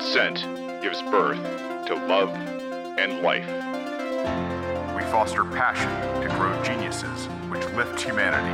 Consent 0.00 0.46
gives 0.80 1.02
birth 1.02 1.36
to 1.86 1.94
love 1.94 2.30
and 2.98 3.20
life. 3.20 3.46
We 4.96 5.02
foster 5.10 5.44
passion 5.44 5.90
to 6.22 6.28
grow 6.36 6.58
geniuses 6.62 7.26
which 7.50 7.66
lift 7.74 8.00
humanity. 8.00 8.48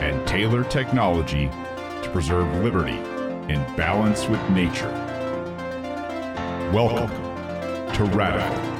And 0.00 0.24
tailor 0.28 0.62
technology 0.62 1.48
to 1.48 2.10
preserve 2.12 2.46
liberty 2.62 2.98
in 3.52 3.64
balance 3.74 4.28
with 4.28 4.40
nature. 4.50 4.92
Welcome 6.72 7.10
to 7.94 8.04
Radical. 8.16 8.70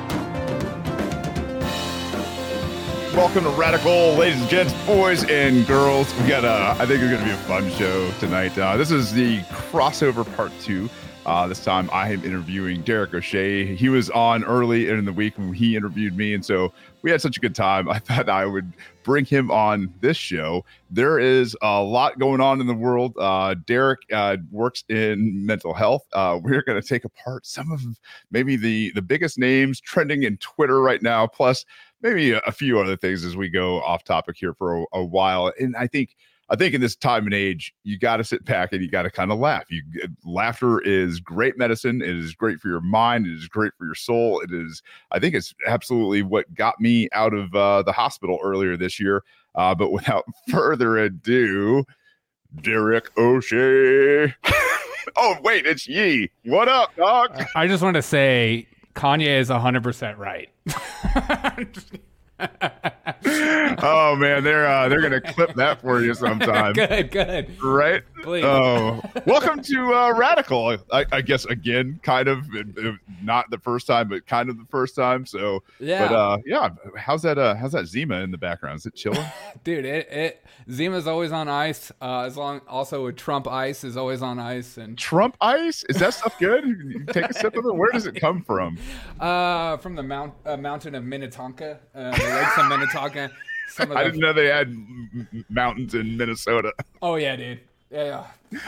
Welcome 3.16 3.42
to 3.42 3.50
Radical, 3.50 4.14
ladies 4.14 4.40
and 4.40 4.48
gents, 4.48 4.86
boys 4.86 5.24
and 5.28 5.66
girls. 5.66 6.14
We 6.20 6.28
got, 6.28 6.44
uh, 6.44 6.76
I 6.78 6.86
think 6.86 7.02
it's 7.02 7.10
going 7.10 7.18
to 7.18 7.24
be 7.24 7.32
a 7.32 7.36
fun 7.48 7.68
show 7.72 8.12
tonight. 8.20 8.56
Uh, 8.56 8.76
this 8.76 8.92
is 8.92 9.12
the 9.12 9.42
crossover 9.70 10.26
part 10.34 10.50
two. 10.60 10.90
Uh, 11.26 11.46
this 11.46 11.62
time 11.62 11.88
I 11.92 12.10
am 12.10 12.24
interviewing 12.24 12.82
Derek 12.82 13.14
O'Shea. 13.14 13.76
He 13.76 13.88
was 13.88 14.10
on 14.10 14.42
early 14.42 14.88
in 14.88 15.04
the 15.04 15.12
week 15.12 15.38
when 15.38 15.52
he 15.52 15.76
interviewed 15.76 16.16
me. 16.16 16.34
And 16.34 16.44
so 16.44 16.72
we 17.02 17.10
had 17.12 17.20
such 17.20 17.36
a 17.36 17.40
good 17.40 17.54
time. 17.54 17.88
I 17.90 18.00
thought 18.00 18.28
I 18.28 18.46
would 18.46 18.72
bring 19.04 19.24
him 19.24 19.48
on 19.48 19.94
this 20.00 20.16
show. 20.16 20.64
There 20.90 21.20
is 21.20 21.56
a 21.62 21.80
lot 21.80 22.18
going 22.18 22.40
on 22.40 22.60
in 22.60 22.66
the 22.66 22.74
world. 22.74 23.14
Uh, 23.16 23.54
Derek 23.64 24.00
uh, 24.12 24.38
works 24.50 24.82
in 24.88 25.46
mental 25.46 25.72
health. 25.72 26.02
Uh, 26.12 26.40
we're 26.42 26.62
going 26.62 26.80
to 26.80 26.86
take 26.86 27.04
apart 27.04 27.46
some 27.46 27.70
of 27.70 27.80
maybe 28.32 28.56
the, 28.56 28.90
the 28.96 29.02
biggest 29.02 29.38
names 29.38 29.80
trending 29.80 30.24
in 30.24 30.36
Twitter 30.38 30.82
right 30.82 31.00
now, 31.00 31.28
plus 31.28 31.64
maybe 32.02 32.32
a, 32.32 32.38
a 32.40 32.50
few 32.50 32.80
other 32.80 32.96
things 32.96 33.24
as 33.24 33.36
we 33.36 33.48
go 33.48 33.80
off 33.82 34.02
topic 34.02 34.36
here 34.36 34.52
for 34.52 34.80
a, 34.80 34.84
a 34.94 35.04
while. 35.04 35.52
And 35.60 35.76
I 35.76 35.86
think 35.86 36.16
I 36.50 36.56
think 36.56 36.74
in 36.74 36.80
this 36.80 36.96
time 36.96 37.26
and 37.26 37.34
age, 37.34 37.72
you 37.84 37.96
got 37.96 38.16
to 38.16 38.24
sit 38.24 38.44
back 38.44 38.72
and 38.72 38.82
you 38.82 38.90
got 38.90 39.02
to 39.02 39.10
kind 39.10 39.30
of 39.30 39.38
laugh. 39.38 39.70
You 39.70 39.82
laughter 40.24 40.80
is 40.80 41.20
great 41.20 41.56
medicine. 41.56 42.02
It 42.02 42.16
is 42.16 42.34
great 42.34 42.58
for 42.58 42.68
your 42.68 42.80
mind. 42.80 43.26
It 43.26 43.34
is 43.34 43.46
great 43.46 43.72
for 43.78 43.84
your 43.86 43.94
soul. 43.94 44.40
It 44.40 44.52
is, 44.52 44.82
I 45.12 45.20
think, 45.20 45.36
it's 45.36 45.54
absolutely 45.68 46.22
what 46.22 46.52
got 46.54 46.80
me 46.80 47.08
out 47.12 47.34
of 47.34 47.54
uh, 47.54 47.82
the 47.82 47.92
hospital 47.92 48.40
earlier 48.42 48.76
this 48.76 48.98
year. 48.98 49.22
Uh, 49.54 49.76
but 49.76 49.92
without 49.92 50.24
further 50.50 50.98
ado, 50.98 51.84
Derek 52.60 53.16
O'Shea. 53.16 54.34
oh 55.16 55.36
wait, 55.42 55.66
it's 55.66 55.86
Yee. 55.86 56.30
What 56.44 56.68
up, 56.68 56.94
dog? 56.96 57.44
I 57.54 57.68
just 57.68 57.82
want 57.82 57.94
to 57.94 58.02
say 58.02 58.66
Kanye 58.94 59.38
is 59.38 59.48
hundred 59.48 59.84
percent 59.84 60.18
right. 60.18 60.48
oh 63.82 64.16
man, 64.16 64.42
they're 64.44 64.66
uh, 64.66 64.88
they're 64.88 65.00
gonna 65.00 65.20
clip 65.20 65.54
that 65.54 65.80
for 65.80 66.00
you 66.00 66.14
sometime. 66.14 66.72
good, 66.74 67.10
good. 67.10 67.62
Right? 67.62 68.02
Please. 68.22 68.44
Oh, 68.44 69.00
welcome 69.26 69.62
to 69.62 69.94
uh, 69.94 70.12
Radical. 70.12 70.78
I, 70.92 71.06
I 71.12 71.20
guess 71.20 71.44
again, 71.46 72.00
kind 72.02 72.28
of 72.28 72.46
not 73.22 73.50
the 73.50 73.58
first 73.58 73.86
time, 73.86 74.08
but 74.08 74.26
kind 74.26 74.48
of 74.48 74.58
the 74.58 74.66
first 74.70 74.94
time. 74.94 75.26
So 75.26 75.62
Yeah. 75.78 76.08
But 76.08 76.14
uh, 76.14 76.38
yeah, 76.44 76.70
how's 76.96 77.22
that? 77.22 77.38
Uh, 77.38 77.54
how's 77.54 77.72
that 77.72 77.86
Zima 77.86 78.20
in 78.20 78.30
the 78.30 78.38
background? 78.38 78.78
Is 78.78 78.86
it 78.86 78.94
chilling? 78.94 79.24
Dude, 79.64 79.84
it, 79.84 80.10
it 80.10 80.44
Zima's 80.70 81.06
always 81.06 81.32
on 81.32 81.48
ice. 81.48 81.90
Uh, 82.00 82.20
as 82.20 82.36
long 82.36 82.60
also 82.68 83.04
with 83.04 83.16
Trump 83.16 83.48
ice 83.48 83.84
is 83.84 83.96
always 83.96 84.22
on 84.22 84.38
ice 84.38 84.76
and 84.76 84.96
Trump 84.96 85.36
ice? 85.40 85.84
Is 85.88 85.96
that 85.96 86.14
stuff 86.14 86.38
good? 86.38 86.64
You 86.64 87.04
Take 87.06 87.30
a 87.30 87.34
sip 87.34 87.56
of 87.56 87.64
it. 87.64 87.74
Where 87.74 87.90
does 87.90 88.06
it 88.06 88.14
come 88.16 88.42
from? 88.42 88.78
uh 89.18 89.76
from 89.78 89.94
the 89.94 90.02
mount 90.02 90.34
uh, 90.46 90.56
mountain 90.56 90.94
of 90.94 91.04
Minnetonka, 91.04 91.80
uh, 91.94 92.10
lakes 92.34 92.56
Minnetonka. 92.68 93.30
I 93.78 94.04
didn't 94.04 94.20
know 94.20 94.32
they 94.32 94.46
had 94.48 94.74
mountains 95.48 95.94
in 95.94 96.16
Minnesota. 96.16 96.72
Oh 97.02 97.14
yeah, 97.16 97.36
dude. 97.36 97.60
Yeah, 97.90 98.24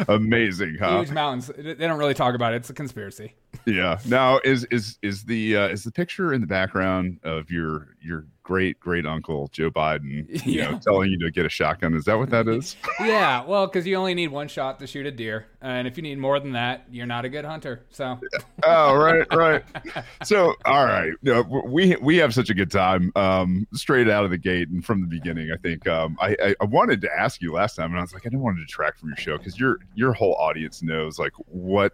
Amazing, 0.08 0.78
huh? 0.80 0.98
huge 0.98 1.12
mountains. 1.12 1.50
They 1.56 1.74
don't 1.74 1.98
really 1.98 2.14
talk 2.14 2.34
about 2.34 2.54
it. 2.54 2.56
It's 2.56 2.70
a 2.70 2.74
conspiracy. 2.74 3.34
Yeah. 3.66 4.00
Now 4.06 4.40
is 4.44 4.64
is 4.64 4.98
is 5.02 5.24
the 5.24 5.56
uh, 5.56 5.68
is 5.68 5.84
the 5.84 5.92
picture 5.92 6.32
in 6.32 6.40
the 6.40 6.46
background 6.46 7.20
of 7.22 7.50
your 7.50 7.94
your 8.00 8.26
great 8.42 8.78
great 8.80 9.06
uncle 9.06 9.48
Joe 9.52 9.70
Biden, 9.70 10.26
you 10.46 10.60
Yeah. 10.60 10.70
know, 10.72 10.78
telling 10.78 11.10
you 11.10 11.18
to 11.20 11.30
get 11.30 11.46
a 11.46 11.48
shotgun? 11.48 11.94
Is 11.94 12.04
that 12.06 12.18
what 12.18 12.30
that 12.30 12.48
is? 12.48 12.76
Yeah, 13.00 13.44
well, 13.44 13.66
because 13.66 13.86
you 13.86 13.96
only 13.96 14.14
need 14.14 14.28
one 14.28 14.48
shot 14.48 14.78
to 14.78 14.86
shoot 14.86 15.06
a 15.06 15.10
deer, 15.10 15.46
and 15.60 15.88
if 15.88 15.96
you 15.96 16.02
need 16.02 16.18
more 16.18 16.38
than 16.38 16.52
that, 16.52 16.84
you're 16.90 17.06
not 17.06 17.24
a 17.24 17.28
good 17.28 17.44
hunter. 17.44 17.84
So 17.90 18.18
oh, 18.64 18.94
right, 18.94 19.26
right. 19.34 19.64
So, 20.24 20.54
all 20.64 20.84
right, 20.86 21.12
you 21.22 21.32
know, 21.32 21.42
we 21.66 21.96
we 22.00 22.16
have 22.18 22.32
such 22.32 22.48
a 22.50 22.54
good 22.54 22.70
time 22.70 23.10
um, 23.16 23.66
straight 23.74 24.08
out 24.08 24.24
of 24.24 24.30
the 24.30 24.38
gate 24.38 24.68
and 24.68 24.84
from 24.84 25.00
the 25.00 25.06
beginning. 25.06 25.50
I 25.52 25.56
think 25.56 25.86
um, 25.88 26.16
I, 26.20 26.36
I 26.42 26.54
I 26.60 26.64
wanted 26.66 27.00
to 27.02 27.10
ask 27.12 27.42
you 27.42 27.52
last 27.52 27.74
time, 27.76 27.90
and 27.90 27.98
I 27.98 28.02
was 28.02 28.12
like, 28.12 28.22
I 28.24 28.28
didn't 28.28 28.42
want 28.42 28.56
to 28.58 28.64
detract 28.64 29.00
from 29.00 29.08
your 29.08 29.16
show 29.16 29.36
because 29.38 29.58
your 29.58 29.78
your 29.94 30.12
whole 30.12 30.34
audience 30.34 30.82
knows 30.82 31.18
like 31.18 31.32
what 31.46 31.92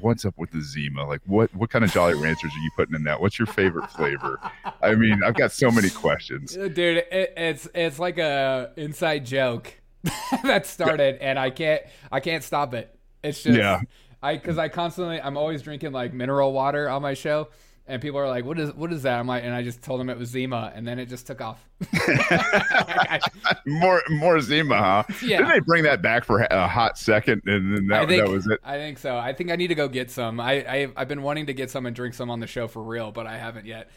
what's 0.00 0.24
up 0.24 0.34
with 0.36 0.50
the 0.50 0.60
Zima. 0.60 1.06
Like, 1.06 1.20
what 1.26 1.54
what 1.54 1.70
kind 1.70 1.84
of 1.84 1.92
Jolly 1.92 2.14
Ranchers 2.14 2.52
are 2.52 2.58
you 2.62 2.70
putting 2.76 2.94
in 2.94 3.04
that? 3.04 3.20
What's 3.20 3.38
your 3.38 3.46
favorite 3.46 3.90
flavor? 3.90 4.38
I 4.82 4.94
mean, 4.94 5.22
I've 5.24 5.34
got 5.34 5.52
so 5.52 5.70
many 5.70 5.90
questions. 5.90 6.56
Uh, 6.56 6.68
dude 6.68 6.98
it, 6.98 7.32
it's 7.36 7.68
it's 7.74 7.98
like 7.98 8.18
a 8.18 8.72
inside 8.76 9.24
joke 9.26 9.80
that 10.44 10.66
started 10.66 11.16
and 11.20 11.38
i 11.38 11.50
can't 11.50 11.82
i 12.12 12.20
can't 12.20 12.44
stop 12.44 12.74
it 12.74 12.96
it's 13.24 13.42
just 13.42 13.58
Yeah. 13.58 13.80
i 14.22 14.36
because 14.36 14.56
i 14.56 14.68
constantly 14.68 15.20
i'm 15.20 15.36
always 15.36 15.62
drinking 15.62 15.90
like 15.90 16.12
mineral 16.12 16.52
water 16.52 16.88
on 16.88 17.02
my 17.02 17.14
show 17.14 17.48
and 17.88 18.02
people 18.02 18.18
are 18.18 18.28
like 18.28 18.44
what 18.44 18.58
is 18.58 18.72
what 18.74 18.92
is 18.92 19.02
that 19.02 19.18
i'm 19.18 19.26
like 19.26 19.44
and 19.44 19.54
i 19.54 19.62
just 19.62 19.82
told 19.82 20.00
them 20.00 20.10
it 20.10 20.18
was 20.18 20.28
zima 20.28 20.72
and 20.74 20.86
then 20.86 20.98
it 20.98 21.06
just 21.06 21.26
took 21.26 21.40
off 21.40 21.66
more 23.66 24.02
more 24.08 24.40
Zima, 24.40 24.78
huh? 24.78 25.02
Yeah. 25.22 25.38
Didn't 25.38 25.52
they 25.52 25.60
bring 25.60 25.82
that 25.84 26.00
back 26.00 26.24
for 26.24 26.40
a 26.42 26.66
hot 26.66 26.96
second, 26.98 27.42
and 27.46 27.76
then 27.76 27.86
that, 27.88 28.08
think 28.08 28.24
that 28.24 28.30
was 28.30 28.46
it? 28.46 28.60
I 28.64 28.76
think 28.76 28.98
so. 28.98 29.16
I 29.16 29.32
think 29.34 29.50
I 29.50 29.56
need 29.56 29.68
to 29.68 29.74
go 29.74 29.88
get 29.88 30.10
some. 30.10 30.40
I, 30.40 30.52
I 30.66 30.88
I've 30.96 31.08
been 31.08 31.22
wanting 31.22 31.46
to 31.46 31.52
get 31.52 31.70
some 31.70 31.84
and 31.84 31.94
drink 31.94 32.14
some 32.14 32.30
on 32.30 32.40
the 32.40 32.46
show 32.46 32.66
for 32.66 32.82
real, 32.82 33.12
but 33.12 33.26
I 33.26 33.36
haven't 33.36 33.66
yet. 33.66 33.90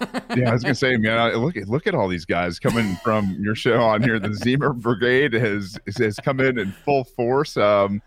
Yeah, 0.34 0.48
I 0.48 0.52
was 0.54 0.62
gonna 0.62 0.74
say, 0.74 0.96
man, 0.96 1.18
I- 1.18 1.34
look 1.34 1.58
at 1.58 1.68
look 1.68 1.86
at 1.86 1.94
all 1.94 2.08
these 2.08 2.24
guys 2.24 2.58
coming 2.58 2.96
from 3.04 3.36
your 3.38 3.54
show 3.54 3.82
on 3.82 4.02
here. 4.02 4.18
The 4.18 4.32
Zima 4.32 4.72
Brigade 4.72 5.34
has 5.34 5.78
has 5.98 6.16
come 6.16 6.40
in 6.40 6.58
in 6.58 6.72
full 6.72 7.04
force. 7.04 7.58
Um, 7.58 8.00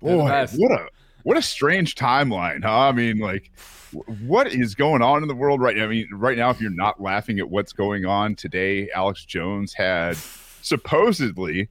boy, 0.00 0.18
what 0.18 0.70
a 0.70 0.88
what 1.24 1.36
a 1.36 1.42
strange 1.42 1.96
timeline, 1.96 2.62
huh? 2.62 2.78
I 2.78 2.92
mean, 2.92 3.18
like, 3.18 3.50
what 4.26 4.48
is 4.48 4.74
going 4.74 5.02
on 5.02 5.22
in 5.22 5.28
the 5.28 5.34
world 5.34 5.60
right 5.60 5.76
now? 5.76 5.84
I 5.84 5.88
mean, 5.88 6.08
right 6.12 6.36
now, 6.36 6.50
if 6.50 6.60
you're 6.60 6.70
not 6.70 7.00
laughing 7.00 7.38
at 7.38 7.48
what's 7.48 7.72
going 7.72 8.06
on 8.06 8.34
today, 8.34 8.90
Alex 8.90 9.24
Jones 9.24 9.72
had 9.72 10.16
supposedly, 10.62 11.68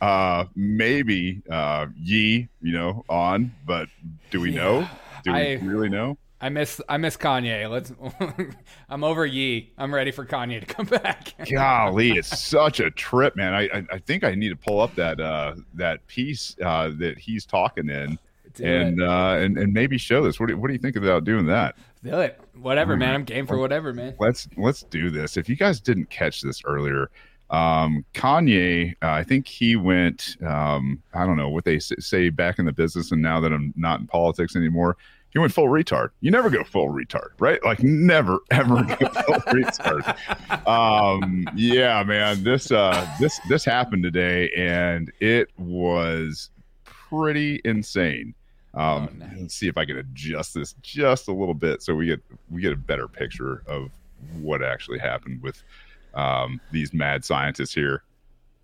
uh, 0.00 0.44
maybe 0.54 1.42
uh, 1.50 1.86
Yee, 1.96 2.48
you 2.60 2.72
know, 2.72 3.04
on, 3.08 3.52
but 3.66 3.88
do 4.30 4.40
we 4.40 4.50
know? 4.50 4.88
Do 5.24 5.32
we 5.32 5.56
really 5.56 5.88
know? 5.88 6.16
I 6.42 6.48
miss 6.48 6.80
I 6.88 6.96
miss 6.96 7.16
Kanye. 7.18 7.68
Let's. 7.68 7.92
I'm 8.88 9.04
over 9.04 9.26
ye 9.26 9.72
I'm 9.76 9.92
ready 9.92 10.10
for 10.10 10.24
Kanye 10.24 10.60
to 10.60 10.66
come 10.66 10.86
back. 11.02 11.34
Golly, 11.50 12.12
it's 12.12 12.38
such 12.38 12.80
a 12.80 12.90
trip, 12.90 13.36
man. 13.36 13.52
I, 13.52 13.64
I 13.64 13.84
I 13.92 13.98
think 13.98 14.24
I 14.24 14.34
need 14.34 14.48
to 14.48 14.56
pull 14.56 14.80
up 14.80 14.94
that 14.94 15.20
uh 15.20 15.56
that 15.74 16.06
piece 16.06 16.56
uh 16.64 16.92
that 16.96 17.18
he's 17.18 17.44
talking 17.44 17.90
in 17.90 18.18
Do 18.54 18.64
and 18.64 19.02
uh 19.02 19.36
and, 19.38 19.56
and 19.58 19.72
maybe 19.72 19.98
show 19.98 20.22
this. 20.22 20.40
What 20.40 20.48
do, 20.48 20.56
what 20.56 20.68
do 20.68 20.72
you 20.72 20.78
think 20.78 20.96
about 20.96 21.24
doing 21.24 21.46
that? 21.46 21.76
Do 22.02 22.20
it. 22.20 22.40
Whatever, 22.60 22.96
man. 22.96 23.14
I'm 23.14 23.24
game 23.24 23.46
for 23.46 23.58
whatever, 23.58 23.92
man. 23.92 24.14
Let's 24.18 24.48
let's 24.56 24.82
do 24.84 25.10
this. 25.10 25.36
If 25.36 25.48
you 25.48 25.56
guys 25.56 25.80
didn't 25.80 26.10
catch 26.10 26.40
this 26.40 26.62
earlier, 26.64 27.10
um 27.50 28.04
Kanye, 28.14 28.92
uh, 29.02 29.10
I 29.10 29.24
think 29.24 29.46
he 29.46 29.76
went 29.76 30.36
um 30.46 31.02
I 31.14 31.26
don't 31.26 31.36
know 31.36 31.48
what 31.48 31.64
they 31.64 31.78
say 31.78 32.30
back 32.30 32.58
in 32.58 32.64
the 32.66 32.72
business 32.72 33.12
and 33.12 33.22
now 33.22 33.40
that 33.40 33.52
I'm 33.52 33.72
not 33.76 34.00
in 34.00 34.06
politics 34.06 34.56
anymore. 34.56 34.96
He 35.32 35.38
went 35.38 35.52
full 35.52 35.68
retard. 35.68 36.08
You 36.22 36.32
never 36.32 36.50
go 36.50 36.64
full 36.64 36.88
retard, 36.88 37.28
right? 37.38 37.64
Like 37.64 37.84
never 37.84 38.40
ever 38.50 38.82
go 38.82 38.96
full 38.96 39.40
retard. 39.52 40.66
um 40.66 41.44
yeah 41.54 42.02
man 42.02 42.42
this 42.42 42.72
uh 42.72 43.06
this 43.20 43.38
this 43.48 43.64
happened 43.64 44.02
today 44.02 44.50
and 44.56 45.12
it 45.20 45.50
was 45.56 46.50
pretty 46.84 47.60
insane 47.64 48.34
um 48.74 49.08
Oh, 49.10 49.14
no. 49.18 49.26
let's 49.40 49.54
see 49.54 49.68
if 49.68 49.76
i 49.76 49.84
can 49.84 49.96
adjust 49.98 50.54
this 50.54 50.74
just 50.82 51.28
a 51.28 51.32
little 51.32 51.54
bit 51.54 51.82
so 51.82 51.94
we 51.94 52.06
get 52.06 52.20
we 52.50 52.60
get 52.62 52.72
a 52.72 52.76
better 52.76 53.08
picture 53.08 53.62
of 53.66 53.90
what 54.40 54.62
actually 54.62 54.98
happened 54.98 55.42
with 55.42 55.62
um 56.14 56.60
these 56.70 56.92
mad 56.94 57.24
scientists 57.24 57.74
here 57.74 58.02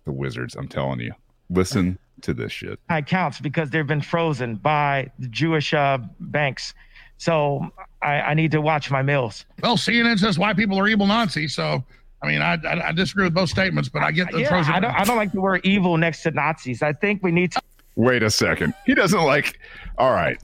the 0.05 0.11
wizards 0.11 0.55
i'm 0.55 0.67
telling 0.67 0.99
you 0.99 1.11
listen 1.49 1.97
to 2.21 2.33
this 2.33 2.51
shit 2.51 2.79
accounts 2.89 3.39
because 3.39 3.69
they've 3.69 3.85
been 3.87 4.01
frozen 4.01 4.55
by 4.55 5.11
the 5.19 5.27
Jewish 5.27 5.71
uh, 5.71 5.99
banks. 6.19 6.73
So 7.17 7.69
I, 8.01 8.21
I 8.21 8.33
need 8.33 8.49
to 8.51 8.59
watch 8.61 8.89
my 8.89 9.03
meals. 9.03 9.45
Well, 9.61 9.77
CNN 9.77 10.17
says 10.17 10.39
white 10.39 10.57
people 10.57 10.79
are 10.79 10.87
evil 10.87 11.05
Nazis. 11.05 11.53
So, 11.53 11.83
I 12.23 12.27
mean, 12.27 12.41
I, 12.41 12.53
I, 12.65 12.87
I 12.87 12.91
disagree 12.91 13.25
with 13.25 13.35
both 13.35 13.49
statements, 13.49 13.87
but 13.87 14.01
I 14.01 14.11
get 14.11 14.31
the 14.31 14.39
Yeah, 14.41 14.49
frozen. 14.49 14.73
I 14.73 14.79
don't, 14.79 14.95
I 14.99 15.03
don't 15.03 15.15
like 15.15 15.31
the 15.31 15.41
word 15.41 15.61
evil 15.63 15.95
next 15.97 16.23
to 16.23 16.31
Nazis. 16.31 16.81
I 16.81 16.91
think 16.93 17.21
we 17.21 17.31
need 17.31 17.51
to 17.51 17.61
wait 17.95 18.21
a 18.23 18.29
second 18.29 18.73
he 18.85 18.93
doesn't 18.95 19.23
like 19.23 19.59
all 19.97 20.13
right 20.13 20.39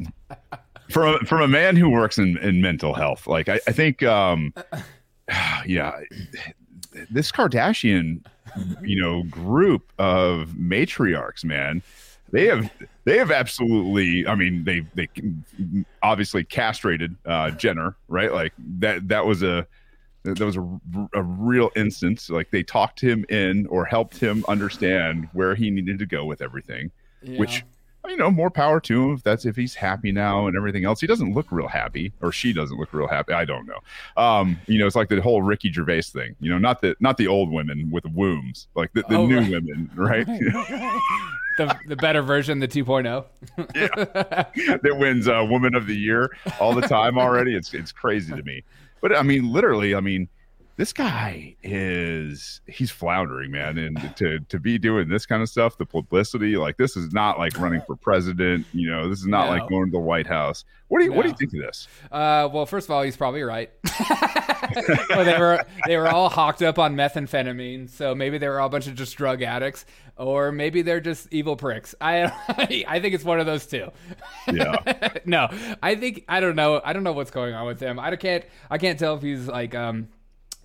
from 0.89 1.15
a, 1.15 1.25
from 1.25 1.41
a 1.41 1.47
man 1.47 1.75
who 1.75 1.89
works 1.89 2.17
in, 2.17 2.37
in 2.37 2.61
mental 2.61 2.93
health 2.93 3.27
like 3.27 3.49
I, 3.49 3.59
I 3.67 3.71
think 3.71 4.03
um 4.03 4.53
yeah 5.65 5.99
this 7.09 7.31
kardashian 7.31 8.23
you 8.81 8.99
know 9.01 9.23
group 9.23 9.91
of 9.97 10.49
matriarchs 10.49 11.43
man 11.43 11.81
they 12.33 12.47
have 12.47 12.71
they 13.05 13.19
have 13.19 13.29
absolutely. 13.29 14.25
I 14.25 14.33
mean, 14.33 14.63
they 14.63 14.81
they 14.95 15.07
obviously 16.01 16.43
castrated 16.43 17.15
uh, 17.25 17.51
Jenner, 17.51 17.95
right? 18.07 18.33
Like 18.33 18.53
that 18.79 19.07
that 19.07 19.25
was 19.25 19.43
a 19.43 19.67
that 20.23 20.39
was 20.39 20.57
a, 20.57 20.79
a 21.13 21.21
real 21.21 21.69
instance. 21.75 22.31
Like 22.31 22.49
they 22.49 22.63
talked 22.63 22.99
him 22.99 23.23
in 23.29 23.67
or 23.67 23.85
helped 23.85 24.17
him 24.17 24.43
understand 24.47 25.29
where 25.33 25.53
he 25.53 25.69
needed 25.69 25.99
to 25.99 26.07
go 26.07 26.25
with 26.25 26.41
everything, 26.41 26.89
which 27.37 27.63
you 28.07 28.17
know, 28.17 28.29
more 28.29 28.49
power 28.49 28.79
to 28.81 29.03
him 29.09 29.13
if 29.15 29.23
that's 29.23 29.45
if 29.45 29.55
he's 29.55 29.75
happy 29.75 30.11
now 30.11 30.47
and 30.47 30.57
everything 30.57 30.85
else. 30.85 30.99
He 30.99 31.07
doesn't 31.07 31.33
look 31.33 31.47
real 31.51 31.67
happy, 31.67 32.11
or 32.21 32.31
she 32.31 32.53
doesn't 32.53 32.77
look 32.77 32.93
real 32.93 33.07
happy. 33.07 33.33
I 33.33 33.45
don't 33.45 33.65
know. 33.65 33.79
Um, 34.21 34.59
you 34.67 34.79
know, 34.79 34.87
it's 34.87 34.95
like 34.95 35.09
the 35.09 35.21
whole 35.21 35.41
Ricky 35.41 35.71
Gervais 35.71 36.03
thing. 36.03 36.35
You 36.39 36.51
know, 36.51 36.57
not 36.57 36.81
the 36.81 36.95
not 36.99 37.17
the 37.17 37.27
old 37.27 37.51
women 37.51 37.89
with 37.91 38.05
wombs, 38.05 38.67
like 38.75 38.91
the, 38.93 39.03
the 39.09 39.15
Oh, 39.15 39.25
new 39.25 39.39
right. 39.39 39.51
women, 39.51 39.89
right? 39.95 40.25
the 41.57 41.77
the 41.87 41.95
better 41.95 42.21
version, 42.21 42.59
the 42.59 42.67
oh. 42.67 42.69
2.0. 42.69 43.25
that 44.81 44.97
wins 44.97 45.27
uh, 45.27 45.45
Woman 45.49 45.75
of 45.75 45.87
the 45.87 45.95
Year 45.95 46.35
all 46.59 46.73
the 46.73 46.81
time 46.81 47.17
already. 47.17 47.55
It's 47.55 47.73
it's 47.73 47.91
crazy 47.91 48.33
to 48.35 48.43
me. 48.43 48.63
But 49.01 49.15
I 49.15 49.21
mean, 49.21 49.51
literally, 49.51 49.95
I 49.95 49.99
mean, 49.99 50.29
this 50.75 50.91
guy 50.93 51.55
is 51.61 52.61
he's 52.67 52.89
floundering, 52.91 53.51
man. 53.51 53.77
And 53.77 54.15
to 54.17 54.39
to 54.39 54.59
be 54.59 54.77
doing 54.77 55.07
this 55.09 55.25
kind 55.25 55.41
of 55.41 55.49
stuff, 55.49 55.77
the 55.77 55.85
publicity, 55.85 56.57
like 56.57 56.77
this 56.77 56.97
is 56.97 57.13
not 57.13 57.37
like 57.37 57.59
running 57.59 57.81
for 57.85 57.95
president. 57.95 58.65
You 58.73 58.89
know, 58.89 59.09
this 59.09 59.19
is 59.19 59.27
not 59.27 59.45
No. 59.45 59.51
like 59.51 59.69
going 59.69 59.85
to 59.85 59.91
the 59.91 59.99
White 59.99 60.27
House. 60.27 60.65
What 60.87 60.99
do 60.99 61.05
you 61.05 61.13
what 61.13 61.23
do 61.23 61.29
you 61.29 61.35
think 61.35 61.53
of 61.53 61.59
this? 61.59 61.87
Uh, 62.11 62.49
well, 62.51 62.65
first 62.65 62.87
of 62.87 62.91
all, 62.91 63.03
he's 63.03 63.17
probably 63.17 63.43
right. 63.43 63.71
well, 65.09 65.25
they 65.25 65.37
were 65.39 65.63
they 65.87 65.97
were 65.97 66.07
all 66.07 66.29
hawked 66.29 66.61
up 66.61 66.77
on 66.79 66.95
methamphetamine, 66.95 67.89
so 67.89 68.13
maybe 68.15 68.37
they 68.37 68.47
were 68.47 68.59
all 68.59 68.67
a 68.67 68.69
bunch 68.69 68.87
of 68.87 68.95
just 68.95 69.15
drug 69.15 69.41
addicts, 69.41 69.85
or 70.17 70.51
maybe 70.51 70.81
they're 70.81 70.99
just 71.01 71.27
evil 71.31 71.55
pricks. 71.55 71.95
I 72.01 72.23
I 72.87 72.99
think 72.99 73.13
it's 73.15 73.23
one 73.23 73.39
of 73.39 73.45
those 73.45 73.65
two. 73.65 73.89
Yeah. 74.51 75.09
no, 75.25 75.47
I 75.81 75.95
think 75.95 76.25
I 76.27 76.39
don't 76.39 76.55
know. 76.55 76.81
I 76.83 76.93
don't 76.93 77.03
know 77.03 77.13
what's 77.13 77.31
going 77.31 77.53
on 77.53 77.65
with 77.65 77.79
him. 77.79 77.99
I 77.99 78.15
can't 78.15 78.43
I 78.69 78.77
can't 78.77 78.99
tell 78.99 79.15
if 79.15 79.21
he's 79.23 79.47
like 79.47 79.73
um 79.73 80.09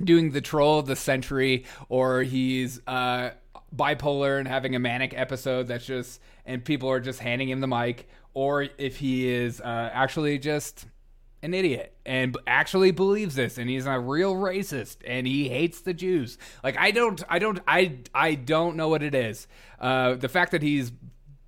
doing 0.02 0.30
the 0.30 0.40
troll 0.40 0.78
of 0.78 0.86
the 0.86 0.96
century 0.96 1.64
or 1.88 2.22
he's 2.22 2.80
uh 2.86 3.30
bipolar 3.74 4.38
and 4.38 4.48
having 4.48 4.74
a 4.74 4.78
manic 4.78 5.12
episode 5.16 5.66
that's 5.66 5.84
just 5.84 6.20
and 6.46 6.64
people 6.64 6.88
are 6.88 7.00
just 7.00 7.20
handing 7.20 7.48
him 7.48 7.60
the 7.60 7.66
mic 7.66 8.08
or 8.34 8.68
if 8.78 8.98
he 8.98 9.28
is 9.28 9.60
uh, 9.60 9.90
actually 9.92 10.38
just 10.38 10.86
an 11.42 11.54
idiot 11.54 11.94
and 12.04 12.36
actually 12.46 12.90
believes 12.90 13.34
this 13.34 13.58
and 13.58 13.70
he's 13.70 13.86
a 13.86 13.98
real 13.98 14.34
racist 14.34 14.98
and 15.06 15.26
he 15.26 15.48
hates 15.48 15.80
the 15.82 15.94
Jews. 15.94 16.36
Like 16.64 16.76
I 16.76 16.90
don't 16.90 17.22
I 17.28 17.38
don't 17.38 17.60
I 17.66 17.98
I 18.14 18.34
don't 18.34 18.76
know 18.76 18.88
what 18.88 19.02
it 19.02 19.14
is. 19.14 19.46
Uh 19.78 20.14
the 20.14 20.28
fact 20.28 20.52
that 20.52 20.62
he's 20.62 20.92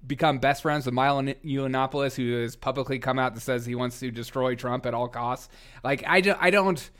become 0.06 0.38
best 0.38 0.62
friends 0.62 0.86
with 0.86 0.94
Milo 0.94 1.22
Yiannopoulos 1.22 2.14
who 2.16 2.40
has 2.40 2.56
publicly 2.56 2.98
come 2.98 3.18
out 3.18 3.34
that 3.34 3.40
says 3.40 3.66
he 3.66 3.74
wants 3.74 4.00
to 4.00 4.10
destroy 4.10 4.54
Trump 4.54 4.86
at 4.86 4.94
all 4.94 5.08
costs. 5.08 5.48
Like 5.82 6.04
I 6.06 6.20
don't 6.20 6.38
I 6.40 6.50
don't 6.50 6.90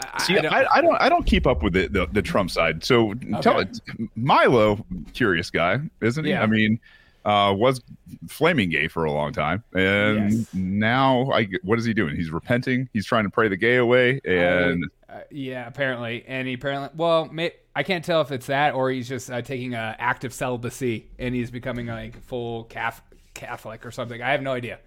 I- 0.00 0.22
See, 0.22 0.36
I 0.38 0.42
don't- 0.42 0.52
I, 0.54 0.66
I 0.74 0.80
don't 0.80 0.96
I 1.02 1.08
don't 1.08 1.24
keep 1.26 1.46
up 1.46 1.62
with 1.62 1.72
the, 1.72 1.86
the, 1.88 2.06
the 2.12 2.22
Trump 2.22 2.50
side. 2.50 2.84
So 2.84 3.14
tell 3.40 3.58
it, 3.60 3.80
Milo, 4.14 4.84
curious 5.14 5.50
guy, 5.50 5.78
isn't 6.02 6.24
he? 6.24 6.30
Yeah. 6.30 6.42
I 6.42 6.46
mean, 6.46 6.78
uh, 7.24 7.52
was 7.56 7.80
flaming 8.28 8.70
gay 8.70 8.86
for 8.88 9.04
a 9.04 9.10
long 9.12 9.32
time, 9.32 9.64
and 9.74 10.32
Yes. 10.32 10.46
now 10.54 11.30
I 11.32 11.48
what 11.62 11.78
is 11.78 11.84
he 11.84 11.92
doing? 11.94 12.14
He's 12.14 12.30
repenting. 12.30 12.88
He's 12.92 13.04
trying 13.06 13.24
to 13.24 13.30
pray 13.30 13.48
the 13.48 13.56
gay 13.56 13.76
away, 13.76 14.20
and 14.24 14.84
Uh, 15.08 15.20
yeah, 15.30 15.66
apparently, 15.66 16.24
and 16.28 16.46
he 16.46 16.54
apparently. 16.54 16.90
Well, 16.94 17.26
may, 17.32 17.52
I 17.74 17.82
can't 17.82 18.04
tell 18.04 18.20
if 18.20 18.30
it's 18.32 18.46
that 18.46 18.74
or 18.74 18.90
he's 18.90 19.08
just 19.08 19.30
uh, 19.30 19.40
taking 19.42 19.74
a 19.74 19.96
active 19.98 20.32
celibacy 20.34 21.08
and 21.18 21.34
he's 21.34 21.50
becoming 21.50 21.86
like 21.86 22.20
full 22.22 22.64
Cath- 22.64 23.02
Catholic 23.34 23.84
or 23.86 23.90
something. 23.90 24.20
I 24.22 24.30
have 24.32 24.42
no 24.42 24.52
idea. 24.52 24.78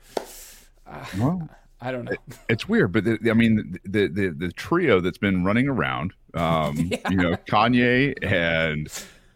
well, 1.17 1.49
I 1.81 1.91
don't 1.91 2.05
know. 2.05 2.15
it's 2.49 2.67
weird. 2.67 2.91
But 2.91 3.05
the, 3.05 3.17
I 3.29 3.33
mean, 3.33 3.79
the, 3.85 4.07
the 4.07 4.29
the 4.29 4.51
trio 4.51 4.99
that's 4.99 5.17
been 5.17 5.43
running 5.45 5.67
around, 5.69 6.13
um, 6.33 6.75
you 7.09 7.17
know, 7.17 7.35
Kanye 7.47 8.13
and. 8.23 8.87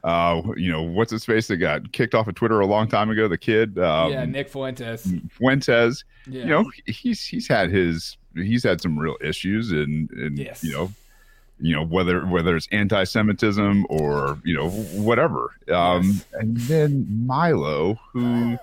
Uh, 0.05 0.41
you 0.57 0.69
know 0.69 0.81
what's 0.81 1.09
his 1.13 1.23
face 1.23 1.47
that 1.47 1.55
got 1.55 1.93
kicked 1.93 2.13
off 2.13 2.27
of 2.27 2.35
Twitter 2.35 2.59
a 2.59 2.65
long 2.65 2.89
time 2.89 3.09
ago? 3.09 3.29
The 3.29 3.37
kid, 3.37 3.79
um, 3.79 4.11
yeah, 4.11 4.25
Nick 4.25 4.49
Fuentes. 4.49 5.09
Fuentes. 5.29 6.03
Yeah. 6.27 6.41
you 6.41 6.49
know 6.49 6.71
he's 6.85 7.25
he's 7.25 7.47
had 7.47 7.69
his 7.69 8.17
he's 8.35 8.63
had 8.65 8.81
some 8.81 8.99
real 8.99 9.15
issues 9.21 9.71
and 9.71 10.09
and 10.11 10.37
Yes. 10.37 10.61
you 10.61 10.73
know 10.73 10.91
you 11.61 11.73
know 11.73 11.85
whether 11.85 12.25
whether 12.25 12.53
it's 12.57 12.67
anti-semitism 12.73 13.85
or 13.89 14.37
you 14.43 14.53
know 14.53 14.69
whatever 14.69 15.51
um 15.71 16.03
Yes. 16.03 16.25
and 16.33 16.57
then 16.57 17.25
milo 17.25 17.97
who 18.11 18.57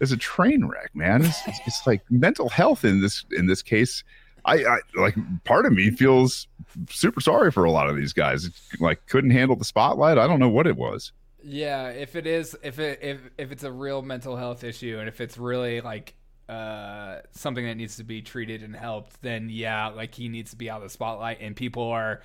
is 0.00 0.12
a 0.12 0.16
train 0.16 0.66
wreck 0.66 0.94
man. 0.94 1.24
It's, 1.24 1.60
it's, 1.66 1.86
like 1.86 2.02
mental 2.10 2.48
health 2.48 2.84
in 2.84 3.00
this 3.00 3.24
in 3.32 3.46
this 3.46 3.62
case. 3.62 4.04
I, 4.44 4.64
I 4.64 4.78
like 4.94 5.14
part 5.44 5.64
of 5.64 5.72
me 5.72 5.90
feels 5.90 6.46
super 6.90 7.20
sorry 7.20 7.50
for 7.50 7.64
a 7.64 7.70
lot 7.70 7.88
of 7.88 7.96
these 7.96 8.12
guys. 8.12 8.50
Like 8.80 9.06
couldn't 9.06 9.30
handle 9.30 9.56
the 9.56 9.64
spotlight. 9.64 10.18
I 10.18 10.26
don't 10.26 10.40
know 10.40 10.48
what 10.48 10.66
it 10.66 10.76
was. 10.76 11.12
Yeah, 11.42 11.88
if 11.88 12.16
it 12.16 12.26
is, 12.26 12.56
if 12.62 12.78
it 12.78 13.00
if 13.02 13.20
if 13.38 13.52
it's 13.52 13.64
a 13.64 13.72
real 13.72 14.02
mental 14.02 14.36
health 14.36 14.64
issue, 14.64 14.98
and 14.98 15.08
if 15.08 15.20
it's 15.20 15.38
really 15.38 15.80
like 15.80 16.14
uh 16.48 17.20
something 17.32 17.64
that 17.64 17.76
needs 17.76 17.96
to 17.96 18.04
be 18.04 18.22
treated 18.22 18.62
and 18.62 18.74
helped, 18.74 19.20
then 19.22 19.48
yeah, 19.50 19.88
like 19.88 20.14
he 20.14 20.28
needs 20.28 20.50
to 20.50 20.56
be 20.56 20.68
out 20.70 20.78
of 20.78 20.84
the 20.84 20.90
spotlight, 20.90 21.40
and 21.40 21.56
people 21.56 21.84
are. 21.84 22.22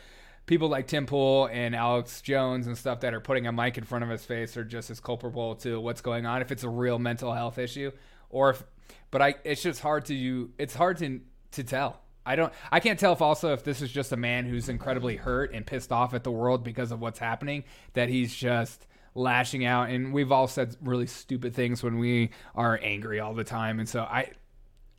People 0.50 0.68
like 0.68 0.88
Tim 0.88 1.06
Pool 1.06 1.48
and 1.52 1.76
Alex 1.76 2.22
Jones 2.22 2.66
and 2.66 2.76
stuff 2.76 3.02
that 3.02 3.14
are 3.14 3.20
putting 3.20 3.46
a 3.46 3.52
mic 3.52 3.78
in 3.78 3.84
front 3.84 4.04
of 4.04 4.10
his 4.10 4.26
face 4.26 4.58
are 4.58 4.64
just 4.64 4.90
as 4.90 5.00
culpable 5.00 5.54
to 5.58 5.80
what's 5.80 6.02
going 6.02 6.26
on 6.26 6.42
if 6.42 6.52
it's 6.52 6.64
a 6.64 6.70
real 6.70 6.98
mental 6.98 7.32
health 7.32 7.60
issue, 7.60 7.92
or 8.32 8.50
if. 8.50 8.64
But 9.12 9.22
I, 9.22 9.36
it's 9.44 9.62
just 9.62 9.80
hard 9.80 10.06
to 10.06 10.16
you 10.16 10.50
it's 10.58 10.74
hard 10.74 10.98
to 10.98 11.22
to 11.52 11.64
tell. 11.64 12.02
I 12.26 12.36
don't 12.36 12.52
I 12.72 12.80
can't 12.80 13.00
tell 13.00 13.14
if 13.14 13.22
also 13.22 13.54
if 13.54 13.64
this 13.64 13.84
is 13.84 13.92
just 13.92 14.12
a 14.12 14.18
man 14.18 14.48
who's 14.48 14.70
incredibly 14.70 15.18
hurt 15.18 15.54
and 15.54 15.68
pissed 15.68 15.92
off 15.92 16.16
at 16.16 16.24
the 16.24 16.32
world 16.32 16.64
because 16.64 16.92
of 16.92 17.00
what's 17.00 17.20
happening 17.20 17.64
that 17.94 18.10
he's 18.10 18.34
just 18.34 18.88
lashing 19.14 19.66
out 19.66 19.92
and 19.92 20.12
we've 20.16 20.32
all 20.32 20.48
said 20.48 20.76
really 20.82 21.06
stupid 21.06 21.54
things 21.54 21.84
when 21.84 22.00
we 22.00 22.32
are 22.56 22.80
angry 22.82 23.20
all 23.20 23.36
the 23.36 23.44
time 23.44 23.80
and 23.80 23.88
so 23.88 24.02
I 24.02 24.32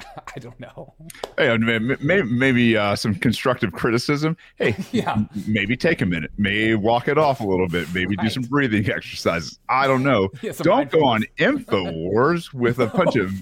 I 0.37 0.39
don't 0.39 0.59
know. 0.61 0.95
Hey, 1.37 1.57
maybe, 1.57 2.23
maybe 2.25 2.77
uh, 2.77 2.97
some 2.97 3.15
constructive 3.15 3.73
criticism. 3.73 4.37
Hey, 4.57 4.75
Yeah. 4.93 5.25
maybe 5.47 5.77
take 5.77 6.01
a 6.01 6.07
minute, 6.07 6.31
maybe 6.39 6.75
walk 6.75 7.09
it 7.09 7.19
off 7.19 7.41
a 7.41 7.45
little 7.45 7.69
bit, 7.69 7.89
maybe 7.95 8.17
do 8.17 8.29
some 8.29 8.43
breathing 8.45 8.89
exercises. 8.95 9.59
I 9.69 9.87
don't 9.87 10.03
know. 10.03 10.29
Yeah, 10.43 10.53
don't 10.59 10.91
go 10.91 11.05
on 11.05 11.25
Infowars 11.39 12.53
with 12.53 12.79
a 12.79 12.87
bunch 12.87 13.17
of 13.17 13.33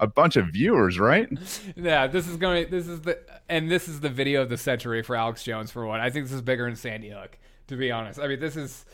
a 0.00 0.06
bunch 0.06 0.36
of 0.36 0.48
viewers, 0.48 0.98
right? 0.98 1.28
Yeah, 1.76 2.06
this 2.06 2.26
is 2.26 2.36
going 2.36 2.68
this 2.70 2.86
is 2.88 3.00
the 3.02 3.18
and 3.48 3.70
this 3.70 3.88
is 3.88 4.00
the 4.00 4.08
video 4.10 4.42
of 4.42 4.48
the 4.48 4.56
century 4.58 5.02
for 5.02 5.16
Alex 5.16 5.42
Jones 5.44 5.70
for 5.70 5.86
one. 5.86 6.00
I 6.00 6.10
think 6.10 6.26
this 6.26 6.32
is 6.32 6.42
bigger 6.42 6.64
than 6.66 6.76
Sandy 6.76 7.10
Hook 7.10 7.38
to 7.68 7.76
be 7.76 7.90
honest. 7.90 8.18
I 8.20 8.26
mean, 8.26 8.40
this 8.40 8.56
is 8.56 8.84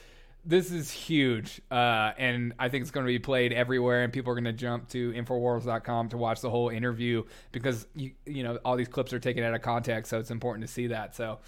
this 0.45 0.73
is 0.73 0.91
huge, 0.91 1.61
uh, 1.71 2.13
and 2.17 2.55
I 2.59 2.69
think 2.69 2.83
it's 2.83 2.91
going 2.91 3.05
to 3.05 3.13
be 3.13 3.19
played 3.19 3.53
everywhere, 3.53 4.03
and 4.03 4.13
people 4.13 4.33
are 4.33 4.35
going 4.35 4.45
to 4.45 4.53
jump 4.53 4.89
to 4.91 5.13
Infowars.com 5.13 6.09
to 6.11 6.17
watch 6.17 6.41
the 6.41 6.51
whole 6.51 6.71
interview 6.71 7.25
because 7.53 7.87
you 7.95 8.13
you 8.25 8.43
know 8.43 8.59
all 8.65 8.77
these 8.77 8.89
clips 8.89 9.13
are 9.13 9.19
taken 9.19 9.45
out 9.45 9.55
of 9.55 9.63
context, 9.63 10.11
so 10.11 10.19
it's 10.19 10.31
important 10.31 10.67
to 10.67 10.73
see 10.73 10.89
that. 10.89 11.15
So, 11.15 11.39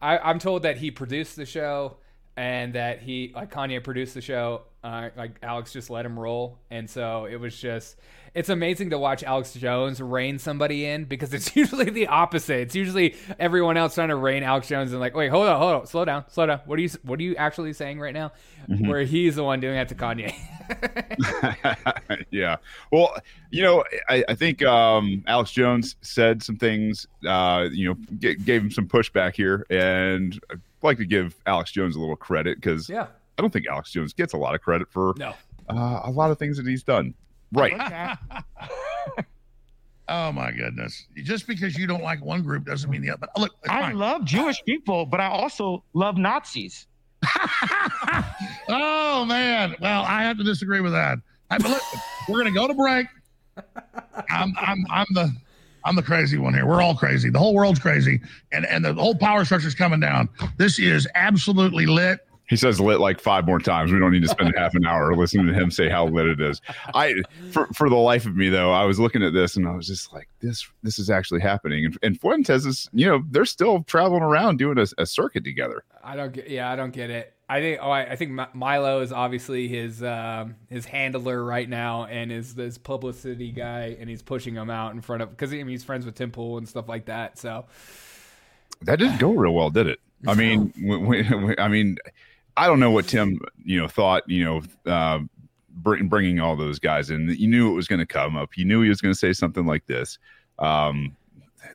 I, 0.00 0.18
I'm 0.18 0.38
told 0.38 0.64
that 0.64 0.76
he 0.76 0.90
produced 0.90 1.36
the 1.36 1.46
show 1.46 1.96
and 2.36 2.74
that 2.74 3.00
he 3.00 3.32
like 3.34 3.52
Kanye 3.52 3.82
produced 3.82 4.14
the 4.14 4.20
show. 4.20 4.62
Uh, 4.84 5.10
like 5.16 5.36
Alex 5.42 5.72
just 5.72 5.90
let 5.90 6.04
him 6.04 6.18
roll, 6.18 6.58
and 6.70 6.88
so 6.88 7.26
it 7.26 7.36
was 7.36 7.56
just 7.56 7.96
it's 8.34 8.48
amazing 8.48 8.90
to 8.90 8.98
watch 8.98 9.22
Alex 9.22 9.52
Jones 9.54 10.00
rein 10.00 10.38
somebody 10.38 10.86
in 10.86 11.04
because 11.04 11.34
it's 11.34 11.54
usually 11.56 11.90
the 11.90 12.06
opposite. 12.06 12.60
It's 12.60 12.74
usually 12.74 13.14
everyone 13.38 13.76
else 13.76 13.94
trying 13.94 14.08
to 14.08 14.16
rein 14.16 14.42
Alex 14.42 14.68
Jones 14.68 14.92
and 14.92 15.00
like, 15.00 15.14
wait, 15.14 15.28
hold 15.28 15.48
on, 15.48 15.58
hold 15.58 15.74
on, 15.74 15.86
slow 15.86 16.04
down, 16.04 16.24
slow 16.28 16.46
down. 16.46 16.60
What 16.64 16.78
are 16.78 16.82
you 16.82 16.90
what 17.02 17.18
are 17.18 17.22
you 17.22 17.36
actually 17.36 17.72
saying 17.72 18.00
right 18.00 18.14
now? 18.14 18.32
Where 18.68 19.02
he's 19.02 19.36
the 19.36 19.42
one 19.42 19.58
doing 19.60 19.74
that 19.74 19.88
to 19.88 19.94
Kanye. 19.94 20.32
yeah. 22.30 22.56
Well, 22.90 23.16
you 23.50 23.62
know, 23.62 23.84
I, 24.08 24.24
I 24.28 24.34
think 24.34 24.62
um, 24.62 25.24
Alex 25.26 25.50
Jones 25.50 25.96
said 26.00 26.42
some 26.42 26.56
things, 26.56 27.06
uh, 27.26 27.68
you 27.72 27.88
know, 27.88 27.96
g- 28.18 28.36
gave 28.36 28.62
him 28.62 28.70
some 28.70 28.86
pushback 28.86 29.34
here. 29.34 29.66
And 29.68 30.40
I'd 30.50 30.60
like 30.82 30.98
to 30.98 31.04
give 31.04 31.36
Alex 31.46 31.72
Jones 31.72 31.96
a 31.96 32.00
little 32.00 32.16
credit 32.16 32.58
because 32.58 32.88
yeah, 32.88 33.08
I 33.36 33.42
don't 33.42 33.52
think 33.52 33.66
Alex 33.66 33.90
Jones 33.90 34.12
gets 34.12 34.32
a 34.32 34.38
lot 34.38 34.54
of 34.54 34.60
credit 34.60 34.88
for 34.90 35.14
no, 35.16 35.34
uh, 35.68 36.00
a 36.04 36.10
lot 36.10 36.30
of 36.30 36.38
things 36.38 36.56
that 36.56 36.66
he's 36.66 36.84
done. 36.84 37.14
Right. 37.52 38.18
Oh 40.08 40.32
my 40.32 40.50
goodness! 40.50 41.06
Just 41.22 41.46
because 41.46 41.78
you 41.78 41.86
don't 41.86 42.02
like 42.02 42.22
one 42.22 42.42
group 42.42 42.66
doesn't 42.66 42.90
mean 42.90 43.00
the 43.00 43.10
other. 43.10 43.28
Look, 43.38 43.52
I 43.68 43.80
fine. 43.80 43.96
love 43.96 44.24
Jewish 44.24 44.62
people, 44.64 45.06
but 45.06 45.20
I 45.20 45.26
also 45.26 45.84
love 45.94 46.18
Nazis. 46.18 46.86
oh 48.68 49.24
man. 49.26 49.74
Well, 49.80 50.02
I 50.02 50.22
have 50.24 50.36
to 50.38 50.44
disagree 50.44 50.80
with 50.80 50.92
that. 50.92 51.18
I, 51.50 51.56
but 51.56 51.70
look, 51.70 51.82
we're 52.28 52.38
gonna 52.38 52.50
go 52.50 52.66
to 52.66 52.74
break. 52.74 53.06
I'm 54.28 54.54
I'm 54.58 54.84
I'm 54.90 55.06
the 55.12 55.32
I'm 55.84 55.96
the 55.96 56.02
crazy 56.02 56.36
one 56.36 56.52
here. 56.52 56.66
We're 56.66 56.82
all 56.82 56.96
crazy. 56.96 57.30
The 57.30 57.38
whole 57.38 57.54
world's 57.54 57.78
crazy, 57.78 58.20
and 58.50 58.66
and 58.66 58.84
the 58.84 58.94
whole 58.94 59.14
power 59.14 59.44
structure's 59.44 59.74
coming 59.74 60.00
down. 60.00 60.28
This 60.58 60.78
is 60.78 61.08
absolutely 61.14 61.86
lit. 61.86 62.20
He 62.52 62.56
says 62.58 62.78
lit 62.78 63.00
like 63.00 63.18
five 63.18 63.46
more 63.46 63.58
times. 63.58 63.92
We 63.92 63.98
don't 63.98 64.12
need 64.12 64.24
to 64.24 64.28
spend 64.28 64.52
half 64.58 64.74
an 64.74 64.84
hour 64.84 65.16
listening 65.16 65.46
to 65.46 65.54
him 65.54 65.70
say 65.70 65.88
how 65.88 66.04
lit 66.04 66.26
it 66.26 66.38
is. 66.38 66.60
I, 66.94 67.14
for, 67.50 67.66
for 67.68 67.88
the 67.88 67.96
life 67.96 68.26
of 68.26 68.36
me 68.36 68.50
though, 68.50 68.70
I 68.70 68.84
was 68.84 69.00
looking 69.00 69.22
at 69.22 69.32
this 69.32 69.56
and 69.56 69.66
I 69.66 69.74
was 69.74 69.86
just 69.86 70.12
like, 70.12 70.28
this, 70.40 70.68
this 70.82 70.98
is 70.98 71.08
actually 71.08 71.40
happening. 71.40 71.86
And, 71.86 71.98
and 72.02 72.20
Fuentes 72.20 72.66
is, 72.66 72.90
you 72.92 73.06
know, 73.06 73.24
they're 73.30 73.46
still 73.46 73.84
traveling 73.84 74.22
around 74.22 74.58
doing 74.58 74.76
a, 74.76 74.84
a 74.98 75.06
circuit 75.06 75.44
together. 75.44 75.82
I 76.04 76.14
don't 76.14 76.34
get. 76.34 76.50
Yeah, 76.50 76.70
I 76.70 76.76
don't 76.76 76.92
get 76.92 77.08
it. 77.08 77.32
I 77.48 77.60
think. 77.62 77.78
Oh, 77.80 77.90
I, 77.90 78.02
I 78.02 78.16
think 78.16 78.38
Milo 78.54 79.00
is 79.00 79.12
obviously 79.12 79.66
his 79.66 80.02
um, 80.02 80.56
his 80.68 80.84
handler 80.84 81.42
right 81.42 81.66
now, 81.66 82.04
and 82.04 82.30
is 82.30 82.54
this 82.54 82.76
publicity 82.76 83.50
guy, 83.50 83.96
and 83.98 84.10
he's 84.10 84.20
pushing 84.20 84.54
him 84.54 84.68
out 84.68 84.92
in 84.92 85.00
front 85.00 85.22
of 85.22 85.30
because 85.30 85.54
I 85.54 85.56
mean, 85.56 85.68
he's 85.68 85.84
friends 85.84 86.04
with 86.04 86.16
Tim 86.16 86.30
Pool 86.30 86.58
and 86.58 86.68
stuff 86.68 86.86
like 86.86 87.06
that. 87.06 87.38
So 87.38 87.64
That 88.82 88.98
didn't 88.98 89.20
go 89.20 89.30
real 89.30 89.54
well, 89.54 89.70
did 89.70 89.86
it? 89.86 90.00
I 90.26 90.34
mean, 90.34 90.72
when, 90.78 91.06
when, 91.06 91.54
I 91.58 91.68
mean, 91.68 91.98
I 92.56 92.66
don't 92.66 92.80
know 92.80 92.90
what 92.90 93.08
Tim, 93.08 93.38
you 93.64 93.80
know, 93.80 93.88
thought, 93.88 94.22
you 94.28 94.44
know, 94.44 94.62
uh, 94.90 95.20
bring, 95.70 96.08
bringing 96.08 96.40
all 96.40 96.56
those 96.56 96.78
guys 96.78 97.10
in. 97.10 97.28
You 97.38 97.48
knew 97.48 97.70
it 97.70 97.74
was 97.74 97.88
going 97.88 98.00
to 98.00 98.06
come 98.06 98.36
up. 98.36 98.56
You 98.56 98.64
knew 98.64 98.82
he 98.82 98.88
was 98.88 99.00
going 99.00 99.12
to 99.12 99.18
say 99.18 99.32
something 99.32 99.66
like 99.66 99.86
this. 99.86 100.18
Um, 100.58 101.16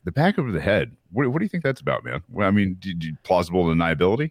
the 0.04 0.12
back 0.12 0.38
of 0.38 0.52
the 0.52 0.60
head. 0.60 0.96
What, 1.12 1.28
what 1.28 1.38
do 1.38 1.44
you 1.44 1.48
think 1.48 1.64
that's 1.64 1.80
about, 1.80 2.04
man? 2.04 2.22
Well, 2.30 2.46
I 2.46 2.50
mean, 2.50 2.78
plausible 3.24 3.64
deniability? 3.64 4.30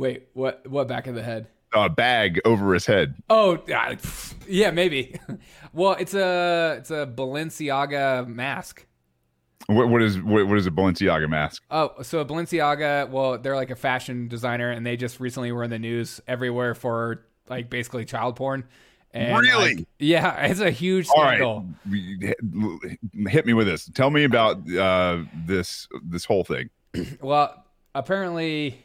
wait, 0.00 0.28
what? 0.32 0.66
What 0.66 0.88
back 0.88 1.06
of 1.06 1.14
the 1.14 1.22
head? 1.22 1.46
A 1.72 1.88
bag 1.88 2.40
over 2.44 2.74
his 2.74 2.86
head. 2.86 3.14
Oh, 3.28 3.58
yeah, 4.48 4.70
maybe. 4.72 5.20
well, 5.72 5.92
it's 6.00 6.14
a 6.14 6.76
it's 6.78 6.90
a 6.90 7.06
Balenciaga 7.06 8.26
mask. 8.26 8.86
What, 9.66 9.88
what 9.88 10.02
is 10.02 10.20
what, 10.20 10.46
what 10.46 10.58
is 10.58 10.66
a 10.66 10.70
Balenciaga 10.70 11.28
mask? 11.28 11.62
Oh, 11.70 11.92
so 12.02 12.24
Balenciaga, 12.24 13.08
well, 13.10 13.38
they're 13.38 13.56
like 13.56 13.70
a 13.70 13.76
fashion 13.76 14.26
designer, 14.28 14.70
and 14.70 14.84
they 14.84 14.96
just 14.96 15.20
recently 15.20 15.52
were 15.52 15.62
in 15.64 15.70
the 15.70 15.78
news 15.78 16.20
everywhere 16.26 16.74
for 16.74 17.24
like 17.48 17.70
basically 17.70 18.04
child 18.04 18.36
porn. 18.36 18.64
And, 19.12 19.36
Really? 19.40 19.74
like, 19.76 19.86
yeah, 19.98 20.36
it's 20.46 20.60
a 20.60 20.70
huge 20.70 21.08
All 21.08 21.22
right, 21.22 21.38
scandal. 21.38 21.66
hit 23.28 23.44
me 23.46 23.52
with 23.54 23.66
this. 23.66 23.90
Tell 23.92 24.10
me 24.10 24.24
about 24.24 24.58
uh, 24.72 25.24
this 25.46 25.88
this 26.04 26.24
whole 26.24 26.44
thing. 26.44 26.70
Well, 27.20 27.64
apparently 27.94 28.82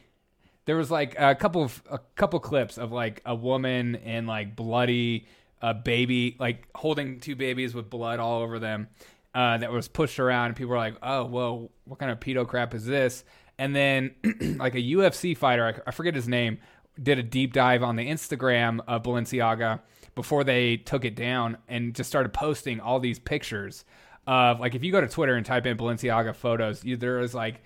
there 0.66 0.76
was 0.76 0.90
like 0.90 1.14
a 1.18 1.34
couple 1.34 1.62
of 1.62 1.82
a 1.90 1.98
couple 2.16 2.38
clips 2.40 2.76
of 2.78 2.92
like 2.92 3.22
a 3.24 3.34
woman 3.34 3.96
and 3.96 4.26
like 4.26 4.54
bloody 4.56 5.26
a 5.62 5.72
baby 5.74 6.36
like 6.38 6.68
holding 6.74 7.18
two 7.18 7.34
babies 7.34 7.74
with 7.74 7.88
blood 7.88 8.20
all 8.20 8.42
over 8.42 8.58
them 8.58 8.88
uh, 9.36 9.58
that 9.58 9.70
was 9.70 9.88
pushed 9.88 10.18
around 10.18 10.46
and 10.46 10.56
people 10.56 10.70
were 10.70 10.76
like 10.76 10.96
oh 11.02 11.24
well 11.24 11.70
what 11.84 11.98
kind 11.98 12.10
of 12.10 12.18
pedo 12.18 12.46
crap 12.46 12.74
is 12.74 12.84
this 12.84 13.24
and 13.58 13.76
then 13.76 14.14
like 14.58 14.74
a 14.74 14.82
ufc 14.82 15.36
fighter 15.36 15.82
I, 15.86 15.88
I 15.88 15.92
forget 15.92 16.14
his 16.14 16.26
name 16.26 16.58
did 17.00 17.18
a 17.18 17.22
deep 17.22 17.52
dive 17.52 17.82
on 17.82 17.96
the 17.96 18.08
instagram 18.08 18.80
of 18.88 19.02
balenciaga 19.02 19.80
before 20.14 20.44
they 20.44 20.78
took 20.78 21.04
it 21.04 21.14
down 21.14 21.58
and 21.68 21.94
just 21.94 22.08
started 22.08 22.32
posting 22.32 22.80
all 22.80 22.98
these 22.98 23.18
pictures 23.18 23.84
of 24.26 24.58
like 24.58 24.74
if 24.74 24.82
you 24.82 24.90
go 24.90 25.00
to 25.00 25.08
twitter 25.08 25.34
and 25.34 25.44
type 25.44 25.66
in 25.66 25.76
balenciaga 25.76 26.34
photos 26.34 26.84
you, 26.84 26.96
there 26.96 27.20
is 27.20 27.34
like 27.34 27.62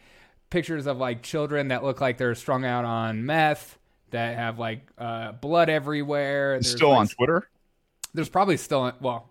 pictures 0.51 0.87
of 0.87 0.99
like 0.99 1.23
children 1.23 1.69
that 1.69 1.85
look 1.85 2.01
like 2.01 2.19
they're 2.19 2.35
strung 2.35 2.65
out 2.65 2.85
on 2.85 3.25
meth 3.25 3.79
that 4.11 4.37
have 4.37 4.59
like 4.59 4.89
uh, 4.99 5.33
blood 5.33 5.69
everywhere. 5.69 6.55
There's, 6.55 6.71
still 6.71 6.91
like, 6.91 6.99
on 6.99 7.09
Twitter. 7.09 7.49
There's 8.13 8.29
probably 8.29 8.57
still 8.57 8.93
well, 9.01 9.30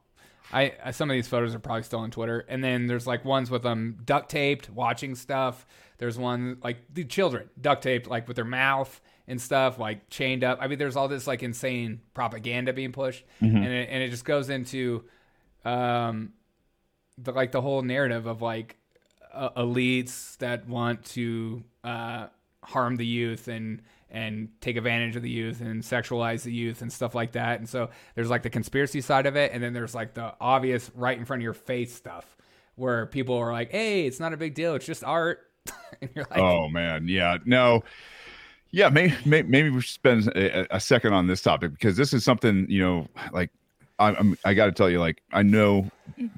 I 0.52 0.74
I- 0.86 0.92
some 0.92 1.10
of 1.10 1.14
these 1.16 1.28
photos 1.28 1.54
are 1.56 1.60
probably 1.60 1.84
still 1.84 2.00
on 2.00 2.12
Twitter, 2.12 2.46
and 2.50 2.64
then 2.64 2.88
there's 2.88 3.06
like 3.08 3.24
ones 3.26 3.50
with 3.52 3.64
them 3.64 3.98
duct 4.06 4.30
taped 4.30 4.70
watching 4.70 5.16
stuff. 5.16 5.66
There's 5.98 6.18
one 6.18 6.58
like 6.64 6.78
the 6.94 7.04
children 7.04 7.50
duct 7.60 7.84
taped 7.84 8.08
like 8.08 8.28
with 8.28 8.36
their 8.36 8.46
mouth 8.46 9.00
and 9.28 9.40
stuff 9.40 9.78
like 9.78 10.10
chained 10.10 10.44
up. 10.44 10.58
I 10.62 10.68
mean, 10.68 10.80
there's 10.80 10.96
all 10.96 11.08
this 11.08 11.28
like 11.28 11.44
insane 11.44 12.02
propaganda 12.14 12.74
being 12.74 12.92
pushed, 12.94 13.24
and 13.42 13.66
it, 13.66 13.90
and 13.92 14.02
it 14.04 14.10
just 14.10 14.26
goes 14.26 14.50
into 14.50 15.04
um 15.66 16.34
the 17.18 17.32
like 17.34 17.52
the 17.52 17.62
whole 17.62 17.82
narrative 17.82 18.26
of 18.28 18.42
like 18.42 18.78
uh, 19.34 19.50
elites 19.52 20.38
that 20.38 20.68
want 20.68 21.04
to 21.06 21.64
uh, 21.84 22.28
harm 22.64 22.96
the 22.96 23.06
youth 23.06 23.48
and 23.48 23.82
and 24.12 24.50
take 24.62 24.76
advantage 24.76 25.16
of 25.16 25.22
the 25.22 25.30
youth 25.30 25.62
and 25.62 25.84
sexualize 25.84 26.44
the 26.44 26.52
youth 26.52 26.82
and 26.82 26.92
stuff 26.92 27.14
like 27.14 27.34
that. 27.34 27.60
And 27.60 27.70
so 27.70 27.90
there's 28.16 28.30
like 28.30 28.44
the 28.44 28.50
conspiracy 28.50 29.02
side 29.02 29.26
of 29.26 29.36
it, 29.36 29.52
and 29.54 29.64
then 29.64 29.74
there's 29.74 29.96
like 29.96 30.14
the 30.14 30.34
obvious 30.42 30.90
right 30.96 31.18
in 31.18 31.26
front 31.26 31.42
of 31.42 31.44
your 31.44 31.54
face 31.54 31.94
stuff 31.94 32.38
where 32.76 33.06
people 33.06 33.36
are 33.36 33.52
like, 33.52 33.72
"Hey, 33.72 34.06
it's 34.06 34.20
not 34.20 34.34
a 34.34 34.38
big 34.38 34.56
deal. 34.56 34.76
It's 34.76 34.86
just 34.86 35.04
art." 35.04 35.40
and 36.02 36.10
you're 36.16 36.26
like, 36.30 36.40
Oh 36.40 36.68
man, 36.70 37.08
yeah, 37.08 37.38
no, 37.46 37.84
yeah. 38.72 38.90
Maybe 38.90 39.16
maybe 39.26 39.70
we 39.70 39.82
should 39.82 39.94
spend 39.94 40.28
a, 40.30 40.76
a 40.76 40.80
second 40.80 41.14
on 41.14 41.28
this 41.28 41.42
topic 41.42 41.72
because 41.72 41.98
this 41.98 42.14
is 42.14 42.24
something 42.24 42.66
you 42.70 42.82
know, 42.82 43.08
like 43.32 43.52
I'm, 44.00 44.16
I'm 44.18 44.38
I 44.46 44.54
got 44.54 44.66
to 44.68 44.72
tell 44.72 44.90
you, 44.90 45.00
like 45.00 45.22
I 45.34 45.44
know 45.44 45.90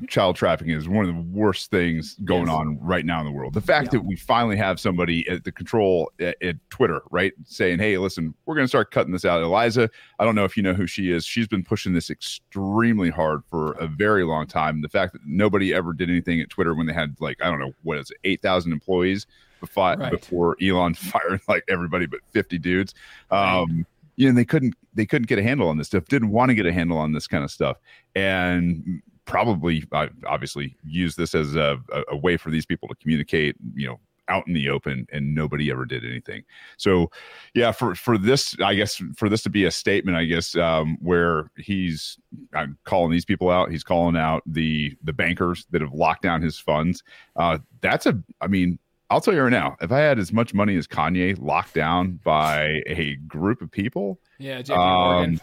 child 0.08 0.36
trafficking 0.36 0.74
is 0.74 0.90
one 0.90 1.06
of 1.08 1.16
the 1.16 1.22
worst 1.22 1.72
things 1.72 2.16
going 2.26 2.48
Yes. 2.48 2.56
on 2.56 2.80
right 2.82 3.06
now 3.06 3.20
in 3.20 3.26
the 3.26 3.32
world. 3.32 3.54
The 3.54 3.62
fact 3.62 3.86
Yeah. 3.86 4.00
that 4.00 4.06
we 4.06 4.16
finally 4.16 4.58
have 4.58 4.80
somebody 4.80 5.28
at 5.30 5.44
the 5.44 5.52
control 5.52 6.12
at, 6.20 6.36
at 6.42 6.56
Twitter, 6.70 7.02
right, 7.12 7.34
saying, 7.46 7.80
"Hey, 7.80 7.98
listen, 7.98 8.34
we're 8.46 8.56
going 8.56 8.66
to 8.66 8.70
start 8.70 8.92
cutting 8.92 9.14
this 9.14 9.26
out." 9.26 9.42
Eliza, 9.42 9.90
I 10.20 10.26
don't 10.26 10.36
know 10.36 10.44
if 10.44 10.58
you 10.58 10.64
know 10.64 10.74
who 10.74 10.88
she 10.88 11.12
is. 11.12 11.24
She's 11.26 11.48
been 11.48 11.64
pushing 11.64 11.94
this 11.94 12.10
extremely 12.10 13.10
hard 13.10 13.44
for 13.50 13.74
a 13.74 13.88
very 13.88 14.24
long 14.24 14.48
time. 14.48 14.82
The 14.82 14.90
fact 14.90 15.14
that 15.14 15.22
nobody 15.26 15.74
ever 15.74 15.94
did 15.94 16.10
anything 16.10 16.42
at 16.42 16.50
Twitter 16.50 16.74
when 16.76 16.88
they 16.88 16.94
had 16.94 17.16
like 17.20 17.38
I 17.42 17.50
don't 17.50 17.60
know 17.60 17.74
what 17.84 17.98
is 18.00 18.10
it, 18.12 18.18
eight 18.24 18.42
thousand 18.42 18.72
employees 18.74 19.28
before, 19.60 19.96
Right. 19.96 20.12
before 20.12 20.58
Elon 20.62 20.94
fired 20.96 21.40
like 21.48 21.64
everybody 21.70 22.08
but 22.08 22.20
fifty 22.32 22.58
dudes. 22.58 22.94
Um, 23.30 23.86
you 24.16 24.30
know, 24.30 24.36
they 24.36 24.46
couldn't 24.46 24.76
they 24.94 25.06
couldn't 25.06 25.28
get 25.28 25.40
a 25.40 25.44
handle 25.44 25.68
on 25.68 25.78
this 25.78 25.88
stuff. 25.88 26.06
Didn't 26.06 26.32
want 26.32 26.50
to 26.50 26.56
get 26.56 26.66
a 26.66 26.74
handle 26.74 26.98
on 26.98 27.14
this 27.14 27.28
kind 27.28 27.44
of 27.44 27.52
stuff, 27.52 27.78
and 28.16 29.02
probably 29.26 29.86
obviously 30.28 30.76
use 30.84 31.16
this 31.16 31.34
as 31.36 31.56
a, 31.56 31.80
a, 31.94 32.04
a 32.10 32.18
way 32.18 32.38
for 32.38 32.50
these 32.50 32.66
people 32.66 32.88
to 32.88 32.96
communicate. 32.96 33.56
You 33.76 33.88
know, 33.88 34.00
out 34.28 34.48
in 34.48 34.54
the 34.54 34.70
open, 34.70 35.08
and 35.12 35.36
nobody 35.36 35.70
ever 35.70 35.86
did 35.86 36.06
anything. 36.06 36.44
So, 36.78 37.12
yeah, 37.54 37.72
for 37.72 37.96
for 37.96 38.18
this, 38.18 38.56
I 38.64 38.76
guess 38.76 39.02
for 39.16 39.30
this 39.30 39.44
to 39.44 39.50
be 39.50 39.66
a 39.66 39.72
statement, 39.72 40.18
I 40.18 40.26
guess 40.26 40.56
um, 40.56 40.98
where 41.02 41.52
he's 41.58 42.18
I'm 42.54 42.78
calling 42.86 43.12
these 43.12 43.26
people 43.26 43.50
out, 43.50 43.72
he's 43.72 43.84
calling 43.84 44.16
out 44.16 44.42
the 44.46 44.96
the 45.04 45.14
bankers 45.14 45.66
that 45.72 45.82
have 45.82 45.94
locked 45.94 46.24
down 46.24 46.42
his 46.42 46.58
funds. 46.58 47.04
Uh, 47.36 47.60
that's 47.82 48.06
a, 48.06 48.20
I 48.40 48.48
mean. 48.48 48.80
I'll 49.12 49.20
tell 49.20 49.34
you 49.34 49.42
right 49.42 49.52
now, 49.52 49.76
if 49.82 49.92
I 49.92 50.00
had 50.00 50.20
as 50.20 50.32
much 50.32 50.54
money 50.54 50.78
as 50.78 50.88
Kanye 50.88 51.38
locked 51.38 51.74
down 51.74 52.22
by 52.24 52.82
a 52.88 53.18
group 53.28 53.62
of 53.62 53.70
people, 53.70 54.22
"Yeah, 54.40 54.62
JP 54.62 54.78
Morgan." 54.78 55.42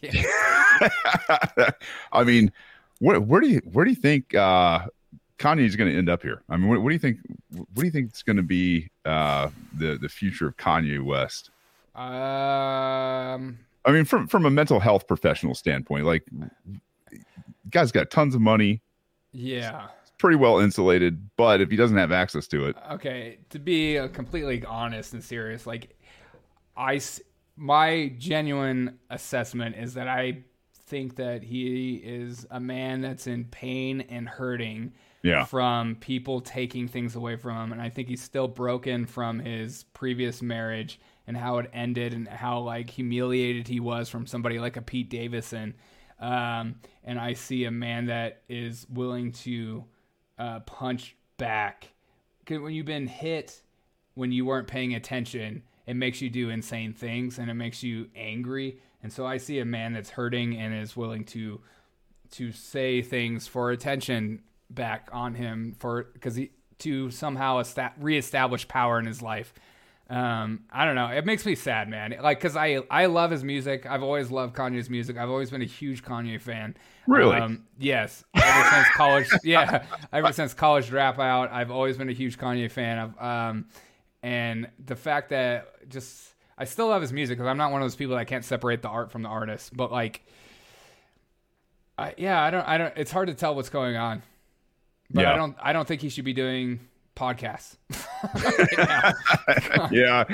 yeah. 0.02 1.70
I 2.12 2.24
mean, 2.24 2.50
where, 3.00 3.20
where 3.20 3.42
do 3.42 3.48
you 3.48 3.60
where 3.70 3.84
do 3.84 3.90
you 3.90 3.96
think 3.96 4.34
uh, 4.34 4.86
Kanye's 5.38 5.76
going 5.76 5.92
to 5.92 5.98
end 5.98 6.08
up 6.08 6.22
here? 6.22 6.42
I 6.48 6.56
mean, 6.56 6.70
what, 6.70 6.80
what 6.80 6.88
do 6.88 6.94
you 6.94 6.98
think? 6.98 7.18
What 7.50 7.74
do 7.74 7.84
you 7.84 7.90
think 7.90 8.14
is 8.14 8.22
going 8.22 8.38
to 8.38 8.42
be 8.42 8.88
uh, 9.04 9.50
the 9.76 9.98
the 10.00 10.08
future 10.08 10.48
of 10.48 10.56
Kanye 10.56 11.04
West? 11.04 11.50
Um, 11.94 13.58
I 13.84 13.92
mean, 13.92 14.06
from 14.06 14.28
from 14.28 14.46
a 14.46 14.50
mental 14.50 14.80
health 14.80 15.06
professional 15.06 15.54
standpoint, 15.54 16.06
like, 16.06 16.24
guy's 17.68 17.92
got 17.92 18.10
tons 18.10 18.34
of 18.34 18.40
money, 18.40 18.80
yeah. 19.34 19.88
Pretty 20.24 20.36
well 20.36 20.58
insulated, 20.58 21.28
but 21.36 21.60
if 21.60 21.70
he 21.70 21.76
doesn't 21.76 21.98
have 21.98 22.10
access 22.10 22.46
to 22.48 22.64
it, 22.66 22.76
okay 22.90 23.38
to 23.50 23.58
be 23.58 24.00
completely 24.12 24.64
honest 24.64 25.12
and 25.12 25.22
serious 25.22 25.66
like 25.66 25.94
I 26.76 26.98
my 27.56 28.12
genuine 28.18 28.98
assessment 29.10 29.76
is 29.76 29.94
that 29.94 30.08
i 30.08 30.38
think 30.86 31.16
that 31.16 31.42
he 31.42 31.94
is 31.96 32.46
a 32.50 32.60
man 32.60 33.00
that's 33.00 33.26
in 33.26 33.44
pain 33.44 34.00
and 34.02 34.28
hurting 34.28 34.92
Yeah. 35.22 35.44
from 35.44 35.96
people 35.96 36.40
taking 36.40 36.88
things 36.88 37.14
away 37.16 37.36
from 37.36 37.56
him 37.56 37.72
and 37.72 37.80
i 37.80 37.88
think 37.88 38.08
he's 38.08 38.22
still 38.22 38.48
broken 38.48 39.06
from 39.06 39.38
his 39.38 39.84
previous 39.94 40.42
marriage 40.42 41.00
and 41.26 41.36
how 41.36 41.58
it 41.58 41.70
ended 41.72 42.12
and 42.12 42.26
how 42.28 42.60
like 42.60 42.90
humiliated 42.90 43.68
he 43.68 43.80
was 43.80 44.08
from 44.08 44.26
somebody 44.26 44.58
like 44.58 44.76
a 44.76 44.82
pete 44.82 45.08
davidson 45.10 45.74
um, 46.20 46.74
and 47.04 47.18
i 47.18 47.32
see 47.32 47.64
a 47.64 47.70
man 47.70 48.06
that 48.06 48.42
is 48.48 48.86
willing 48.90 49.32
to 49.32 49.84
uh, 50.38 50.60
punch 50.60 51.16
back 51.36 51.90
'Cause 52.46 52.58
when 52.60 52.74
you've 52.74 52.86
been 52.86 53.06
hit 53.06 53.62
when 54.14 54.30
you 54.30 54.44
weren't 54.44 54.68
paying 54.68 54.94
attention, 54.94 55.62
it 55.86 55.94
makes 55.94 56.20
you 56.20 56.30
do 56.30 56.48
insane 56.48 56.92
things 56.92 57.38
and 57.38 57.50
it 57.50 57.54
makes 57.54 57.82
you 57.82 58.08
angry. 58.14 58.78
And 59.02 59.12
so 59.12 59.26
I 59.26 59.38
see 59.38 59.58
a 59.58 59.64
man 59.64 59.92
that's 59.92 60.10
hurting 60.10 60.56
and 60.56 60.72
is 60.74 60.96
willing 60.96 61.24
to 61.26 61.60
to 62.32 62.52
say 62.52 63.02
things 63.02 63.46
for 63.46 63.70
attention 63.70 64.42
back 64.70 65.08
on 65.12 65.34
him 65.34 65.74
for 65.78 66.04
because 66.14 66.36
he 66.36 66.50
to 66.78 67.10
somehow 67.10 67.58
esta- 67.58 67.92
reestablish 67.98 68.66
power 68.68 68.98
in 68.98 69.06
his 69.06 69.22
life. 69.22 69.52
Um, 70.10 70.64
I 70.70 70.84
don't 70.84 70.94
know. 70.96 71.06
It 71.08 71.24
makes 71.24 71.46
me 71.46 71.54
sad, 71.54 71.88
man. 71.88 72.14
Like, 72.22 72.38
cause 72.38 72.56
I 72.56 72.82
I 72.90 73.06
love 73.06 73.30
his 73.30 73.42
music. 73.42 73.86
I've 73.86 74.02
always 74.02 74.30
loved 74.30 74.54
Kanye's 74.54 74.90
music. 74.90 75.16
I've 75.16 75.30
always 75.30 75.50
been 75.50 75.62
a 75.62 75.66
huge 75.66 76.04
Kanye 76.04 76.40
fan. 76.40 76.76
Really? 77.06 77.36
Um, 77.36 77.64
yes. 77.78 78.22
Ever 78.34 78.68
since 78.70 78.88
college, 78.94 79.28
yeah. 79.44 79.84
Ever 80.12 80.32
since 80.32 80.52
college 80.52 80.90
dropout, 80.90 81.50
I've 81.50 81.70
always 81.70 81.96
been 81.96 82.10
a 82.10 82.12
huge 82.12 82.36
Kanye 82.38 82.70
fan 82.70 82.98
of. 82.98 83.22
Um, 83.22 83.66
and 84.22 84.68
the 84.84 84.96
fact 84.96 85.30
that 85.30 85.88
just 85.88 86.34
I 86.58 86.66
still 86.66 86.88
love 86.88 87.00
his 87.02 87.12
music 87.12 87.38
because 87.38 87.48
I'm 87.48 87.56
not 87.58 87.72
one 87.72 87.80
of 87.80 87.86
those 87.86 87.96
people 87.96 88.16
that 88.16 88.26
can't 88.26 88.44
separate 88.44 88.82
the 88.82 88.88
art 88.88 89.10
from 89.10 89.22
the 89.22 89.28
artist. 89.30 89.74
But 89.74 89.90
like, 89.90 90.22
I, 91.96 92.14
yeah, 92.18 92.42
I 92.42 92.50
don't, 92.50 92.68
I 92.68 92.78
don't. 92.78 92.92
It's 92.96 93.10
hard 93.10 93.28
to 93.28 93.34
tell 93.34 93.54
what's 93.54 93.70
going 93.70 93.96
on. 93.96 94.22
But 95.10 95.22
Yeah. 95.22 95.32
I 95.32 95.36
don't, 95.36 95.56
I 95.62 95.72
don't 95.72 95.86
think 95.88 96.00
he 96.02 96.08
should 96.08 96.24
be 96.24 96.32
doing 96.32 96.80
podcasts. 97.14 97.76
yeah, 99.90 100.24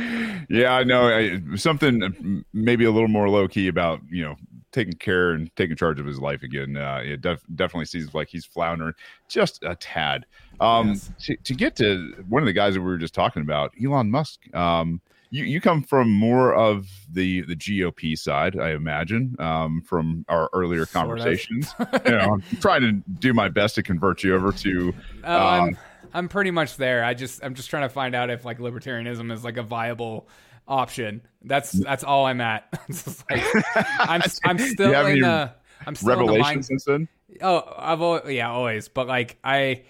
yeah, 0.49 0.72
I 0.72 0.84
know. 0.84 1.08
I, 1.08 1.40
something 1.56 2.02
uh, 2.02 2.42
maybe 2.52 2.84
a 2.84 2.90
little 2.90 3.08
more 3.08 3.28
low 3.28 3.49
key 3.49 3.68
about 3.68 4.00
you 4.10 4.22
know 4.22 4.37
taking 4.72 4.94
care 4.94 5.32
and 5.32 5.54
taking 5.56 5.76
charge 5.76 5.99
of 5.99 6.06
his 6.06 6.18
life 6.20 6.42
again. 6.42 6.76
Uh, 6.76 7.00
it 7.04 7.20
def- 7.20 7.44
definitely 7.54 7.87
seems 7.87 8.14
like 8.14 8.28
he's 8.28 8.44
floundering 8.44 8.94
just 9.28 9.62
a 9.64 9.75
tad. 9.75 10.26
Um, 10.60 10.88
Yes. 10.90 11.10
to, 11.20 11.37
to 11.37 11.54
get 11.54 11.76
to 11.76 12.25
one 12.28 12.42
of 12.42 12.46
the 12.46 12.52
guys 12.52 12.75
that 12.75 12.80
we 12.80 12.87
were 12.87 12.99
just 12.99 13.14
talking 13.14 13.42
about, 13.42 13.72
Elon 13.82 14.10
Musk. 14.10 14.40
Um, 14.54 15.00
you, 15.32 15.44
you 15.44 15.60
come 15.60 15.82
from 15.82 16.10
more 16.10 16.54
of 16.54 16.88
the 17.10 17.42
the 17.42 17.54
GOP 17.56 18.18
side, 18.18 18.58
I 18.58 18.72
imagine, 18.72 19.37
um, 19.38 19.80
from 19.82 20.25
our 20.28 20.50
earlier 20.52 20.84
Sort 20.87 20.92
conversations. 20.92 21.72
you 22.04 22.10
know, 22.10 22.34
I'm 22.34 22.42
trying 22.60 22.82
to 22.82 22.92
do 23.20 23.32
my 23.32 23.49
best 23.49 23.76
to 23.76 23.82
convert 23.82 24.22
you 24.25 24.34
over 24.34 24.52
to. 24.52 24.92
I'm, 25.25 25.76
I'm 26.12 26.29
pretty 26.29 26.50
much 26.50 26.76
there. 26.76 27.05
I 27.05 27.14
just, 27.14 27.45
I'm 27.45 27.55
just 27.55 27.71
trying 27.71 27.83
to 27.83 27.88
find 27.88 28.14
out 28.14 28.31
if 28.31 28.45
like 28.45 28.59
libertarianism 28.59 29.33
is 29.33 29.45
like 29.45 29.57
a 29.57 29.62
viable 29.62 30.29
option. 30.67 31.23
That's, 31.43 31.75
mm. 31.75 31.85
that's 31.85 32.05
all 32.05 32.26
I'm 32.26 32.40
at. 32.40 32.67
Like, 33.31 33.45
I'm, 34.00 34.23
I'm 34.45 34.59
still 34.59 35.07
in 35.07 35.21
the, 35.21 35.52
I'm 35.87 35.95
still 35.95 36.21
in 36.21 36.26
the 36.26 36.38
mind, 36.38 36.64
since 36.64 36.85
then. 36.85 37.09
Oh, 37.40 37.75
I've 37.76 38.00
always, 38.00 38.35
yeah, 38.35 38.50
always. 38.50 38.88
But 38.88 39.07
like 39.07 39.38
I 39.45 39.83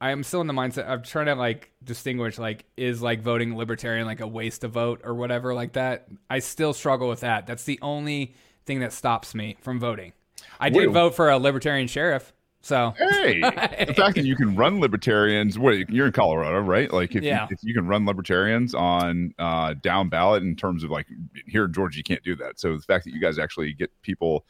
I'm 0.00 0.22
still 0.22 0.40
in 0.40 0.46
the 0.46 0.52
mindset 0.52 0.88
I'm 0.88 1.02
trying 1.02 1.26
to 1.26 1.34
like 1.34 1.70
distinguish 1.82 2.38
like 2.38 2.64
is 2.76 3.02
like 3.02 3.22
voting 3.22 3.56
libertarian 3.56 4.06
like 4.06 4.20
a 4.20 4.26
waste 4.26 4.64
of 4.64 4.72
vote 4.72 5.00
or 5.04 5.14
whatever 5.14 5.54
like 5.54 5.74
that. 5.74 6.08
I 6.28 6.40
still 6.40 6.72
struggle 6.72 7.08
with 7.08 7.20
that. 7.20 7.46
That's 7.46 7.64
the 7.64 7.78
only 7.82 8.34
thing 8.66 8.80
that 8.80 8.92
stops 8.92 9.34
me 9.34 9.56
from 9.60 9.80
voting. 9.80 10.12
I 10.60 10.70
did 10.70 10.88
Wait. 10.88 10.90
vote 10.90 11.14
for 11.14 11.30
a 11.30 11.38
libertarian 11.38 11.88
sheriff. 11.88 12.32
So 12.62 12.94
Hey, 12.96 13.40
the 13.86 13.94
fact 13.96 14.14
that 14.16 14.24
you 14.24 14.36
can 14.36 14.54
run 14.54 14.80
libertarians, 14.80 15.58
what 15.58 15.90
you're 15.90 16.06
in 16.06 16.12
Colorado, 16.12 16.60
right? 16.60 16.92
Like, 16.92 17.14
if, 17.16 17.22
Yeah. 17.22 17.46
you, 17.50 17.56
if 17.56 17.64
you 17.64 17.74
can 17.74 17.86
run 17.86 18.06
libertarians 18.06 18.74
on 18.74 19.34
uh, 19.38 19.74
down 19.82 20.08
ballot 20.08 20.42
in 20.44 20.54
terms 20.56 20.84
of 20.84 20.90
like 20.90 21.06
here 21.46 21.64
in 21.64 21.72
Georgia, 21.72 21.98
you 21.98 22.04
can't 22.04 22.22
do 22.22 22.36
that. 22.36 22.60
So 22.60 22.76
the 22.76 22.82
fact 22.82 23.04
that 23.04 23.12
you 23.12 23.20
guys 23.20 23.38
actually 23.38 23.72
get 23.72 23.90
people 24.02 24.44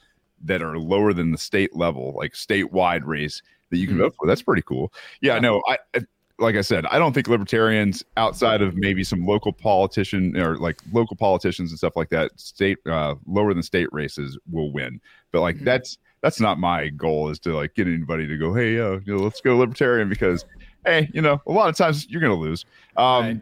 that 0.45 0.61
are 0.63 0.79
lower 0.79 1.13
than 1.13 1.33
the 1.33 1.39
state 1.39 1.75
level, 1.75 2.13
like 2.17 2.33
statewide 2.35 3.03
race 3.07 3.41
that 3.71 3.79
you 3.79 3.87
can 3.87 3.97
Mhm. 3.97 4.01
vote 4.01 4.15
for, 4.19 4.27
that's 4.27 4.43
pretty 4.43 4.63
cool. 4.63 4.93
Yeah, 5.23 5.35
Yeah. 5.35 5.41
no, 5.41 5.63
I. 5.67 5.79
I 5.95 6.01
like 6.39 6.57
I 6.57 6.63
said, 6.63 6.85
I 6.87 6.99
don't 6.99 7.13
think 7.13 7.29
libertarians 7.29 8.03
outside 8.17 8.63
of 8.63 8.75
maybe 8.75 9.05
some 9.05 9.25
local 9.25 9.53
politician 9.53 10.37
or 10.37 10.57
like 10.57 10.81
local 10.91 11.15
politicians 11.15 11.71
and 11.71 11.79
stuff 11.79 11.95
like 11.95 12.09
that, 12.09 12.33
state 12.41 12.79
uh, 12.87 13.15
lower 13.27 13.55
than 13.55 13.63
state 13.63 13.87
races 13.93 14.37
will 14.51 14.73
win. 14.73 15.01
But 15.31 15.43
like 15.43 15.57
Mhm. 15.59 15.65
that's 15.67 15.99
that's 16.23 16.41
not 16.41 16.59
my 16.59 16.89
goal 16.89 17.29
is 17.29 17.39
to 17.41 17.55
like 17.55 17.75
get 17.75 17.87
anybody 17.87 18.27
to 18.27 18.39
go, 18.39 18.55
hey, 18.55 18.79
uh, 18.79 19.01
you 19.05 19.17
know, 19.17 19.23
let's 19.23 19.41
go 19.41 19.57
libertarian 19.59 20.09
because, 20.09 20.45
hey, 20.87 21.11
you 21.13 21.21
know, 21.21 21.41
a 21.47 21.53
lot 21.53 21.69
of 21.69 21.77
times 21.77 22.09
you're 22.09 22.21
gonna 22.21 22.35
lose. 22.35 22.65
Um, 22.97 23.25
Right. 23.25 23.41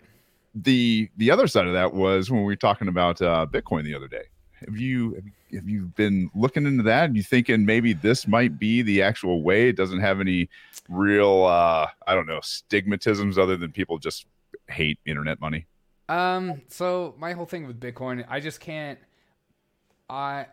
The 0.57 1.09
the 1.17 1.31
other 1.31 1.47
side 1.47 1.69
of 1.69 1.75
that 1.75 1.95
was 1.95 2.29
when 2.29 2.41
we 2.41 2.47
were 2.47 2.57
talking 2.57 2.89
about 2.89 3.23
uh, 3.23 3.47
Bitcoin 3.49 3.85
the 3.85 3.95
other 3.95 4.09
day. 4.09 4.25
Have 4.67 4.77
you 4.77 5.23
have 5.53 5.69
you- 5.69 5.93
been 5.95 6.29
looking 6.35 6.67
into 6.67 6.83
that? 6.85 7.05
And 7.05 7.17
you 7.17 7.23
thinking 7.23 7.65
maybe 7.65 7.93
this 7.93 8.27
might 8.27 8.59
be 8.59 8.83
the 8.83 9.01
actual 9.03 9.43
way? 9.43 9.69
It 9.69 9.77
doesn't 9.77 10.01
have 10.01 10.21
any 10.21 10.49
real, 10.89 11.45
uh, 11.45 11.87
I 12.07 12.15
don't 12.15 12.27
know, 12.27 12.41
stigmatisms 12.41 13.39
other 13.39 13.57
than 13.57 13.71
people 13.71 13.99
just 13.99 14.27
hate 14.69 14.99
internet 15.07 15.41
money. 15.41 15.67
Um. 16.09 16.63
So 16.69 17.15
my 17.17 17.33
whole 17.33 17.47
thing 17.47 17.67
with 17.69 17.79
Bitcoin, 17.79 18.25
I 18.29 18.41
just 18.41 18.59
can't. 18.59 18.99
I. 20.09 20.47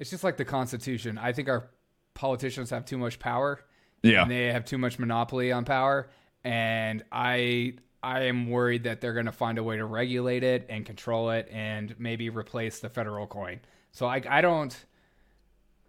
It's 0.00 0.10
just 0.10 0.24
like 0.24 0.36
the 0.36 0.44
Constitution. 0.44 1.16
I 1.18 1.32
think 1.32 1.48
our 1.48 1.70
politicians 2.14 2.70
have 2.70 2.84
too 2.84 2.98
much 2.98 3.20
power. 3.20 3.60
Yeah, 4.02 4.22
And 4.22 4.30
they 4.30 4.46
have 4.46 4.64
too 4.64 4.78
much 4.78 4.98
monopoly 4.98 5.52
on 5.52 5.64
power, 5.64 6.10
and 6.42 7.04
I. 7.12 7.74
I 8.02 8.22
am 8.22 8.48
worried 8.48 8.84
that 8.84 9.02
they're 9.02 9.12
going 9.12 9.26
to 9.26 9.32
find 9.32 9.58
a 9.58 9.62
way 9.62 9.76
to 9.76 9.84
regulate 9.84 10.42
it 10.42 10.64
and 10.70 10.86
control 10.86 11.32
it, 11.32 11.50
and 11.52 11.94
maybe 11.98 12.30
replace 12.30 12.78
the 12.80 12.88
federal 12.88 13.26
coin. 13.26 13.60
So 13.92 14.06
I, 14.06 14.22
I 14.26 14.40
don't, 14.40 14.74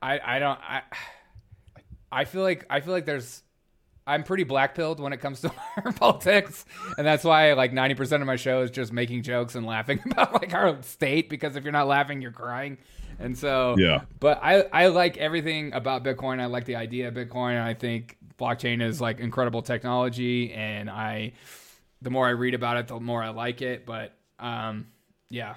I, 0.02 0.20
I 0.22 0.40
don't, 0.40 0.60
I, 0.60 0.82
I 2.12 2.26
feel 2.26 2.42
like 2.42 2.66
I 2.70 2.82
feel 2.82 2.92
like 2.92 3.06
there's 3.06 3.44
I'm 4.06 4.24
pretty 4.24 4.44
black 4.44 4.76
pilled 4.76 5.00
when 5.00 5.14
it 5.14 5.22
comes 5.22 5.42
to 5.42 5.54
our 5.86 5.94
politics, 5.94 6.66
and 6.98 7.08
that's 7.08 7.24
why 7.24 7.54
like 7.54 7.72
ninety 7.72 7.96
percent 7.96 8.22
of 8.22 8.28
my 8.28 8.36
show 8.36 8.62
is 8.62 8.72
just 8.72 8.92
making 8.92 9.24
jokes 9.24 9.56
and 9.56 9.66
laughing 9.66 10.02
about 10.12 10.34
like 10.34 10.54
our 10.54 10.82
state 10.84 11.30
because 11.30 11.56
if 11.56 11.64
you're 11.64 11.72
not 11.72 11.88
laughing, 11.88 12.22
you're 12.22 12.32
crying, 12.32 12.78
and 13.22 13.38
so 13.38 13.76
Yeah. 13.78 14.02
But 14.20 14.40
I 14.42 14.64
I 14.74 14.88
like 14.88 15.18
everything 15.18 15.74
about 15.74 16.04
Bitcoin. 16.04 16.40
I 16.40 16.46
like 16.46 16.66
the 16.66 16.76
idea 16.76 17.08
of 17.08 17.14
Bitcoin. 17.14 17.62
I 17.62 17.74
think 17.74 18.18
blockchain 18.38 18.82
is 18.82 19.00
like 19.00 19.20
incredible 19.20 19.62
technology, 19.62 20.54
and 20.54 20.90
I 20.90 21.34
the 22.02 22.10
more 22.10 22.28
I 22.28 22.32
read 22.32 22.54
about 22.54 22.78
it, 22.78 22.88
the 22.88 23.00
more 23.00 23.24
I 23.24 23.30
like 23.30 23.62
it. 23.62 23.86
But 23.86 24.14
um, 24.40 24.88
yeah, 25.30 25.56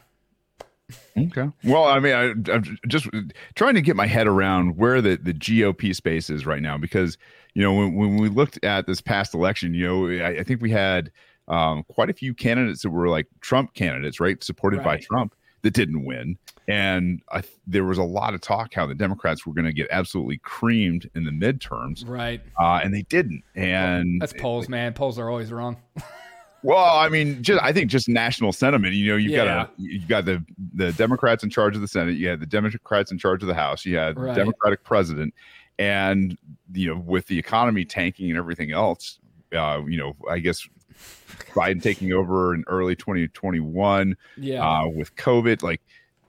Okay. 1.17 1.49
Well, 1.65 1.85
I 1.85 1.99
mean, 1.99 2.13
I, 2.13 2.53
I'm 2.53 2.79
just 2.89 3.09
trying 3.55 3.75
to 3.75 3.81
get 3.81 3.97
my 3.97 4.07
head 4.07 4.27
around 4.27 4.77
where 4.77 5.01
the, 5.01 5.17
the 5.17 5.33
GOP 5.33 5.95
space 5.95 6.29
is 6.29 6.45
right 6.45 6.63
now 6.63 6.77
because, 6.77 7.17
you 7.55 7.63
know, 7.63 7.73
when, 7.73 7.95
when 7.95 8.17
we 8.17 8.29
looked 8.29 8.63
at 8.65 8.87
this 8.87 9.01
past 9.01 9.35
election, 9.35 9.75
you 9.75 9.87
know, 9.87 10.25
I, 10.25 10.41
I 10.41 10.43
think 10.45 10.61
we 10.61 10.71
had 10.71 11.11
um, 11.49 11.85
quite 11.85 12.11
a 12.11 12.15
few 12.15 12.35
candidates 12.35 12.83
that 12.83 12.91
were 12.91 13.09
like 13.09 13.27
Trump 13.41 13.75
candidates, 13.75 14.21
right? 14.21 14.43
Supported 14.43 14.83
by 14.83 14.99
Trump 14.99 15.35
that 15.65 15.73
didn't 15.73 16.05
win. 16.05 16.39
And 16.69 17.21
I, 17.33 17.43
there 17.67 17.85
was 17.85 17.99
a 17.99 18.05
lot 18.05 18.35
of 18.35 18.41
talk 18.41 18.73
how 18.75 18.87
the 18.87 18.95
Democrats 18.95 19.45
were 19.45 19.53
going 19.53 19.67
to 19.67 19.73
get 19.73 19.89
absolutely 19.91 20.39
creamed 20.39 21.11
in 21.15 21.25
the 21.25 21.31
midterms, 21.31 22.09
right. 22.09 22.41
uh, 22.61 22.81
and 22.83 22.95
they 22.95 23.03
didn't. 23.03 23.43
And 23.55 24.21
That's 24.21 24.33
polls, 24.35 24.69
man. 24.69 24.93
Polls 24.95 25.19
are 25.19 25.29
always 25.29 25.53
wrong. 25.53 25.77
well, 26.63 26.97
I 26.97 27.09
mean, 27.09 27.43
just 27.43 27.63
I 27.63 27.73
think 27.73 27.91
just 27.91 28.09
national 28.09 28.53
sentiment. 28.53 28.95
You 28.95 29.11
know, 29.13 29.17
you've 29.17 29.33
Yeah. 29.33 29.45
got 29.45 29.69
a, 29.69 29.71
you've 29.77 30.09
got 30.09 30.25
the 30.25 30.45
the 30.75 30.93
Democrats 30.93 31.43
in 31.45 31.51
charge 31.51 31.75
of 31.75 31.83
the 31.83 31.89
Senate. 31.89 32.17
You 32.17 32.29
had 32.29 32.41
the 32.41 32.47
Democrats 32.47 33.11
in 33.11 33.19
charge 33.19 33.43
of 33.43 33.49
the 33.49 33.55
House. 33.55 33.85
You 33.85 33.97
had 33.97 34.17
the 34.17 34.23
Right. 34.23 34.37
Democratic 34.37 34.85
president, 34.85 35.35
and 35.79 36.39
you 36.73 36.95
know, 36.95 37.01
with 37.01 37.27
the 37.27 37.39
economy 37.39 37.85
tanking 37.85 38.31
and 38.31 38.39
everything 38.39 38.73
else, 38.73 39.19
uh, 39.55 39.83
you 39.87 39.99
know, 39.99 40.17
I 40.31 40.39
guess 40.39 40.67
Biden 41.55 41.83
taking 41.83 42.13
over 42.13 42.55
in 42.55 42.65
early 42.67 42.97
2021 42.97 44.17
Yeah. 44.37 44.67
uh, 44.67 44.89
with 44.89 45.15
COVID, 45.17 45.63
like 45.63 45.81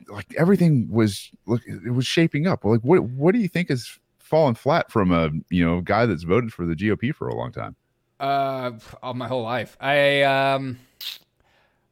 like 0.08 0.28
everything 0.38 0.88
was 0.92 1.32
look, 1.46 1.62
it 1.66 1.92
was 1.92 2.06
shaping 2.06 2.46
up. 2.48 2.64
Like, 2.64 2.82
what 2.82 3.04
what 3.04 3.34
do 3.34 3.40
you 3.40 3.48
think 3.48 3.70
has 3.70 3.98
fallen 4.20 4.56
flat 4.56 4.92
from 4.92 5.12
a 5.12 5.30
you 5.50 5.66
know 5.66 5.82
guy 5.82 6.06
that's 6.06 6.24
voted 6.24 6.54
for 6.54 6.66
the 6.66 6.76
GOP 6.76 7.14
for 7.14 7.28
a 7.28 7.36
long 7.36 7.52
time? 7.52 7.76
Uh, 8.20 8.72
all 9.04 9.14
my 9.14 9.28
whole 9.28 9.44
life. 9.44 9.76
I 9.80 10.22
um, 10.24 10.80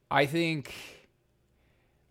I 0.09 0.25
think, 0.25 0.73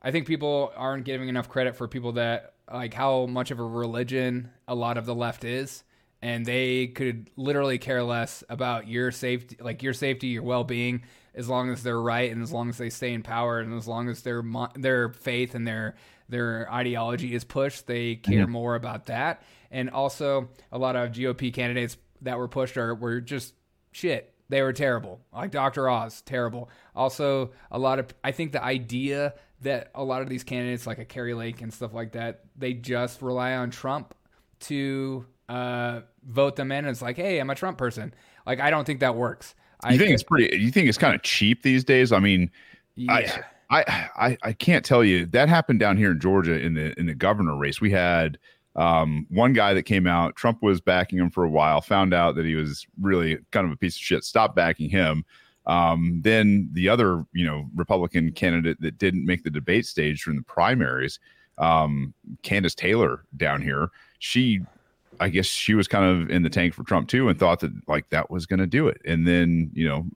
I 0.03 0.11
think 0.11 0.27
people 0.27 0.73
aren't 0.77 1.05
giving 1.05 1.29
enough 1.29 1.49
credit 1.49 1.77
for 1.77 1.87
people 1.89 2.13
that 2.13 2.55
like 2.73 2.95
how 2.95 3.27
much 3.27 3.51
of 3.51 3.59
a 3.61 3.65
religion 3.65 4.51
a 4.67 4.75
lot 4.75 4.99
of 4.99 5.07
the 5.07 5.15
left 5.15 5.45
is, 5.45 5.85
and 6.23 6.47
they 6.47 6.87
could 6.87 7.29
literally 7.37 7.79
care 7.79 8.03
less 8.03 8.45
about 8.49 8.89
your 8.89 9.11
safety, 9.11 9.57
like 9.61 9.83
your 9.83 9.93
safety, 9.93 10.29
your 10.29 10.45
well 10.45 10.65
being, 10.65 11.03
as 11.35 11.49
long 11.49 11.71
as 11.71 11.83
they're 11.83 12.01
right 12.01 12.31
and 12.31 12.43
as 12.43 12.53
long 12.53 12.69
as 12.69 12.79
they 12.79 12.91
stay 12.91 13.13
in 13.13 13.23
power 13.23 13.59
and 13.59 13.75
as 13.75 13.89
long 13.89 14.09
as 14.09 14.23
their 14.23 14.43
their 14.77 15.09
faith 15.11 15.55
and 15.55 15.67
their 15.67 15.97
their 16.29 16.73
ideology 16.73 17.35
is 17.35 17.45
pushed, 17.45 17.87
they 17.87 18.17
care 18.17 18.47
more 18.47 18.75
about 18.75 19.07
that. 19.07 19.43
And 19.71 19.91
also, 19.91 20.49
a 20.71 20.79
lot 20.79 20.97
of 20.97 21.11
GOP 21.11 21.53
candidates 21.53 21.97
that 22.23 22.39
were 22.39 22.49
pushed 22.49 22.77
are 22.77 22.95
were 22.95 23.21
just 23.21 23.55
shit. 23.91 24.33
They 24.49 24.63
were 24.63 24.73
terrible. 24.73 25.21
Like 25.33 25.51
Dr. 25.51 25.89
Oz, 25.89 26.23
terrible. 26.23 26.71
Also, 26.95 27.53
a 27.71 27.79
lot 27.79 27.99
of 27.99 28.07
I 28.23 28.33
think 28.33 28.53
the 28.53 28.63
idea 28.63 29.35
that 29.63 29.91
a 29.95 30.05
lot 30.05 30.23
of 30.23 30.29
these 30.29 30.45
candidates, 30.45 30.87
like 30.87 30.99
a 30.99 31.05
Kari 31.05 31.35
Lake 31.35 31.63
and 31.63 31.73
stuff 31.73 31.95
like 31.95 32.13
that, 32.13 32.45
they 32.57 32.75
just 32.75 33.23
rely 33.23 33.55
on 33.55 33.71
Trump 33.71 34.15
to 34.61 35.27
uh, 35.49 36.01
vote 36.27 36.57
them 36.57 36.73
in. 36.73 36.79
And 36.79 36.89
it's 36.89 37.03
like, 37.03 37.17
hey, 37.17 37.39
I'm 37.39 37.51
a 37.51 37.55
Trump 37.55 37.79
person. 37.79 38.15
Like, 38.47 38.61
I 38.61 38.71
don't 38.71 38.85
think 38.85 39.01
that 39.01 39.17
works. 39.17 39.55
I 39.83 39.93
You 39.93 39.99
think 39.99 40.13
it's 40.13 40.23
pretty? 40.23 40.57
You 40.57 40.71
think 40.71 40.89
it's 40.89 40.99
kind 40.99 41.15
of 41.15 41.23
cheap 41.23 41.63
these 41.63 41.85
days? 41.85 42.13
I 42.13 42.21
mean, 42.21 42.51
yeah. 42.95 43.43
I, 43.71 43.79
I 43.79 44.09
I 44.17 44.39
I 44.43 44.53
can't 44.53 44.85
tell 44.85 45.03
you 45.03 45.27
that 45.27 45.49
happened 45.49 45.81
down 45.81 45.97
here 45.97 46.13
in 46.13 46.21
Georgia 46.21 46.61
in 46.61 46.75
the 46.75 46.99
in 46.99 47.07
the 47.07 47.15
governor 47.15 47.57
race. 47.57 47.81
We 47.81 47.91
had 47.91 48.39
um, 48.77 49.27
one 49.29 49.53
guy 49.53 49.75
that 49.75 49.83
came 49.85 50.07
out. 50.07 50.37
Trump 50.37 50.63
was 50.63 50.81
backing 50.81 51.19
him 51.19 51.31
for 51.31 51.45
a 51.45 51.51
while. 51.51 51.81
Found 51.81 52.15
out 52.15 52.37
that 52.37 52.47
he 52.47 52.55
was 52.55 52.87
really 53.01 53.39
kind 53.51 53.67
of 53.67 53.73
a 53.73 53.77
piece 53.77 53.97
of 53.97 54.03
shit. 54.03 54.25
Stopped 54.25 54.55
backing 54.55 54.89
him. 54.89 55.25
Um, 55.67 56.21
then 56.23 56.69
the 56.73 56.89
other 56.89 57.25
you 57.33 57.47
know 57.47 57.69
Republican 57.75 58.33
candidate 58.33 58.81
that 58.81 58.99
didn't 58.99 59.25
make 59.25 59.43
the 59.43 59.51
debate 59.51 59.87
stage 59.87 60.25
during 60.25 60.39
the 60.39 60.45
primaries, 60.45 61.19
um, 61.59 62.15
Kandiss 62.43 62.75
Taylor 62.75 63.25
down 63.37 63.63
here. 63.63 63.89
She 64.19 64.61
I 65.21 65.29
guess 65.29 65.47
she 65.47 65.75
was 65.75 65.89
kind 65.89 66.05
of 66.05 66.31
in 66.31 66.43
the 66.43 66.51
tank 66.51 66.75
for 66.75 66.85
Trump 66.85 67.09
too, 67.09 67.29
and 67.29 67.39
thought 67.39 67.61
that 67.61 67.73
like 67.89 68.11
that 68.11 68.31
was 68.31 68.47
going 68.47 68.61
to 68.61 68.67
do 68.67 68.89
it. 68.89 69.01
And 69.05 69.27
then 69.27 69.71
you 69.75 69.87
know 69.89 70.07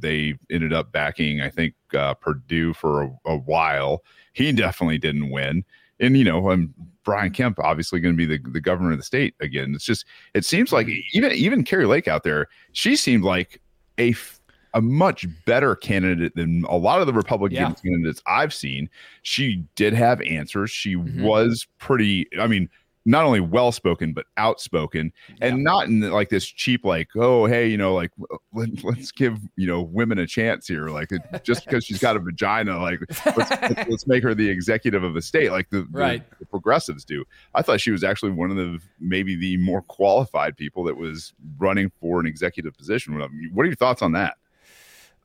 they 0.00 0.34
ended 0.50 0.72
up 0.72 0.92
backing, 0.92 1.40
I 1.40 1.48
think, 1.48 1.74
uh, 1.94 2.14
Perdue 2.14 2.74
for 2.74 3.02
a, 3.02 3.10
a 3.26 3.36
while. 3.36 4.04
He 4.32 4.52
definitely 4.52 4.98
didn't 4.98 5.30
win. 5.30 5.64
And, 5.98 6.16
you 6.16 6.22
know, 6.22 6.50
I'm 6.50 6.72
Brian 7.02 7.32
Kemp 7.32 7.58
obviously 7.58 7.98
going 7.98 8.14
to 8.14 8.16
be 8.16 8.26
the, 8.36 8.38
the 8.50 8.60
governor 8.60 8.92
of 8.92 8.98
the 8.98 9.02
state 9.02 9.34
again. 9.40 9.72
It's 9.74 9.84
just, 9.84 10.04
it 10.34 10.44
seems 10.44 10.72
like 10.72 10.88
even, 11.14 11.32
even 11.32 11.64
Kari 11.64 11.86
Lake 11.86 12.06
out 12.06 12.22
there, 12.22 12.46
she 12.72 12.94
seemed 12.94 13.24
like 13.24 13.60
a, 13.96 14.10
f- 14.10 14.38
a 14.74 14.80
much 14.80 15.26
better 15.46 15.74
candidate 15.74 16.36
than 16.36 16.64
a 16.66 16.76
lot 16.76 17.00
of 17.00 17.08
the 17.08 17.12
Republican 17.12 17.56
Yeah. 17.56 17.72
candidates 17.82 18.22
I've 18.26 18.54
seen. 18.54 18.88
She 19.22 19.64
did 19.74 19.94
have 19.94 20.20
answers. 20.20 20.70
She 20.70 20.94
Mhm. 20.94 21.22
was 21.22 21.66
pretty, 21.78 22.28
I 22.38 22.46
mean, 22.46 22.68
not 23.08 23.24
only 23.24 23.40
well 23.40 23.72
spoken, 23.72 24.12
but 24.12 24.26
outspoken 24.36 25.10
and 25.40 25.64
not 25.64 25.86
in 25.86 26.00
like 26.00 26.28
this 26.28 26.44
cheap, 26.44 26.84
like, 26.84 27.08
oh, 27.16 27.46
hey, 27.46 27.66
you 27.66 27.78
know, 27.78 27.94
like 27.94 28.10
let, 28.52 28.84
let's 28.84 29.10
give, 29.12 29.38
you 29.56 29.66
know, 29.66 29.80
women 29.80 30.18
a 30.18 30.26
chance 30.26 30.68
here. 30.68 30.90
Like 30.90 31.08
just 31.42 31.64
because 31.64 31.86
she's 31.86 31.98
got 31.98 32.16
a 32.16 32.18
vagina, 32.18 32.78
like 32.78 33.00
let's, 33.34 33.50
let's, 33.88 34.06
make 34.06 34.22
her 34.22 34.34
the 34.34 34.48
executive 34.48 35.02
of 35.04 35.16
a 35.16 35.22
state 35.22 35.50
like 35.50 35.70
the, 35.70 35.88
the- 35.90 36.22
the 36.38 36.46
progressives 36.46 37.04
do. 37.04 37.24
I 37.54 37.62
thought 37.62 37.80
she 37.80 37.90
was 37.90 38.04
actually 38.04 38.32
one 38.32 38.50
of 38.50 38.58
the 38.58 38.78
maybe 39.00 39.36
the 39.36 39.56
more 39.56 39.80
qualified 39.80 40.58
people 40.58 40.84
that 40.84 40.96
was 40.98 41.32
running 41.56 41.90
for 42.00 42.20
an 42.20 42.26
executive 42.26 42.76
position. 42.76 43.18
What 43.18 43.62
are 43.62 43.66
your 43.66 43.74
thoughts 43.74 44.02
on 44.02 44.12
that? 44.12 44.36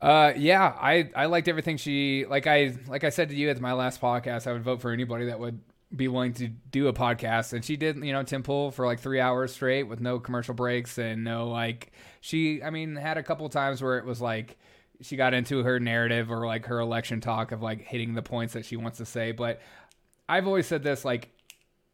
Uh, 0.02 0.32
yeah, 0.38 0.74
I 0.80 1.10
I 1.16 1.26
liked 1.26 1.48
everything 1.48 1.78
she 1.78 2.26
like. 2.30 2.48
I 2.48 2.76
like 2.88 3.04
I 3.04 3.10
said 3.10 3.30
to 3.30 3.36
you 3.36 3.50
at 3.50 3.60
my 3.62 3.74
last 3.74 4.02
podcast, 4.02 4.48
I 4.48 4.54
would 4.54 4.64
vote 4.64 4.82
for 4.82 4.92
anybody 4.92 5.26
that 5.26 5.40
would 5.40 5.60
be 5.96 6.08
willing 6.08 6.34
to 6.34 6.48
do 6.48 6.88
a 6.88 6.94
podcast, 6.94 7.54
and 7.54 7.64
she 7.64 7.78
did. 7.78 7.98
You 7.98 8.12
know, 8.14 8.24
Pool 8.24 8.72
for 8.72 8.86
like 8.86 9.00
three 9.00 9.20
hours 9.20 9.54
straight 9.54 9.84
with 9.84 10.02
no 10.02 10.20
commercial 10.20 10.54
breaks 10.54 10.98
and 10.98 11.24
no 11.24 11.48
like. 11.48 11.92
She, 12.22 12.64
I 12.64 12.70
mean, 12.70 12.96
had 12.96 13.18
a 13.18 13.24
couple 13.24 13.48
times 13.50 13.82
where 13.82 13.98
it 13.98 14.06
was 14.06 14.22
like 14.22 14.58
she 15.02 15.16
got 15.16 15.34
into 15.34 15.64
her 15.64 15.80
narrative 15.80 16.32
or 16.32 16.46
like 16.46 16.66
her 16.66 16.80
election 16.80 17.22
talk 17.22 17.52
of 17.52 17.62
like 17.62 17.82
hitting 17.82 18.14
the 18.14 18.22
points 18.22 18.54
that 18.54 18.66
she 18.66 18.76
wants 18.76 18.98
to 19.00 19.06
say. 19.06 19.32
But 19.32 19.62
I've 20.28 20.48
always 20.48 20.68
said 20.68 20.84
this 20.84 21.04
like 21.06 21.30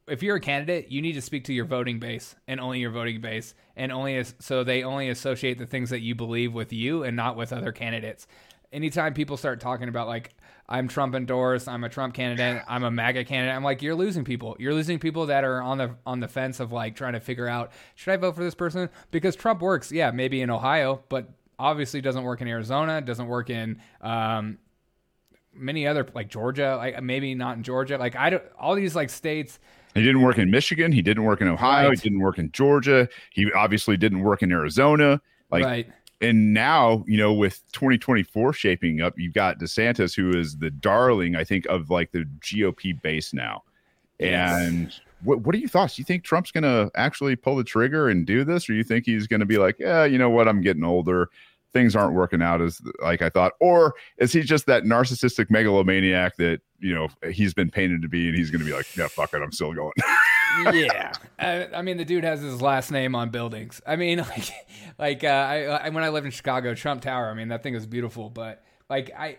if 0.10 0.24
you're 0.24 0.38
a 0.38 0.42
candidate, 0.42 0.90
you 0.90 1.02
need 1.02 1.14
to 1.14 1.22
speak 1.22 1.46
to 1.46 1.54
your 1.54 1.66
voting 1.66 2.00
base 2.00 2.36
and 2.48 2.60
only 2.60 2.80
your 2.80 2.92
voting 2.92 3.22
base, 3.22 3.54
and 3.76 3.92
only 3.92 4.18
as, 4.18 4.34
so 4.40 4.64
they 4.64 4.84
only 4.84 5.10
associate 5.10 5.58
the 5.58 5.66
things 5.66 5.92
that 5.92 6.02
you 6.02 6.16
believe 6.16 6.54
with 6.54 6.74
you 6.74 7.04
and 7.04 7.16
not 7.16 7.38
with 7.38 7.54
other 7.54 7.72
candidates. 7.72 8.28
Anytime 8.72 9.14
people 9.16 9.36
start 9.36 9.60
talking 9.60 9.90
about 9.90 10.08
like 10.08 10.32
I'm 10.68 10.88
Trump 10.88 11.16
endorsed, 11.16 11.68
I'm 11.68 11.84
a 11.84 11.90
Trump 11.90 12.14
candidate, 12.14 12.62
I'm 12.68 12.84
a 12.84 12.92
MAGA 12.92 13.26
candidate, 13.26 13.56
I'm 13.56 13.64
like 13.64 13.82
you're 13.82 13.96
losing 13.96 14.24
people. 14.24 14.56
You're 14.60 14.76
losing 14.76 15.00
people 15.00 15.26
that 15.28 15.44
are 15.44 15.62
on 15.62 15.80
the 15.80 15.96
on 16.06 16.20
the 16.20 16.28
fence 16.28 16.60
of 16.60 16.72
like 16.72 16.96
trying 16.96 17.14
to 17.14 17.20
figure 17.20 17.48
out 17.48 17.72
should 17.96 18.12
I 18.12 18.18
vote 18.18 18.36
for 18.36 18.44
this 18.44 18.54
person 18.54 18.90
because 19.10 19.36
Trump 19.36 19.62
works, 19.62 19.92
yeah, 19.92 20.12
maybe 20.12 20.42
in 20.42 20.50
Ohio, 20.52 21.04
but 21.10 21.30
obviously 21.58 22.00
doesn't 22.00 22.24
work 22.24 22.42
in 22.42 22.48
Arizona, 22.48 23.02
doesn't 23.02 23.28
work 23.28 23.50
in 23.50 23.82
um, 24.02 24.60
many 25.54 25.88
other 25.88 26.08
like 26.14 26.30
Georgia, 26.30 26.76
like 26.78 27.02
maybe 27.02 27.34
not 27.36 27.58
in 27.58 27.64
Georgia, 27.64 27.98
like 27.98 28.16
I 28.16 28.30
don't 28.30 28.44
all 28.60 28.76
these 28.76 28.96
like 28.96 29.10
states. 29.10 29.60
He 29.96 30.04
didn't 30.04 30.22
work 30.22 30.38
in 30.38 30.52
Michigan. 30.52 30.92
He 30.92 31.02
didn't 31.02 31.24
work 31.24 31.42
in 31.42 31.48
Ohio. 31.48 31.90
Right. 31.90 32.00
He 32.00 32.10
didn't 32.10 32.22
work 32.22 32.38
in 32.38 32.52
Georgia. 32.52 33.10
He 33.32 33.52
obviously 33.54 33.98
didn't 33.98 34.22
work 34.22 34.44
in 34.44 34.52
Arizona. 34.52 35.20
Like, 35.52 35.66
right. 35.66 35.90
And 36.22 36.54
now 36.54 37.04
you 37.08 37.18
know 37.18 37.34
with 37.34 37.62
2024 37.72 38.54
shaping 38.54 39.02
up, 39.02 39.18
you've 39.18 39.34
got 39.34 39.60
DeSantis, 39.60 40.16
who 40.16 40.38
is 40.38 40.58
the 40.58 40.70
darling, 40.70 41.36
I 41.36 41.44
think, 41.44 41.66
of 41.68 41.90
like 41.90 42.12
the 42.12 42.26
GOP 42.42 43.02
base 43.02 43.34
now. 43.34 43.64
Yes. 44.20 44.68
And 44.68 44.94
what 45.24 45.42
what 45.42 45.56
are 45.56 45.58
your 45.58 45.70
thoughts? 45.70 45.96
Do 45.96 46.02
you 46.02 46.06
think 46.06 46.24
Trump's 46.24 46.52
going 46.52 46.64
to 46.64 46.92
actually 46.96 47.36
pull 47.36 47.56
the 47.56 47.64
trigger 47.64 48.10
and 48.10 48.26
do 48.26 48.44
this, 48.44 48.70
or 48.70 48.74
you 48.74 48.84
think 48.84 49.06
he's 49.06 49.28
going 49.28 49.40
to 49.40 49.46
be 49.46 49.58
like, 49.58 49.78
yeah, 49.80 50.06
you 50.06 50.18
know 50.18 50.30
what, 50.30 50.48
I'm 50.48 50.62
getting 50.62 50.84
older. 50.84 51.30
Things 51.72 51.96
aren't 51.96 52.16
working 52.16 52.42
out 52.42 52.62
as 52.62 52.82
like 53.02 53.22
I 53.22 53.30
thought, 53.30 53.54
or 53.60 53.94
is 54.18 54.34
he 54.34 54.42
just 54.42 54.66
that 54.66 54.84
narcissistic 54.84 55.52
megalomaniac 55.52 56.36
that 56.38 56.62
you 56.80 56.94
know 56.96 57.10
he's 57.32 57.54
been 57.54 57.70
painted 57.70 58.02
to 58.02 58.08
be, 58.08 58.28
and 58.28 58.36
he's 58.36 58.50
going 58.50 58.60
to 58.60 58.66
be 58.66 58.74
like, 58.74 58.96
yeah, 58.98 59.08
fuck 59.08 59.34
it, 59.34 59.42
I'm 59.42 59.52
still 59.52 59.74
going. 59.74 59.94
yeah, 60.72 61.14
I, 61.38 61.68
I 61.76 61.82
mean 61.82 61.98
the 61.98 62.06
dude 62.06 62.24
has 62.24 62.42
his 62.42 62.62
last 62.62 62.92
name 62.92 63.16
on 63.16 63.30
buildings. 63.30 63.82
I 63.86 63.96
mean, 63.96 64.18
like, 64.38 64.52
like 64.98 65.24
uh, 65.24 65.28
I, 65.28 65.64
I 65.64 65.90
when 65.90 66.04
I 66.04 66.10
lived 66.10 66.26
in 66.26 66.32
Chicago, 66.32 66.74
Trump 66.74 67.02
Tower. 67.02 67.30
I 67.30 67.34
mean 67.34 67.50
that 67.50 67.64
thing 67.64 67.76
is 67.76 67.86
beautiful, 67.86 68.30
but 68.30 68.64
like 68.90 69.12
I, 69.18 69.38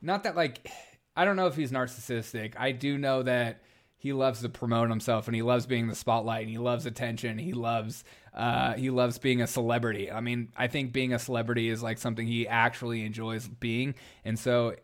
not 0.00 0.24
that 0.24 0.36
like 0.36 0.70
I 1.16 1.24
don't 1.24 1.36
know 1.36 1.46
if 1.46 1.56
he's 1.56 1.72
narcissistic. 1.72 2.54
I 2.56 2.72
do 2.72 2.98
know 2.98 3.22
that 3.22 3.62
he 3.98 4.12
loves 4.12 4.42
to 4.42 4.48
promote 4.48 4.90
himself 4.90 5.26
and 5.26 5.34
he 5.34 5.42
loves 5.42 5.66
being 5.66 5.88
the 5.88 5.94
spotlight 5.94 6.42
and 6.42 6.50
he 6.50 6.58
loves 6.58 6.86
attention. 6.86 7.38
He 7.38 7.52
loves 7.54 8.04
uh, 8.34 8.74
he 8.74 8.90
loves 8.90 9.18
being 9.18 9.40
a 9.40 9.46
celebrity. 9.46 10.12
I 10.12 10.20
mean, 10.20 10.52
I 10.56 10.66
think 10.66 10.92
being 10.92 11.14
a 11.14 11.18
celebrity 11.18 11.70
is 11.70 11.82
like 11.82 11.98
something 11.98 12.26
he 12.26 12.46
actually 12.46 13.04
enjoys 13.04 13.48
being, 13.48 13.94
and 14.24 14.38
so 14.38 14.74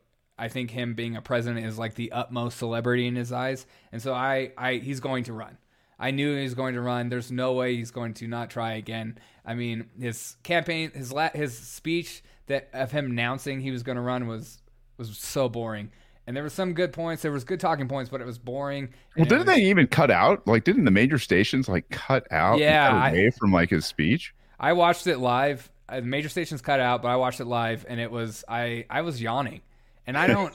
I 0.43 0.49
think 0.49 0.71
him 0.71 0.95
being 0.95 1.17
a 1.17 1.23
president 1.23 1.65
is 1.67 1.79
like 1.79 1.95
the 1.95 2.13
utmost 2.13 2.59
celebrity 2.59 3.07
in 3.07 3.15
his 3.17 3.33
eyes, 3.33 3.65
and 3.93 4.03
so 4.03 4.13
I, 4.13 4.53
I 4.59 4.75
he's 4.75 5.01
going 5.01 5.25
to 5.25 5.33
run. 5.33 5.57
I 5.99 6.11
knew 6.11 6.35
he 6.37 6.43
was 6.43 6.55
going 6.55 6.75
to 6.75 6.81
run. 6.81 7.09
There's 7.09 7.31
no 7.31 7.53
way 7.53 7.77
he's 7.77 7.93
going 7.93 8.15
to 8.15 8.27
not 8.27 8.51
try 8.51 8.73
again. 8.73 9.19
I 9.47 9.55
mean, 9.55 9.87
his 10.01 10.37
campaign, 10.43 10.91
his 10.93 11.13
la- 11.13 11.31
his 11.31 11.57
speech 11.57 12.23
that 12.47 12.69
of 12.73 12.91
him 12.91 13.07
announcing 13.07 13.61
he 13.61 13.71
was 13.71 13.83
going 13.85 13.97
to 13.97 14.03
run 14.03 14.27
was 14.27 14.59
was 14.99 15.17
so 15.17 15.49
boring. 15.49 15.91
And 16.27 16.37
there 16.37 16.43
were 16.45 16.51
some 16.51 16.73
good 16.75 16.93
points. 16.93 17.23
There 17.23 17.33
was 17.33 17.45
good 17.45 17.59
talking 17.61 17.89
points, 17.89 18.11
but 18.11 18.21
it 18.21 18.27
was 18.27 18.39
boring. 18.39 18.91
Well, 19.17 19.27
didn't 19.27 19.47
was- 19.47 19.57
they 19.57 19.63
even 19.63 19.87
cut 19.87 20.11
out? 20.11 20.47
Like, 20.47 20.65
didn't 20.65 20.85
the 20.85 20.91
major 20.93 21.19
stations 21.19 21.69
like 21.69 21.89
cut 21.91 22.27
out? 22.33 22.59
Yeah, 22.59 22.89
cut 22.91 22.97
I- 23.15 23.31
from 23.39 23.53
like 23.53 23.71
his 23.71 23.87
speech. 23.87 24.35
I 24.59 24.73
watched 24.73 25.07
it 25.07 25.19
live. 25.19 25.71
Uh, 25.89 25.97
the 26.01 26.07
major 26.07 26.29
stations 26.29 26.63
cut 26.63 26.79
out, 26.81 27.03
but 27.03 27.09
I 27.09 27.17
watched 27.17 27.41
it 27.41 27.47
live, 27.47 27.85
and 27.89 28.01
it 28.01 28.11
was 28.11 28.45
I 28.49 28.87
I 28.91 29.03
was 29.03 29.21
yawning, 29.23 29.61
and 30.07 30.17
I 30.17 30.27
don't. 30.27 30.53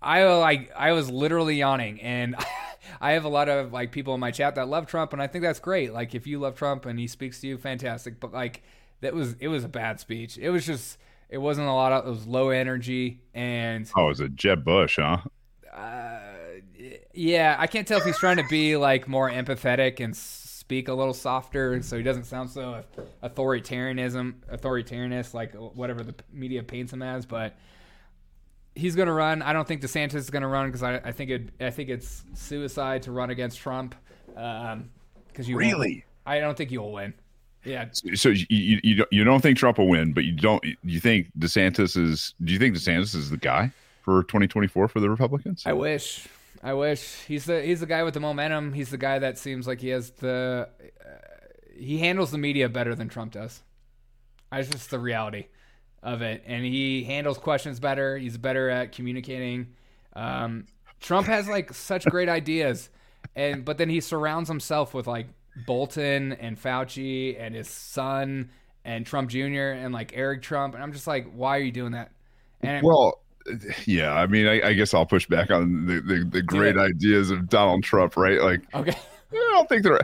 I 0.00 0.24
like 0.24 0.70
I 0.76 0.92
was 0.92 1.10
literally 1.10 1.56
yawning, 1.56 2.00
and 2.00 2.36
I 3.00 3.12
have 3.12 3.24
a 3.24 3.28
lot 3.28 3.48
of 3.48 3.72
like 3.72 3.92
people 3.92 4.14
in 4.14 4.20
my 4.20 4.30
chat 4.30 4.54
that 4.56 4.68
love 4.68 4.86
Trump, 4.86 5.12
and 5.12 5.22
I 5.22 5.26
think 5.26 5.42
that's 5.42 5.58
great. 5.58 5.92
Like 5.92 6.14
if 6.14 6.26
you 6.26 6.38
love 6.38 6.54
Trump 6.54 6.86
and 6.86 6.98
he 6.98 7.06
speaks 7.06 7.40
to 7.40 7.46
you, 7.48 7.58
fantastic. 7.58 8.20
But 8.20 8.32
like 8.32 8.62
that 9.00 9.14
was 9.14 9.34
it 9.40 9.48
was 9.48 9.64
a 9.64 9.68
bad 9.68 9.98
speech. 10.00 10.38
It 10.38 10.50
was 10.50 10.64
just 10.66 10.98
it 11.28 11.38
wasn't 11.38 11.66
a 11.68 11.72
lot 11.72 11.92
of 11.92 12.06
it 12.06 12.10
was 12.10 12.26
low 12.26 12.50
energy, 12.50 13.20
and 13.34 13.90
Oh, 13.96 14.04
it 14.06 14.08
was 14.08 14.20
a 14.20 14.28
Jeb 14.28 14.64
Bush, 14.64 14.98
huh? 15.00 15.18
uh, 15.74 16.20
yeah, 17.12 17.56
I 17.58 17.66
can't 17.66 17.86
tell 17.88 17.98
if 17.98 18.04
he's 18.04 18.18
trying 18.18 18.36
to 18.36 18.46
be 18.48 18.76
like 18.76 19.08
more 19.08 19.30
empathetic 19.30 20.00
and 20.00 20.16
speak 20.16 20.88
a 20.88 20.94
little 20.94 21.14
softer, 21.14 21.82
so 21.82 21.96
he 21.96 22.02
doesn't 22.02 22.24
sound 22.24 22.50
so 22.50 22.84
authoritarianism, 23.22 24.34
authoritarianist, 24.52 25.34
like 25.34 25.54
whatever 25.54 26.02
the 26.02 26.14
media 26.32 26.62
paints 26.62 26.92
him 26.92 27.02
as. 27.02 27.26
But 27.26 27.56
he's 28.76 28.94
going 28.94 29.06
to 29.06 29.12
run. 29.12 29.42
I 29.42 29.52
don't 29.52 29.66
think 29.66 29.82
DeSantis 29.82 30.14
is 30.14 30.30
going 30.30 30.42
to 30.42 30.48
run 30.48 30.68
because 30.68 30.82
I, 30.82 30.96
I 30.96 31.12
think 31.12 31.30
it, 31.30 31.48
I 31.60 31.70
think 31.70 31.88
it's 31.88 32.22
suicide 32.34 33.02
to 33.02 33.12
run 33.12 33.30
against 33.30 33.58
Trump. 33.58 33.94
Um, 34.36 34.90
because 35.28 35.48
you 35.48 35.56
Really? 35.56 36.04
I 36.24 36.40
don't 36.40 36.56
think 36.56 36.70
you'll 36.70 36.92
win. 36.92 37.14
Yeah, 37.64 37.86
So, 37.90 38.14
so 38.14 38.28
you, 38.28 38.46
you 38.48 38.80
you 38.84 38.94
don't 38.94 39.12
you 39.12 39.24
don't 39.24 39.40
think 39.40 39.58
Trump 39.58 39.78
will 39.78 39.88
win, 39.88 40.12
but 40.12 40.24
you 40.24 40.32
don't 40.32 40.64
you 40.84 41.00
think 41.00 41.28
DeSantis 41.36 41.96
is? 41.96 42.34
Do 42.44 42.52
you 42.52 42.60
think 42.60 42.76
DeSantis 42.76 43.14
is 43.14 43.30
the 43.30 43.36
guy 43.36 43.72
for 44.02 44.22
2024 44.22 44.86
for 44.86 45.00
the 45.00 45.10
Republicans? 45.10 45.64
I 45.66 45.72
wish. 45.72 46.28
I 46.62 46.74
wish 46.74 47.24
he's 47.26 47.44
the 47.44 47.62
he's 47.62 47.80
the 47.80 47.86
guy 47.86 48.04
with 48.04 48.14
the 48.14 48.20
momentum. 48.20 48.72
He's 48.72 48.90
the 48.90 48.98
guy 48.98 49.18
that 49.18 49.36
seems 49.36 49.66
like 49.66 49.80
he 49.80 49.88
has 49.88 50.10
the 50.10 50.68
uh, 51.04 51.08
he 51.76 51.98
handles 51.98 52.30
the 52.30 52.38
media 52.38 52.68
better 52.68 52.94
than 52.94 53.08
Trump 53.08 53.32
does. 53.32 53.62
That's 54.50 54.68
just 54.68 54.90
the 54.90 55.00
reality 55.00 55.46
of 56.02 56.22
it, 56.22 56.42
and 56.46 56.64
he 56.64 57.04
handles 57.04 57.38
questions 57.38 57.80
better. 57.80 58.16
He's 58.16 58.38
better 58.38 58.70
at 58.70 58.92
communicating. 58.92 59.68
Um, 60.14 60.66
Trump 61.00 61.26
has 61.26 61.48
like 61.48 61.72
such 61.74 62.04
great 62.06 62.28
ideas, 62.28 62.90
and 63.34 63.64
but 63.64 63.78
then 63.78 63.88
he 63.88 64.00
surrounds 64.00 64.48
himself 64.48 64.94
with 64.94 65.06
like 65.06 65.26
Bolton 65.66 66.32
and 66.34 66.60
Fauci 66.60 67.40
and 67.40 67.54
his 67.54 67.68
son 67.68 68.50
and 68.84 69.04
Trump 69.04 69.30
Jr. 69.30 69.72
and 69.72 69.92
like 69.92 70.12
Eric 70.14 70.42
Trump, 70.42 70.74
and 70.74 70.82
I'm 70.82 70.92
just 70.92 71.06
like, 71.06 71.30
why 71.32 71.56
are 71.56 71.62
you 71.62 71.72
doing 71.72 71.92
that? 71.92 72.12
And 72.62 72.84
Well, 72.84 73.20
yeah. 73.84 74.14
I 74.14 74.26
mean, 74.26 74.46
I, 74.46 74.68
I 74.68 74.72
guess 74.72 74.94
I'll 74.94 75.06
push 75.06 75.26
back 75.26 75.50
on 75.50 75.86
the 75.86 76.00
the, 76.00 76.24
the 76.24 76.42
great 76.42 76.76
ideas 76.76 77.30
of 77.30 77.48
Donald 77.48 77.84
Trump, 77.84 78.16
right? 78.16 78.40
Like, 78.40 78.62
okay. 78.74 78.96
I 79.32 79.50
don't 79.52 79.68
think 79.68 79.82
they're. 79.82 80.00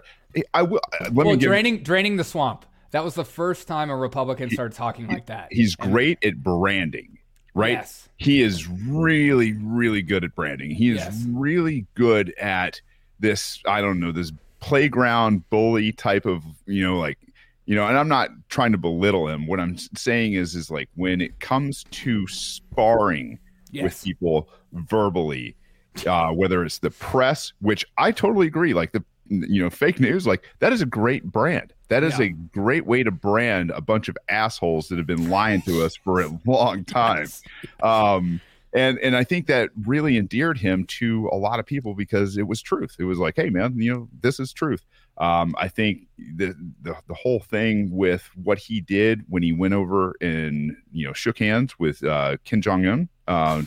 I 0.54 0.62
will. 0.62 0.80
Let 1.00 1.12
well, 1.12 1.26
me 1.26 1.36
give. 1.36 1.48
draining 1.48 1.82
draining 1.82 2.16
the 2.16 2.24
swamp. 2.24 2.66
That 2.92 3.04
was 3.04 3.14
the 3.14 3.24
first 3.24 3.66
time 3.68 3.90
a 3.90 3.96
Republican 3.96 4.48
started 4.50 4.74
talking 4.76 5.08
like 5.08 5.26
that. 5.26 5.48
He's 5.50 5.74
And- 5.80 5.92
great 5.92 6.24
at 6.24 6.42
branding, 6.42 7.18
right? 7.54 7.72
Yes. 7.72 8.08
He 8.18 8.40
is 8.42 8.68
really, 8.68 9.52
really 9.54 10.02
good 10.02 10.24
at 10.24 10.34
branding. 10.34 10.70
He 10.70 10.90
is 10.90 10.98
Yes. 10.98 11.24
really 11.28 11.86
good 11.94 12.32
at 12.40 12.80
this. 13.18 13.60
I 13.66 13.80
don't 13.80 13.98
know 13.98 14.12
this 14.12 14.30
playground 14.60 15.42
bully 15.50 15.90
type 15.90 16.24
of 16.24 16.44
you 16.66 16.80
know 16.84 16.96
like 16.96 17.18
you 17.66 17.74
know 17.74 17.84
and 17.88 17.98
i'm 17.98 18.06
not 18.06 18.30
trying 18.48 18.70
to 18.70 18.78
belittle 18.78 19.26
him 19.26 19.44
what 19.48 19.58
i'm 19.58 19.76
saying 19.76 20.34
is 20.34 20.54
is 20.54 20.70
like 20.70 20.88
when 20.94 21.20
it 21.20 21.36
comes 21.40 21.82
to 21.90 22.24
sparring 22.28 23.40
with 23.82 24.04
people 24.04 24.48
verbally 24.72 25.56
uh 26.06 26.30
whether 26.30 26.64
it's 26.64 26.78
the 26.78 26.90
press 26.90 27.52
which 27.60 27.84
i 27.98 28.12
totally 28.12 28.46
agree 28.46 28.72
like 28.72 28.92
the 28.92 29.04
you 29.48 29.62
know 29.62 29.70
fake 29.70 29.98
news 30.00 30.26
like 30.26 30.42
that 30.60 30.72
is 30.72 30.82
a 30.82 30.86
great 30.86 31.24
brand. 31.24 31.72
That 31.88 32.02
is 32.04 32.18
Yeah. 32.18 32.26
a 32.26 32.28
great 32.30 32.86
way 32.86 33.02
to 33.02 33.10
brand 33.10 33.70
a 33.70 33.80
bunch 33.80 34.08
of 34.08 34.16
assholes 34.28 34.88
that 34.88 34.98
have 34.98 35.06
been 35.06 35.28
lying 35.30 35.62
to 35.62 35.82
us 35.84 35.96
for 35.96 36.20
a 36.20 36.28
long 36.46 36.84
time. 36.84 37.26
Um 37.82 38.40
and 38.74 38.98
and 39.00 39.14
i 39.14 39.22
think 39.22 39.48
that 39.48 39.68
really 39.86 40.16
endeared 40.16 40.56
him 40.56 40.84
to 40.86 41.28
a 41.30 41.36
lot 41.36 41.58
of 41.60 41.66
people 41.66 41.94
because 41.94 42.38
it 42.38 42.46
was 42.46 42.62
truth. 42.62 42.96
It 42.98 43.04
was 43.04 43.18
like 43.18 43.34
hey 43.36 43.50
man 43.50 43.74
you 43.78 43.92
know 43.92 44.08
this 44.20 44.40
is 44.40 44.52
truth. 44.52 44.84
Um 45.18 45.54
i 45.58 45.68
think 45.68 46.06
the 46.16 46.54
the, 46.80 46.96
the 47.06 47.14
whole 47.14 47.40
thing 47.40 47.90
with 47.94 48.28
what 48.42 48.58
he 48.58 48.80
did 48.80 49.24
when 49.28 49.42
he 49.42 49.52
went 49.52 49.74
over 49.74 50.14
and 50.22 50.74
you 50.92 51.06
know 51.06 51.12
shook 51.12 51.38
hands 51.38 51.78
with 51.78 52.02
uh 52.02 52.38
kim 52.44 52.62
jong-un 52.62 53.08
uh 53.28 53.62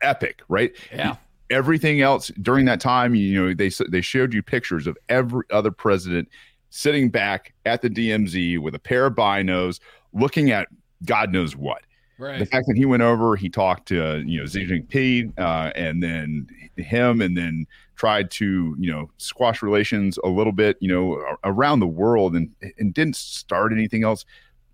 epic 0.00 0.42
right? 0.48 0.72
Yeah. 0.92 1.16
Everything 1.50 2.00
else 2.00 2.30
during 2.42 2.64
that 2.66 2.80
time 2.80 3.14
you 3.14 3.40
know 3.40 3.54
they 3.54 3.70
they 3.90 4.00
showed 4.00 4.32
you 4.34 4.42
pictures 4.42 4.86
of 4.86 4.96
every 5.08 5.44
other 5.50 5.70
president 5.70 6.28
sitting 6.70 7.08
back 7.08 7.54
at 7.64 7.80
the 7.82 7.88
DMZ 7.88 8.58
with 8.58 8.74
a 8.74 8.78
pair 8.78 9.06
of 9.06 9.14
binos 9.14 9.80
looking 10.12 10.50
at 10.50 10.68
god 11.04 11.32
knows 11.32 11.56
what 11.56 11.82
Right. 12.20 12.40
the 12.40 12.46
fact 12.46 12.66
that 12.66 12.76
he 12.76 12.84
went 12.84 13.02
over 13.04 13.36
he 13.36 13.48
talked 13.48 13.86
to 13.88 14.24
you 14.26 14.40
know 14.40 14.46
Xi 14.46 14.66
Jinping 14.66 15.32
uh, 15.38 15.70
and 15.76 16.02
then 16.02 16.48
him 16.76 17.20
and 17.20 17.36
then 17.36 17.64
tried 17.94 18.30
to 18.32 18.74
you 18.78 18.90
know 18.90 19.08
squash 19.18 19.62
relations 19.62 20.18
a 20.24 20.28
little 20.28 20.52
bit 20.52 20.76
you 20.80 20.88
know 20.88 21.22
around 21.44 21.78
the 21.78 21.86
world 21.86 22.34
and 22.34 22.50
and 22.78 22.92
didn't 22.92 23.14
start 23.14 23.72
anything 23.72 24.02
else 24.02 24.24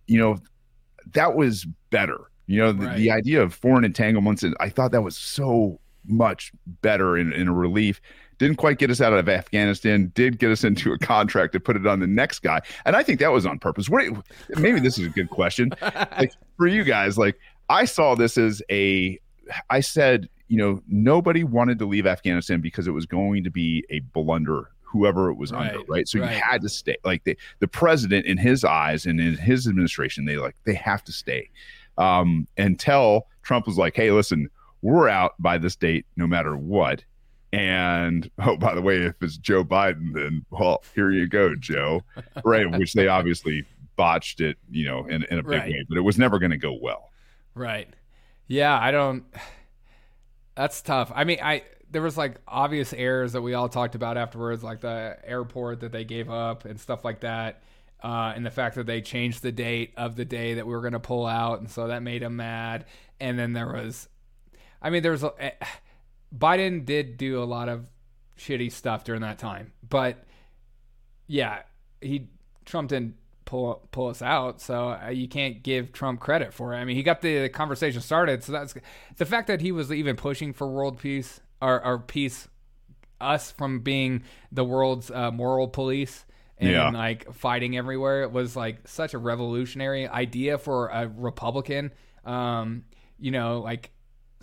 you 0.07 0.19
know 0.19 0.39
that 1.13 1.37
was 1.37 1.67
better 1.91 2.19
you 2.47 2.59
know 2.59 2.73
the, 2.73 2.87
Right. 2.87 2.97
the 2.97 3.11
idea 3.11 3.43
of 3.43 3.53
foreign 3.55 3.85
entanglements 3.85 4.43
and 4.43 4.57
i 4.59 4.71
thought 4.71 4.93
that 4.93 5.03
was 5.03 5.15
so 5.17 5.79
much 6.07 6.53
better 6.83 7.17
in, 7.17 7.33
in 7.33 7.49
a 7.49 7.53
relief. 7.53 8.01
Didn't 8.39 8.57
quite 8.57 8.79
get 8.79 8.91
us 8.91 9.01
out 9.01 9.13
of 9.13 9.29
afghanistan 9.29 10.11
did 10.15 10.39
get 10.39 10.51
us 10.51 10.65
into 10.65 10.93
a 10.93 10.99
contract 10.99 11.53
to 11.53 11.61
put 11.61 11.77
it 11.77 11.87
on 11.87 12.01
the 12.01 12.07
next 12.07 12.41
guy. 12.41 12.61
And 12.85 12.97
i 12.97 13.03
think 13.03 13.21
that 13.21 13.33
was 13.33 13.47
on 13.47 13.59
purpose. 13.59 13.89
What 13.89 14.05
maybe 14.57 14.81
this 14.81 14.99
is 14.99 15.07
a 15.07 15.11
good 15.11 15.31
question. 15.31 15.73
Like 16.19 16.33
for 16.57 16.67
you 16.67 16.85
guys 16.85 17.19
like 17.19 17.39
i 17.69 17.85
saw 17.85 18.15
this 18.15 18.39
as 18.39 18.63
a 18.71 19.19
i 19.71 19.81
said 19.81 20.29
you 20.49 20.57
know 20.57 20.81
nobody 20.87 21.45
wanted 21.45 21.79
to 21.79 21.87
leave 21.87 22.07
afghanistan 22.07 22.61
because 22.61 22.87
it 22.87 22.93
was 22.93 23.07
going 23.07 23.45
to 23.45 23.51
be 23.51 23.85
a 23.91 24.01
blunder 24.01 24.71
whoever 24.95 25.29
it 25.29 25.35
was 25.35 25.53
under 25.53 25.79
Right, 25.79 25.89
right 25.89 26.09
so 26.09 26.21
right. 26.21 26.31
you 26.31 26.41
had 26.41 26.63
to 26.63 26.69
stay. 26.69 26.97
Like 27.05 27.25
the, 27.25 27.37
the 27.59 27.67
president 27.67 28.27
in 28.27 28.39
his 28.39 28.65
eyes 28.65 29.07
and 29.07 29.21
in 29.21 29.37
his 29.37 29.67
administration 29.67 30.25
they 30.25 30.37
like 30.37 30.55
they 30.65 30.75
have 30.75 31.03
to 31.05 31.13
stay. 31.13 31.51
Um 31.99 32.47
until 32.57 33.27
trump 33.43 33.67
was 33.67 33.77
like 33.77 33.97
hey 33.97 34.11
listen 34.13 34.49
we're 34.85 35.09
out 35.09 35.33
by 35.41 35.59
this 35.59 35.75
date 35.77 36.07
no 36.17 36.27
matter 36.27 36.57
what 36.57 37.03
and 37.53 38.31
oh 38.45 38.57
by 38.57 38.75
the 38.75 38.83
way 38.83 38.99
if 38.99 39.15
it's 39.23 39.37
joe 39.39 39.65
biden 39.65 40.13
then 40.13 40.45
well 40.51 40.83
here 40.95 41.11
you 41.11 41.27
go 41.27 41.55
joe 41.57 42.03
right 42.45 42.71
which 42.79 42.93
they 42.93 43.09
obviously 43.09 43.65
botched 43.97 44.41
it 44.41 44.57
you 44.71 44.85
know 44.87 45.07
in, 45.07 45.25
in 45.31 45.39
a 45.39 45.43
big 45.43 45.61
Right. 45.61 45.71
way 45.73 45.87
but 45.89 45.97
it 45.99 46.03
was 46.03 46.19
never 46.19 46.39
going 46.39 46.51
to 46.53 46.57
go 46.59 46.73
well 46.81 47.11
Right. 47.57 47.89
Yeah, 48.49 48.77
I 48.77 48.91
don't. 48.91 49.25
That's 50.57 50.83
tough. 50.83 51.11
I 51.15 51.25
mean, 51.25 51.39
I 51.43 51.63
there 51.91 52.03
was 52.03 52.17
like 52.19 52.41
obvious 52.49 52.93
errors 52.93 53.33
that 53.33 53.43
we 53.43 53.55
all 53.55 53.69
talked 53.69 53.95
about 53.95 54.17
afterwards, 54.17 54.63
like 54.65 54.81
the 54.81 55.17
airport 55.25 55.81
that 55.81 55.93
they 55.93 56.05
gave 56.05 56.29
up 56.31 56.65
and 56.65 56.81
stuff 56.81 57.05
like 57.05 57.21
that, 57.21 57.63
uh, 58.03 58.33
and 58.35 58.45
the 58.45 58.51
fact 58.51 58.75
that 58.77 58.87
they 58.87 59.01
changed 59.01 59.43
the 59.43 59.53
date 59.53 59.93
of 59.97 60.17
the 60.17 60.25
day 60.25 60.55
that 60.55 60.67
we 60.67 60.73
were 60.73 60.81
going 60.81 60.93
to 60.95 61.01
pull 61.01 61.27
out, 61.27 61.61
and 61.61 61.71
so 61.71 61.87
that 61.87 62.03
made 62.03 62.23
them 62.23 62.37
mad. 62.37 62.87
And 63.21 63.39
then 63.39 63.53
there 63.53 63.69
was, 63.69 64.09
I 64.85 64.91
mean, 64.91 65.03
there 65.03 65.13
was 65.13 65.25
a, 65.25 65.33
eh, 65.39 65.51
Biden 66.37 66.85
did 66.85 67.17
do 67.17 67.43
a 67.43 67.45
lot 67.45 67.69
of 67.69 67.89
shitty 68.39 68.71
stuff 68.71 69.03
during 69.05 69.23
that 69.23 69.39
time, 69.39 69.73
but 69.89 70.23
yeah, 71.27 71.63
he 72.01 72.29
Trump 72.65 72.91
didn't 72.91 73.15
pull 73.47 73.89
pull 73.93 74.09
us 74.09 74.23
out, 74.23 74.61
so 74.61 74.91
uh, 75.03 75.09
you 75.09 75.27
can't 75.29 75.63
give 75.63 75.93
Trump 75.93 76.21
credit 76.21 76.53
for 76.53 76.75
it. 76.75 76.77
I 76.77 76.85
mean, 76.85 76.97
he 76.97 77.03
got 77.03 77.23
the 77.23 77.49
conversation 77.49 78.01
started, 78.01 78.45
so 78.45 78.53
that's 78.53 78.75
the 79.17 79.27
fact 79.27 79.47
that 79.49 79.61
he 79.61 79.73
was 79.73 79.91
even 79.91 80.17
pushing 80.17 80.53
for 80.53 80.67
world 80.69 80.99
peace 80.99 81.41
or, 81.63 81.85
or 81.85 81.99
peace, 81.99 82.49
us 83.21 83.51
from 83.51 83.81
being 83.81 84.23
the 84.53 84.65
world's 84.65 85.11
uh, 85.11 85.31
moral 85.31 85.67
police. 85.69 86.25
And 86.57 86.71
Yeah. 86.71 86.91
like 86.91 87.33
fighting 87.35 87.77
everywhere 87.77 88.23
it 88.23 88.31
was 88.31 88.55
like 88.55 88.87
such 88.87 89.13
a 89.13 89.19
revolutionary 89.19 90.07
idea 90.07 90.57
for 90.57 90.87
a 90.89 91.09
Republican. 91.09 91.91
Um, 92.25 92.85
you 93.19 93.33
know, 93.33 93.61
like 93.61 93.91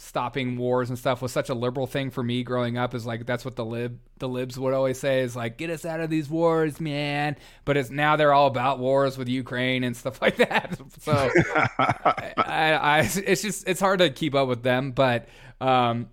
stopping 0.01 0.57
wars 0.57 0.89
and 0.89 0.97
stuff 0.97 1.21
was 1.21 1.31
such 1.31 1.49
a 1.49 1.53
liberal 1.53 1.85
thing 1.85 2.09
for 2.09 2.23
me 2.23 2.43
growing 2.43 2.75
up 2.75 2.95
is 2.95 3.05
like 3.05 3.25
that's 3.27 3.45
what 3.45 3.55
the 3.55 3.63
lib 3.63 3.99
the 4.17 4.27
libs 4.27 4.57
would 4.57 4.73
always 4.73 4.99
say 4.99 5.21
is 5.21 5.35
like 5.35 5.57
get 5.57 5.69
us 5.69 5.85
out 5.85 5.99
of 5.99 6.09
these 6.09 6.27
wars 6.27 6.81
man. 6.81 7.35
But 7.65 7.77
it's 7.77 7.91
now 7.91 8.15
they're 8.15 8.33
all 8.33 8.47
about 8.47 8.79
wars 8.79 9.17
with 9.17 9.29
ukraine 9.29 9.83
and 9.83 9.95
stuff 10.01 10.21
like 10.21 10.37
that. 10.37 10.77
So 11.01 11.11
I, 11.77 12.73
I 12.73 12.99
it's 13.25 13.43
just 13.43 13.67
it's 13.67 13.79
hard 13.79 13.99
to 13.99 14.09
keep 14.09 14.33
up 14.33 14.47
with 14.47 14.63
them 14.63 14.91
but 14.91 15.27
um 15.59 16.09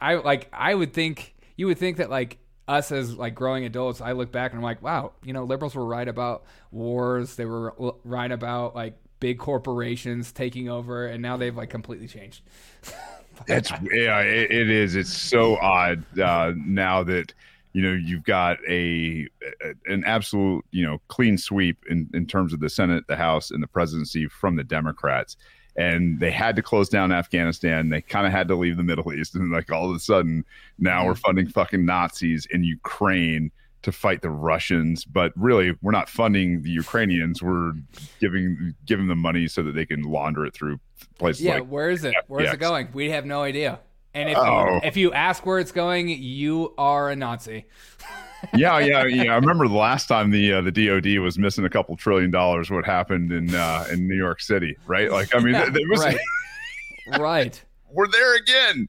i 0.00 0.14
like 0.14 0.48
i 0.52 0.74
would 0.74 0.92
think 0.92 1.34
you 1.56 1.66
would 1.66 1.78
think 1.78 1.98
that 1.98 2.10
like 2.10 2.38
us 2.66 2.90
as 2.92 3.14
like 3.16 3.34
growing 3.34 3.64
adults 3.64 4.00
i 4.00 4.12
look 4.12 4.30
back 4.32 4.50
and 4.52 4.58
i'm 4.58 4.64
like 4.64 4.82
wow 4.82 5.12
you 5.24 5.32
know 5.32 5.44
liberals 5.44 5.74
were 5.74 5.86
right 5.86 6.08
about 6.08 6.44
wars. 6.70 7.36
They 7.36 7.46
were 7.46 7.74
right 8.04 8.30
about 8.30 8.74
like 8.74 8.98
big 9.20 9.38
corporations 9.38 10.32
taking 10.32 10.68
over 10.68 11.06
and 11.06 11.22
now 11.22 11.36
they've 11.36 11.56
like 11.56 11.70
completely 11.70 12.06
changed 12.06 12.42
That's 13.46 13.70
yeah, 13.92 14.20
it, 14.20 14.50
it 14.50 14.70
is. 14.70 14.96
It's 14.96 15.12
so 15.12 15.56
odd 15.58 16.04
uh, 16.18 16.52
now 16.56 17.02
that 17.04 17.32
you 17.72 17.82
know 17.82 17.92
you've 17.92 18.24
got 18.24 18.58
a, 18.68 19.26
a 19.62 19.74
an 19.86 20.04
absolute 20.04 20.64
you 20.70 20.84
know 20.84 21.00
clean 21.08 21.38
sweep 21.38 21.84
in 21.88 22.08
in 22.14 22.26
terms 22.26 22.52
of 22.52 22.60
the 22.60 22.68
Senate, 22.68 23.04
the 23.08 23.16
House, 23.16 23.50
and 23.50 23.62
the 23.62 23.66
presidency 23.68 24.28
from 24.28 24.56
the 24.56 24.64
Democrats, 24.64 25.36
and 25.76 26.18
they 26.20 26.30
had 26.30 26.56
to 26.56 26.62
close 26.62 26.88
down 26.88 27.12
Afghanistan. 27.12 27.88
They 27.88 28.00
kind 28.00 28.26
of 28.26 28.32
had 28.32 28.48
to 28.48 28.56
leave 28.56 28.76
the 28.76 28.82
Middle 28.82 29.12
East, 29.12 29.34
and 29.34 29.52
like 29.52 29.70
all 29.70 29.90
of 29.90 29.96
a 29.96 30.00
sudden 30.00 30.44
now 30.78 31.06
we're 31.06 31.14
funding 31.14 31.48
fucking 31.48 31.84
Nazis 31.84 32.46
in 32.50 32.64
Ukraine 32.64 33.50
to 33.82 33.92
fight 33.92 34.22
the 34.22 34.30
Russians, 34.30 35.04
but 35.04 35.32
really 35.36 35.76
we're 35.82 35.92
not 35.92 36.08
funding 36.08 36.62
the 36.62 36.70
Ukrainians. 36.70 37.42
We're 37.42 37.72
giving 38.20 38.74
giving 38.86 39.06
them 39.08 39.18
money 39.20 39.46
so 39.48 39.62
that 39.62 39.72
they 39.72 39.86
can 39.86 40.02
launder 40.02 40.44
it 40.44 40.54
through 40.54 40.80
places 41.18 41.44
like 41.44 41.54
Yeah, 41.54 41.60
like 41.60 41.68
where 41.70 41.90
is 41.90 42.04
it? 42.04 42.14
Where's 42.26 42.52
it 42.52 42.58
going? 42.60 42.88
We 42.92 43.10
have 43.10 43.24
no 43.24 43.42
idea. 43.42 43.80
And 44.14 44.30
if 44.30 44.36
Oh. 44.38 44.66
you, 44.74 44.80
if 44.82 44.96
you 44.96 45.12
ask 45.12 45.44
where 45.46 45.58
it's 45.60 45.70
going, 45.70 46.08
you 46.08 46.74
are 46.78 47.10
a 47.10 47.16
Nazi. 47.16 47.66
yeah, 48.54 48.78
yeah, 48.78 49.04
yeah. 49.04 49.32
I 49.32 49.36
remember 49.36 49.68
the 49.68 49.74
last 49.74 50.06
time 50.06 50.30
the 50.30 50.54
uh, 50.54 50.60
the 50.62 50.72
DoD 50.72 51.18
was 51.22 51.38
missing 51.38 51.64
a 51.64 51.70
couple 51.70 51.96
trillion 51.96 52.30
dollars. 52.30 52.70
What 52.70 52.84
happened 52.84 53.32
in 53.32 53.54
uh, 53.54 53.84
in 53.92 54.08
New 54.08 54.16
York 54.16 54.40
City, 54.40 54.76
right? 54.86 55.10
Like, 55.10 55.34
I 55.34 55.38
mean, 55.40 55.54
Yeah, 55.54 55.64
th- 55.66 55.76
it 55.76 55.88
was 55.90 56.04
right, 56.04 56.18
right. 57.18 57.62
we're 57.90 58.08
there 58.08 58.36
again. 58.36 58.88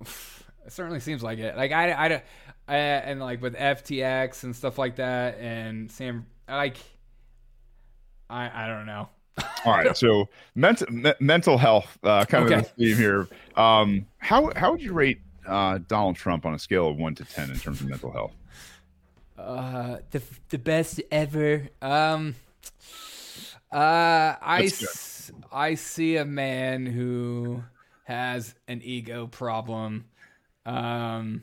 It 0.00 0.72
certainly 0.72 1.00
seems 1.00 1.22
like 1.22 1.38
it. 1.38 1.56
Like 1.56 1.72
I, 1.72 1.90
I, 1.92 2.04
I, 2.14 2.22
and 2.74 3.20
like 3.20 3.40
with 3.42 3.54
FTX 3.56 4.44
and 4.44 4.54
stuff 4.54 4.78
like 4.78 4.96
that, 4.96 5.38
and 5.38 5.90
Sam, 5.90 6.26
like, 6.48 6.76
I, 8.30 8.64
I 8.64 8.66
don't 8.68 8.86
know. 8.86 9.08
All 9.64 9.72
right, 9.72 9.96
so 9.96 10.28
mental 10.54 10.86
me- 10.92 11.14
mental 11.20 11.58
health, 11.58 11.96
uh, 12.02 12.24
kind 12.24 12.44
Okay. 12.46 12.54
of 12.56 12.62
the 12.76 12.86
theme 12.86 12.96
here. 12.96 13.28
Um, 13.56 14.06
how 14.18 14.52
how 14.56 14.72
would 14.72 14.82
you 14.82 14.92
rate 14.92 15.20
uh, 15.46 15.78
Donald 15.88 16.16
Trump 16.16 16.44
on 16.44 16.54
a 16.54 16.58
scale 16.58 16.88
of 16.88 16.96
one 16.96 17.14
to 17.16 17.24
ten 17.24 17.50
in 17.50 17.58
terms 17.58 17.80
of 17.80 17.88
mental 17.88 18.10
health? 18.12 18.32
Uh, 19.38 19.98
the 20.10 20.22
the 20.50 20.58
best 20.58 21.00
ever. 21.12 21.68
Um, 21.80 22.34
uh, 23.72 24.34
I 24.40 24.62
s- 24.64 25.30
I 25.52 25.74
see 25.74 26.16
a 26.16 26.24
man 26.24 26.86
who 26.86 27.62
has 28.04 28.54
an 28.66 28.80
ego 28.82 29.26
problem. 29.26 30.06
Um, 30.66 31.42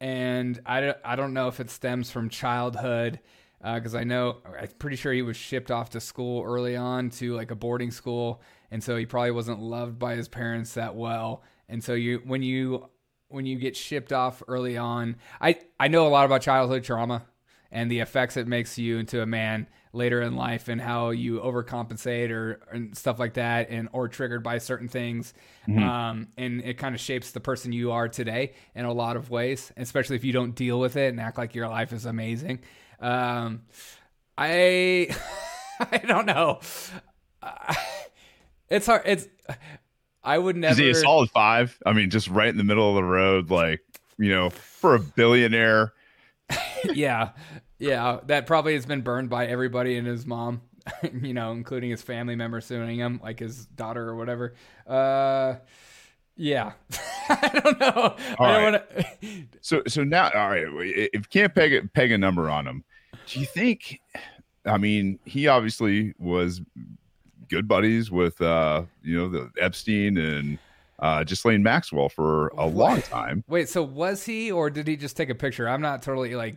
and 0.00 0.60
I 0.64 0.80
don't, 0.80 0.98
I 1.04 1.16
don't 1.16 1.34
know 1.34 1.48
if 1.48 1.60
it 1.60 1.70
stems 1.70 2.10
from 2.10 2.28
childhood 2.28 3.20
uh, 3.62 3.74
because 3.74 3.94
I 3.94 4.04
know 4.04 4.38
I'm 4.58 4.68
pretty 4.78 4.96
sure 4.96 5.12
he 5.12 5.22
was 5.22 5.36
shipped 5.36 5.70
off 5.70 5.90
to 5.90 6.00
school 6.00 6.42
early 6.44 6.76
on 6.76 7.10
to 7.10 7.34
like 7.34 7.50
a 7.50 7.56
boarding 7.56 7.90
school, 7.90 8.40
and 8.70 8.82
so 8.82 8.96
he 8.96 9.06
probably 9.06 9.32
wasn't 9.32 9.60
loved 9.60 9.98
by 9.98 10.14
his 10.14 10.28
parents 10.28 10.74
that 10.74 10.94
well. 10.94 11.42
And 11.68 11.84
so 11.84 11.94
you 11.94 12.22
when 12.24 12.42
you 12.42 12.88
when 13.28 13.46
you 13.46 13.58
get 13.58 13.76
shipped 13.76 14.12
off 14.12 14.42
early 14.48 14.76
on, 14.76 15.16
I 15.40 15.58
I 15.78 15.88
know 15.88 16.06
a 16.06 16.08
lot 16.08 16.24
about 16.24 16.40
childhood 16.40 16.84
trauma 16.84 17.24
and 17.72 17.90
the 17.90 18.00
effects 18.00 18.36
it 18.36 18.46
makes 18.46 18.78
you 18.78 18.98
into 18.98 19.22
a 19.22 19.26
man 19.26 19.66
later 19.92 20.22
in 20.22 20.36
life 20.36 20.68
and 20.68 20.80
how 20.80 21.10
you 21.10 21.40
overcompensate 21.40 22.30
or 22.30 22.60
and 22.72 22.96
stuff 22.96 23.18
like 23.18 23.34
that 23.34 23.70
and 23.70 23.88
or 23.92 24.08
triggered 24.08 24.42
by 24.42 24.58
certain 24.58 24.88
things 24.88 25.34
um, 25.68 26.28
and 26.36 26.60
it 26.62 26.78
kind 26.78 26.94
of 26.94 27.00
shapes 27.00 27.32
the 27.32 27.40
person 27.40 27.72
you 27.72 27.90
are 27.90 28.08
today 28.08 28.52
in 28.74 28.84
a 28.84 28.92
lot 28.92 29.16
of 29.16 29.30
ways 29.30 29.72
especially 29.76 30.16
if 30.16 30.24
you 30.24 30.32
don't 30.32 30.54
deal 30.54 30.78
with 30.78 30.96
it 30.96 31.08
and 31.08 31.20
act 31.20 31.38
like 31.38 31.54
your 31.54 31.68
life 31.68 31.92
is 31.92 32.06
amazing 32.06 32.60
um, 33.00 33.62
i 34.38 35.08
i 35.80 35.98
don't 35.98 36.26
know 36.26 36.60
it's 38.68 38.86
hard 38.86 39.02
it's 39.06 39.26
i 40.22 40.38
would 40.38 40.56
never 40.56 40.72
Is 40.72 40.78
he 40.78 40.90
a 40.90 40.94
solid 40.94 41.30
five? 41.30 41.76
I 41.84 41.92
mean, 41.92 42.10
just 42.10 42.28
right 42.28 42.48
in 42.48 42.58
the 42.58 42.64
middle 42.64 42.88
of 42.90 42.94
the 42.94 43.04
road, 43.04 43.50
like 43.50 43.80
you 44.18 44.30
know, 44.30 44.50
for 44.50 44.94
a 44.94 44.98
billionaire. 45.00 45.92
yeah, 46.92 47.30
yeah. 47.78 48.20
That 48.26 48.46
probably 48.46 48.74
has 48.74 48.86
been 48.86 49.02
burned 49.02 49.30
by 49.30 49.46
everybody 49.46 49.96
and 49.96 50.06
his 50.06 50.26
mom, 50.26 50.62
you 51.22 51.34
know, 51.34 51.52
including 51.52 51.90
his 51.90 52.02
family 52.02 52.36
members 52.36 52.66
suing 52.66 52.98
him, 52.98 53.20
like 53.22 53.38
his 53.38 53.66
daughter 53.66 54.08
or 54.08 54.16
whatever. 54.16 54.54
Uh, 54.86 55.54
yeah, 56.36 56.72
I 57.28 57.60
don't 57.62 57.80
know. 57.80 58.16
I 58.38 58.52
don't 58.52 58.72
right. 58.72 58.72
want 58.72 59.20
to. 59.20 59.46
So 59.60 59.82
so 59.86 60.04
now, 60.04 60.30
all 60.34 60.50
right. 60.50 60.66
If 60.68 61.14
you 61.14 61.22
can't 61.30 61.54
peg 61.54 61.92
peg 61.92 62.12
a 62.12 62.18
number 62.18 62.48
on 62.48 62.66
him, 62.66 62.84
do 63.26 63.40
you 63.40 63.46
think? 63.46 64.00
I 64.64 64.78
mean, 64.78 65.18
he 65.24 65.48
obviously 65.48 66.14
was 66.18 66.60
good 67.48 67.68
buddies 67.68 68.10
with 68.10 68.40
uh, 68.40 68.84
you 69.02 69.16
know 69.16 69.28
the 69.28 69.50
Epstein 69.60 70.16
and 70.16 70.58
uh, 71.00 71.24
Ghislaine 71.24 71.62
Maxwell 71.62 72.08
for 72.08 72.48
a 72.58 72.66
long 72.66 73.02
time. 73.02 73.42
Wait, 73.48 73.68
so 73.68 73.82
was 73.82 74.24
he, 74.24 74.52
or 74.52 74.70
did 74.70 74.86
he 74.86 74.96
just 74.96 75.16
take 75.16 75.30
a 75.30 75.34
picture? 75.34 75.68
I'm 75.68 75.80
not 75.80 76.02
totally 76.02 76.34
like 76.34 76.56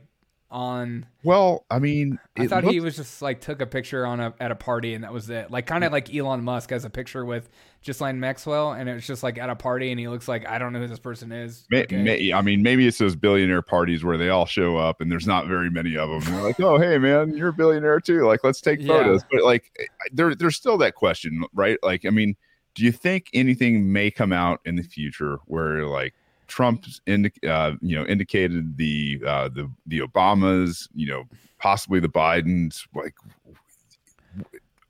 on. 0.51 1.07
Well, 1.23 1.65
I 1.71 1.79
mean, 1.79 2.19
I 2.37 2.45
thought 2.45 2.63
he 2.65 2.79
was 2.79 2.95
just 2.95 3.21
like 3.23 3.41
took 3.41 3.59
a 3.59 3.65
picture 3.65 4.05
on 4.05 4.19
a 4.19 4.33
at 4.39 4.51
a 4.51 4.55
party 4.55 4.93
and 4.93 5.03
that 5.03 5.11
was 5.11 5.27
it. 5.29 5.49
Like 5.49 5.65
kind 5.65 5.83
of 5.83 5.91
like 5.91 6.13
Elon 6.13 6.43
Musk 6.43 6.69
has 6.69 6.85
a 6.85 6.91
picture 6.91 7.25
with 7.25 7.49
Ghislaine 7.83 8.19
Maxwell 8.19 8.71
and 8.73 8.87
it 8.87 8.93
was 8.93 9.07
just 9.07 9.23
like 9.23 9.39
at 9.39 9.49
a 9.49 9.55
party 9.55 9.89
and 9.89 9.99
he 9.99 10.07
looks 10.07 10.27
like 10.27 10.47
I 10.47 10.59
don't 10.59 10.71
know 10.71 10.79
who 10.79 10.87
this 10.87 10.99
person 10.99 11.31
is. 11.31 11.65
May, 11.71 11.83
Okay. 11.83 12.03
may, 12.03 12.31
I 12.33 12.41
mean, 12.43 12.61
maybe 12.61 12.85
it's 12.87 12.99
those 12.99 13.15
billionaire 13.15 13.63
parties 13.63 14.03
where 14.03 14.15
they 14.17 14.29
all 14.29 14.45
show 14.45 14.77
up 14.77 15.01
and 15.01 15.11
there's 15.11 15.25
not 15.25 15.47
very 15.47 15.71
many 15.71 15.97
of 15.97 16.07
them. 16.09 16.19
They're 16.31 16.43
like, 16.43 16.59
"Oh, 16.59 16.77
hey, 16.77 16.99
man, 16.99 17.35
you're 17.35 17.49
a 17.49 17.53
billionaire 17.53 17.99
too. 17.99 18.25
Like, 18.27 18.43
let's 18.43 18.61
take 18.61 18.79
Yeah. 18.79 18.87
photos." 18.89 19.23
But 19.31 19.43
like, 19.43 19.71
there, 20.11 20.35
there's 20.35 20.55
still 20.55 20.77
that 20.77 20.93
question, 20.93 21.43
right? 21.55 21.79
Like, 21.81 22.05
I 22.05 22.11
mean, 22.11 22.35
do 22.75 22.83
you 22.83 22.91
think 22.91 23.29
anything 23.33 23.91
may 23.91 24.09
come 24.09 24.33
out 24.33 24.59
in 24.65 24.75
the 24.75 24.83
future 24.83 25.39
where 25.45 25.85
like 25.85 26.13
Trump's 26.47 27.01
indi- 27.05 27.31
uh, 27.47 27.73
you 27.81 27.95
know, 27.95 28.05
indicated 28.05 28.77
the 28.77 29.21
uh, 29.25 29.49
the 29.49 29.69
the 29.87 29.99
Obamas, 29.99 30.87
you 30.93 31.07
know, 31.07 31.23
possibly 31.59 31.99
the 31.99 32.09
Bidens, 32.09 32.87
like 32.93 33.15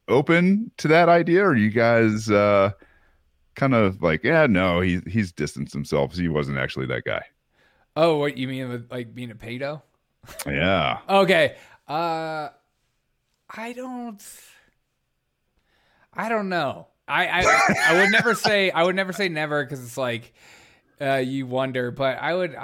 open 0.08 0.72
to 0.78 0.88
that 0.88 1.10
idea, 1.10 1.44
or 1.46 1.56
you 1.56 1.70
guys? 1.70 2.30
uh 2.30 2.72
kind 3.56 3.76
of 3.76 4.02
like, 4.02 4.24
yeah, 4.24 4.48
no, 4.48 4.82
he 4.82 5.00
he's 5.08 5.32
distanced 5.32 5.74
himself. 5.74 6.16
He 6.16 6.28
wasn't 6.28 6.58
actually 6.58 6.88
that 6.88 7.04
guy. 7.06 7.24
Oh, 7.96 8.18
what 8.18 8.38
you 8.38 8.48
mean 8.48 8.70
with 8.70 8.92
like 8.92 9.14
being 9.14 9.32
a 9.32 9.36
pedo? 9.36 9.82
Yeah. 10.48 11.00
Okay. 11.08 11.56
Uh 11.88 12.50
I 13.50 13.74
don't 13.74 14.24
I 16.14 16.30
don't 16.30 16.50
know. 16.50 16.88
I 17.08 17.28
I, 17.42 17.46
I 17.90 18.00
would 18.02 18.12
never 18.12 18.34
say 18.36 18.72
I 18.72 18.84
would 18.84 18.96
never 18.96 19.14
say 19.14 19.30
never 19.30 19.66
cuz 19.66 19.84
it's 19.84 19.98
like 19.98 20.34
uh 21.02 21.16
you 21.16 21.46
wonder, 21.48 21.92
but 21.92 22.18
I 22.22 22.34
would 22.34 22.56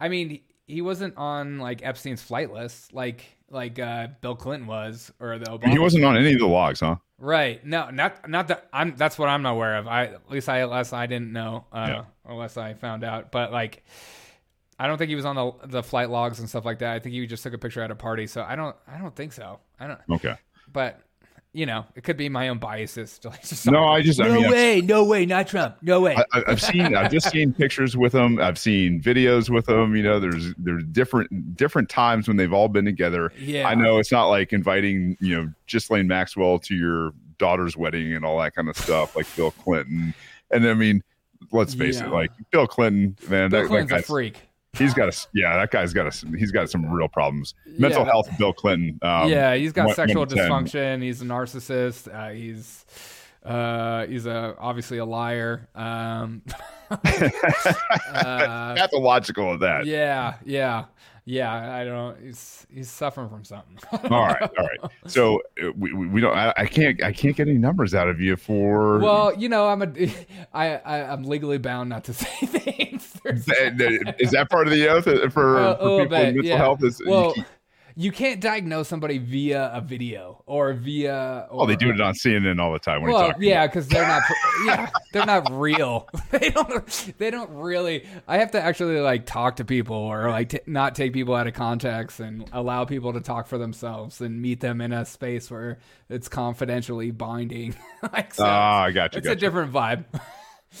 I 0.00 0.08
mean 0.08 0.40
he 0.66 0.82
wasn't 0.82 1.16
on 1.16 1.58
like 1.58 1.82
Epstein's 1.84 2.22
flight 2.22 2.52
list 2.52 2.92
like 2.92 3.24
like 3.50 3.78
uh 3.78 4.08
Bill 4.20 4.34
Clinton 4.34 4.66
was 4.66 5.12
or 5.20 5.38
the 5.38 5.46
Obama 5.46 5.70
He 5.70 5.78
wasn't 5.78 6.04
on 6.04 6.16
any 6.16 6.32
of 6.32 6.40
the 6.40 6.46
logs, 6.48 6.80
huh? 6.80 6.96
Right. 7.18 7.64
No, 7.64 7.88
not 7.90 8.28
not 8.28 8.48
that 8.48 8.68
I'm 8.72 8.96
that's 8.96 9.18
what 9.18 9.28
I'm 9.28 9.42
not 9.42 9.52
aware 9.52 9.76
of. 9.76 9.86
I 9.86 10.06
at 10.06 10.30
least 10.30 10.48
I 10.48 10.58
unless 10.58 10.92
I 10.92 11.06
didn't 11.06 11.32
know 11.32 11.64
uh 11.72 11.86
Yeah. 11.88 12.04
unless 12.26 12.56
I 12.56 12.74
found 12.74 13.04
out. 13.04 13.30
But 13.30 13.52
like 13.52 13.84
I 14.78 14.86
don't 14.88 14.98
think 14.98 15.08
he 15.08 15.14
was 15.14 15.24
on 15.24 15.36
the 15.36 15.52
the 15.68 15.82
flight 15.82 16.10
logs 16.10 16.40
and 16.40 16.48
stuff 16.48 16.64
like 16.64 16.80
that. 16.80 16.92
I 16.92 16.98
think 16.98 17.14
he 17.14 17.26
just 17.26 17.42
took 17.42 17.54
a 17.54 17.58
picture 17.58 17.80
at 17.82 17.90
a 17.90 17.94
party. 17.94 18.26
So 18.26 18.42
I 18.42 18.56
don't 18.56 18.76
I 18.86 18.98
don't 18.98 19.14
think 19.14 19.32
so. 19.32 19.60
I 19.78 19.86
don't 19.86 20.00
Okay. 20.10 20.34
but 20.70 21.00
you 21.56 21.64
know, 21.64 21.86
it 21.94 22.04
could 22.04 22.18
be 22.18 22.28
my 22.28 22.48
own 22.48 22.58
biases. 22.58 23.18
No, 23.66 23.84
I 23.88 24.02
just, 24.02 24.20
I 24.20 24.28
mean, 24.28 24.44
I've- 24.44 24.52
way, 24.52 24.80
no 24.82 25.04
way, 25.04 25.24
not 25.24 25.48
Trump. 25.48 25.76
No 25.80 26.00
way. 26.02 26.14
I, 26.14 26.24
I- 26.38 26.42
I've 26.48 26.60
seen, 26.60 26.94
I've 26.94 27.10
just 27.10 27.30
seen 27.30 27.54
pictures 27.54 27.96
with 27.96 28.14
him. 28.14 28.38
I've 28.40 28.58
seen 28.58 29.00
videos 29.00 29.48
with 29.48 29.66
him. 29.68 29.96
You 29.96 30.02
know, 30.02 30.20
there's 30.20 30.52
there's 30.58 30.84
different 30.92 31.56
different 31.56 31.88
times 31.88 32.28
when 32.28 32.36
they've 32.36 32.52
all 32.52 32.68
been 32.68 32.84
together. 32.84 33.32
yeah. 33.38 33.66
I 33.66 33.74
know 33.74 33.98
it's 33.98 34.12
not 34.12 34.26
like 34.26 34.52
inviting, 34.52 35.16
you 35.20 35.34
know, 35.36 35.52
Ghislaine 35.66 36.06
Maxwell 36.06 36.58
to 36.60 36.74
your 36.74 37.12
daughter's 37.38 37.76
wedding 37.76 38.12
and 38.12 38.24
all 38.24 38.38
that 38.40 38.54
kind 38.54 38.68
of 38.68 38.76
stuff, 38.76 39.16
like 39.16 39.26
Bill 39.34 39.50
Clinton. 39.50 40.12
And 40.50 40.66
I 40.68 40.74
mean, 40.74 41.02
let's 41.52 41.74
face 41.74 41.98
Yeah. 42.00 42.06
it, 42.08 42.12
like 42.12 42.30
Bill 42.50 42.66
Clinton, 42.66 43.16
man, 43.28 43.48
Bill 43.50 43.62
that, 43.62 43.62
that 43.62 43.68
Clinton's 43.68 44.02
a 44.02 44.04
freak. 44.04 44.45
He's 44.78 44.94
got 44.94 45.08
a, 45.08 45.26
yeah, 45.34 45.56
that 45.56 45.70
guy's 45.70 45.92
got 45.92 46.06
a, 46.06 46.28
he's 46.36 46.50
got 46.52 46.70
some 46.70 46.86
real 46.86 47.08
problems. 47.08 47.54
Mental 47.78 48.02
Yeah. 48.02 48.06
health, 48.12 48.28
Bill 48.38 48.52
Clinton. 48.52 48.98
Um, 49.02 49.28
yeah, 49.30 49.54
he's 49.54 49.72
got 49.72 49.94
sexual 49.96 50.26
dysfunction. 50.26 51.02
He's 51.02 51.22
a 51.22 51.24
narcissist. 51.24 52.12
Uh, 52.12 52.30
he's 52.32 52.84
uh, 53.44 54.06
he's 54.06 54.26
a 54.26 54.54
obviously 54.58 54.98
a 54.98 55.04
liar. 55.04 55.68
Um, 55.74 56.42
uh, 56.90 58.74
Pathological 58.76 59.52
of 59.52 59.60
that. 59.60 59.86
yeah, 59.86 60.34
yeah, 60.44 60.84
yeah. 61.24 61.74
I 61.76 61.84
don't. 61.84 62.20
He's 62.20 62.66
he's 62.72 62.90
suffering 62.90 63.28
from 63.28 63.44
something. 63.44 63.78
all 64.10 64.26
right, 64.26 64.42
all 64.42 64.66
right. 64.66 64.90
So 65.06 65.42
uh, 65.62 65.70
we, 65.76 65.92
we 65.92 66.06
we 66.08 66.20
don't. 66.20 66.36
I, 66.36 66.52
I 66.56 66.66
can't. 66.66 67.02
I 67.02 67.12
can't 67.12 67.36
get 67.36 67.48
any 67.48 67.58
numbers 67.58 67.94
out 67.94 68.08
of 68.08 68.20
you 68.20 68.36
for. 68.36 68.98
well, 68.98 69.34
you 69.36 69.48
know, 69.48 69.68
I'm 69.68 69.82
a 69.82 69.86
I, 70.54 70.76
I 70.76 71.12
I'm 71.12 71.24
legally 71.24 71.58
bound 71.58 71.88
not 71.88 72.04
to 72.04 72.14
say 72.14 72.46
things. 72.46 73.15
There's- 73.26 73.44
Th- 73.44 73.76
th- 73.78 74.14
is 74.18 74.30
that 74.30 74.48
part 74.50 74.66
of 74.66 74.72
the 74.72 74.88
oath 74.88 75.06
uh, 75.06 75.28
for, 75.30 75.58
Uh, 75.58 75.76
for 75.76 75.82
little 75.84 75.98
people 76.00 76.00
with 76.00 76.10
mental 76.10 76.44
yeah. 76.44 76.56
health? 76.56 76.82
Is 76.84 77.02
well, 77.04 77.32
you, 77.36 77.44
you 77.98 78.12
can't 78.12 78.42
diagnose 78.42 78.88
somebody 78.88 79.16
via 79.16 79.70
a 79.72 79.80
video 79.80 80.42
or 80.44 80.74
via. 80.74 81.46
Or, 81.50 81.62
oh, 81.62 81.66
they 81.66 81.76
do 81.76 81.88
it 81.88 81.98
on 82.00 82.12
CNN 82.12 82.60
all 82.60 82.70
the 82.72 82.78
time. 82.78 83.00
When 83.00 83.10
Well, 83.10 83.32
yeah, 83.38 83.66
because 83.66 83.88
they're 83.88 84.06
not. 84.06 84.22
yeah, 84.66 84.90
they're 85.14 85.24
not 85.24 85.50
real. 85.50 86.06
they 86.30 86.50
don't. 86.50 87.14
They 87.16 87.30
don't 87.30 87.50
really. 87.50 88.06
I 88.28 88.36
have 88.36 88.50
to 88.50 88.60
actually 88.60 89.00
like 89.00 89.24
talk 89.24 89.56
to 89.56 89.64
people 89.64 89.96
or 89.96 90.28
like 90.30 90.50
t- 90.50 90.60
not 90.66 90.94
take 90.94 91.14
people 91.14 91.34
out 91.34 91.46
of 91.46 91.54
context 91.54 92.20
and 92.20 92.46
allow 92.52 92.84
people 92.84 93.14
to 93.14 93.20
talk 93.22 93.46
for 93.46 93.56
themselves 93.56 94.20
and 94.20 94.42
meet 94.42 94.60
them 94.60 94.82
in 94.82 94.92
a 94.92 95.06
space 95.06 95.50
where 95.50 95.78
it's 96.10 96.28
confidentially 96.28 97.12
binding. 97.12 97.74
like 98.12 98.34
so. 98.34 98.44
Ah, 98.46 98.82
I 98.82 98.90
got 98.92 99.14
you. 99.14 99.18
it's 99.20 99.26
a 99.28 99.34
different 99.36 99.72
vibe. 99.72 100.04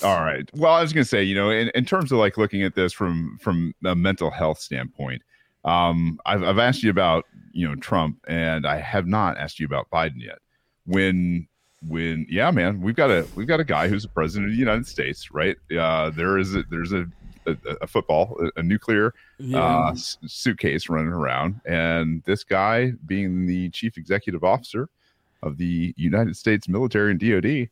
All 0.02 0.22
right. 0.22 0.48
Well, 0.54 0.72
I 0.72 0.82
was 0.82 0.92
going 0.92 1.04
to 1.04 1.08
say, 1.08 1.22
you 1.22 1.34
know, 1.34 1.50
in, 1.50 1.70
in 1.74 1.84
terms 1.84 2.12
of 2.12 2.18
like 2.18 2.36
looking 2.36 2.62
at 2.62 2.74
this 2.74 2.92
from 2.92 3.38
from 3.40 3.74
a 3.84 3.94
mental 3.94 4.30
health 4.30 4.58
standpoint, 4.58 5.22
um, 5.64 6.18
I've 6.26 6.42
I've 6.42 6.58
asked 6.58 6.82
you 6.82 6.90
about 6.90 7.24
you 7.52 7.66
know 7.68 7.74
Trump, 7.76 8.18
and 8.28 8.66
I 8.66 8.76
have 8.76 9.06
not 9.06 9.38
asked 9.38 9.58
you 9.58 9.66
about 9.66 9.88
Biden 9.90 10.20
yet. 10.22 10.38
When 10.86 11.48
when 11.86 12.26
yeah, 12.28 12.50
man, 12.50 12.80
we've 12.80 12.94
got 12.96 13.10
a 13.10 13.26
we've 13.34 13.46
got 13.48 13.60
a 13.60 13.64
guy 13.64 13.88
who's 13.88 14.02
the 14.02 14.08
president 14.08 14.50
of 14.50 14.52
the 14.52 14.58
United 14.60 14.86
States, 14.86 15.30
right? 15.32 15.56
Uh, 15.76 16.10
there 16.10 16.38
is 16.38 16.54
a, 16.54 16.62
there's 16.70 16.92
a 16.92 17.06
a, 17.46 17.56
a 17.82 17.86
football, 17.86 18.36
a, 18.56 18.60
a 18.60 18.62
nuclear 18.62 19.14
uh, 19.54 19.90
s- 19.92 20.18
suitcase 20.26 20.88
running 20.88 21.12
around, 21.12 21.60
and 21.64 22.22
this 22.24 22.42
guy 22.44 22.92
being 23.06 23.46
the 23.46 23.70
chief 23.70 23.96
executive 23.96 24.42
officer 24.44 24.88
of 25.42 25.56
the 25.56 25.94
United 25.96 26.36
States 26.36 26.68
military 26.68 27.12
and 27.12 27.20
DoD, 27.20 27.68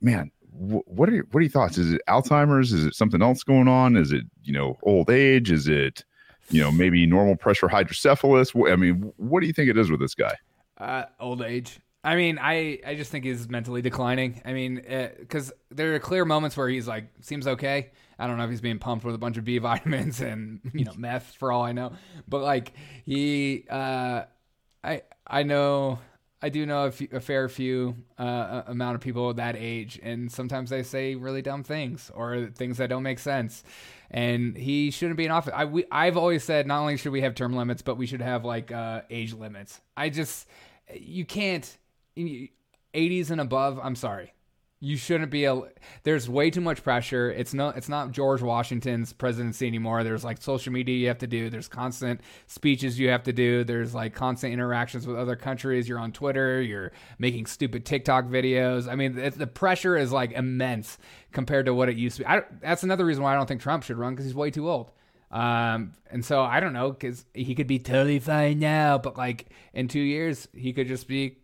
man, 0.00 0.30
what 0.52 1.08
are 1.08 1.12
your, 1.12 1.24
what 1.30 1.40
are 1.40 1.42
your 1.42 1.50
thoughts? 1.50 1.78
Is 1.78 1.92
it 1.92 2.02
Alzheimer's? 2.08 2.72
Is 2.72 2.84
it 2.84 2.94
something 2.94 3.22
else 3.22 3.42
going 3.42 3.68
on? 3.68 3.96
Is 3.96 4.12
it 4.12 4.24
you 4.42 4.52
know 4.52 4.78
old 4.82 5.10
age? 5.10 5.50
Is 5.50 5.68
it 5.68 6.04
you 6.50 6.60
know 6.60 6.70
maybe 6.70 7.06
normal 7.06 7.36
pressure 7.36 7.68
hydrocephalus? 7.68 8.52
I 8.70 8.76
mean, 8.76 9.12
what 9.16 9.40
do 9.40 9.46
you 9.46 9.52
think 9.52 9.70
it 9.70 9.78
is 9.78 9.90
with 9.90 10.00
this 10.00 10.14
guy? 10.14 10.36
Uh, 10.78 11.04
old 11.20 11.42
age. 11.42 11.80
I 12.04 12.16
mean, 12.16 12.38
I, 12.40 12.80
I 12.84 12.96
just 12.96 13.12
think 13.12 13.24
he's 13.24 13.48
mentally 13.48 13.80
declining. 13.80 14.42
I 14.44 14.52
mean, 14.52 14.82
because 15.20 15.52
there 15.70 15.94
are 15.94 16.00
clear 16.00 16.24
moments 16.24 16.56
where 16.56 16.68
he's 16.68 16.88
like 16.88 17.04
seems 17.20 17.46
okay. 17.46 17.90
I 18.18 18.26
don't 18.26 18.36
know 18.38 18.44
if 18.44 18.50
he's 18.50 18.60
being 18.60 18.78
pumped 18.78 19.04
with 19.04 19.14
a 19.14 19.18
bunch 19.18 19.36
of 19.36 19.44
B 19.44 19.58
vitamins 19.58 20.20
and 20.20 20.60
you 20.74 20.84
know 20.84 20.94
meth 20.96 21.34
for 21.38 21.52
all 21.52 21.62
I 21.62 21.72
know, 21.72 21.92
but 22.28 22.42
like 22.42 22.72
he, 23.04 23.64
uh, 23.70 24.24
I 24.82 25.02
I 25.26 25.44
know 25.44 26.00
I 26.42 26.48
do 26.48 26.66
know 26.66 26.86
a, 26.86 26.90
few, 26.90 27.08
a 27.12 27.20
fair 27.20 27.48
few 27.48 27.94
uh, 28.18 28.62
amount 28.66 28.96
of 28.96 29.00
people 29.00 29.32
that 29.34 29.54
age, 29.56 30.00
and 30.02 30.30
sometimes 30.30 30.70
they 30.70 30.82
say 30.82 31.14
really 31.14 31.40
dumb 31.40 31.62
things 31.62 32.10
or 32.14 32.50
things 32.54 32.78
that 32.78 32.88
don't 32.88 33.04
make 33.04 33.20
sense. 33.20 33.62
And 34.10 34.56
he 34.56 34.90
shouldn't 34.90 35.16
be 35.16 35.24
in 35.24 35.30
office. 35.30 35.54
I 35.56 35.64
we, 35.64 35.84
I've 35.90 36.16
always 36.16 36.42
said 36.42 36.66
not 36.66 36.80
only 36.80 36.96
should 36.96 37.12
we 37.12 37.20
have 37.22 37.34
term 37.34 37.54
limits, 37.54 37.80
but 37.80 37.96
we 37.96 38.06
should 38.06 38.20
have 38.20 38.44
like 38.44 38.72
uh, 38.72 39.02
age 39.08 39.32
limits. 39.32 39.80
I 39.96 40.10
just 40.10 40.48
you 40.94 41.24
can't 41.24 41.78
80s 42.16 43.30
and 43.30 43.40
above. 43.40 43.78
I'm 43.82 43.96
sorry. 43.96 44.34
You 44.84 44.96
shouldn't 44.96 45.30
be 45.30 45.44
a. 45.44 45.62
There's 46.02 46.28
way 46.28 46.50
too 46.50 46.60
much 46.60 46.82
pressure. 46.82 47.30
It's 47.30 47.54
not. 47.54 47.76
It's 47.76 47.88
not 47.88 48.10
George 48.10 48.42
Washington's 48.42 49.12
presidency 49.12 49.68
anymore. 49.68 50.02
There's 50.02 50.24
like 50.24 50.42
social 50.42 50.72
media 50.72 50.96
you 50.96 51.06
have 51.06 51.18
to 51.18 51.28
do. 51.28 51.50
There's 51.50 51.68
constant 51.68 52.20
speeches 52.48 52.98
you 52.98 53.08
have 53.10 53.22
to 53.22 53.32
do. 53.32 53.62
There's 53.62 53.94
like 53.94 54.12
constant 54.12 54.52
interactions 54.52 55.06
with 55.06 55.16
other 55.16 55.36
countries. 55.36 55.88
You're 55.88 56.00
on 56.00 56.10
Twitter. 56.10 56.60
You're 56.60 56.90
making 57.20 57.46
stupid 57.46 57.86
TikTok 57.86 58.24
videos. 58.24 58.90
I 58.90 58.96
mean, 58.96 59.14
the 59.14 59.46
pressure 59.46 59.96
is 59.96 60.10
like 60.10 60.32
immense 60.32 60.98
compared 61.30 61.66
to 61.66 61.74
what 61.74 61.88
it 61.88 61.96
used 61.96 62.16
to 62.16 62.22
be. 62.22 62.26
I, 62.26 62.42
that's 62.60 62.82
another 62.82 63.06
reason 63.06 63.22
why 63.22 63.34
I 63.34 63.36
don't 63.36 63.46
think 63.46 63.60
Trump 63.60 63.84
should 63.84 63.98
run 63.98 64.14
because 64.14 64.24
he's 64.24 64.34
way 64.34 64.50
too 64.50 64.68
old. 64.68 64.90
Um, 65.30 65.92
and 66.10 66.24
so 66.24 66.42
I 66.42 66.58
don't 66.58 66.72
know 66.72 66.90
because 66.90 67.24
he 67.34 67.54
could 67.54 67.68
be 67.68 67.78
totally 67.78 68.18
fine 68.18 68.58
now, 68.58 68.98
but 68.98 69.16
like 69.16 69.46
in 69.72 69.86
two 69.86 70.00
years 70.00 70.48
he 70.52 70.72
could 70.72 70.88
just 70.88 71.06
be 71.06 71.38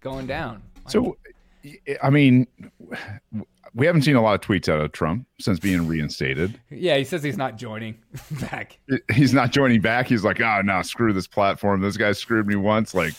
going 0.00 0.26
down. 0.26 0.64
So 0.88 1.16
I 2.02 2.10
mean, 2.10 2.46
we 3.74 3.86
haven't 3.86 4.02
seen 4.02 4.16
a 4.16 4.22
lot 4.22 4.34
of 4.34 4.40
tweets 4.40 4.68
out 4.68 4.80
of 4.80 4.92
Trump 4.92 5.26
since 5.40 5.58
being 5.58 5.86
reinstated. 5.86 6.60
Yeah, 6.70 6.96
he 6.96 7.04
says 7.04 7.22
he's 7.22 7.36
not 7.36 7.56
joining 7.56 7.96
back. 8.40 8.78
He's 9.12 9.34
not 9.34 9.52
joining 9.52 9.80
back. 9.80 10.06
He's 10.06 10.24
like, 10.24 10.40
oh 10.40 10.62
no, 10.62 10.82
screw 10.82 11.12
this 11.12 11.26
platform. 11.26 11.80
Those 11.80 11.96
guys 11.96 12.18
screwed 12.18 12.46
me 12.46 12.56
once. 12.56 12.94
Like, 12.94 13.14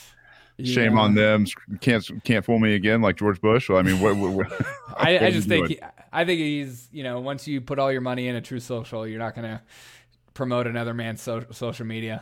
shame 0.64 0.98
on 0.98 1.16
them. 1.16 1.46
Can't 1.82 2.24
can't 2.24 2.44
fool 2.44 2.60
me 2.60 2.76
again, 2.76 3.02
like 3.02 3.18
George 3.18 3.40
Bush. 3.42 3.70
Well, 3.70 3.78
I 3.78 3.82
mean, 3.82 4.00
what? 4.00 4.16
what, 4.16 4.32
what 4.32 4.52
I, 4.98 5.28
I 5.28 5.32
just 5.32 5.48
think 5.48 5.70
he, 5.70 5.80
I 6.12 6.26
think 6.26 6.40
he's 6.40 6.90
you 6.92 7.04
know 7.04 7.20
once 7.20 7.48
you 7.48 7.62
put 7.62 7.80
all 7.80 7.92
your 7.92 8.02
money 8.02 8.28
in 8.28 8.36
a 8.36 8.42
Truth 8.42 8.64
Social, 8.64 9.08
you're 9.08 9.20
not 9.20 9.36
gonna 9.36 9.62
promote 10.34 10.68
another 10.68 10.94
man's 10.94 11.22
so, 11.22 11.46
social 11.52 11.86
media. 11.86 12.22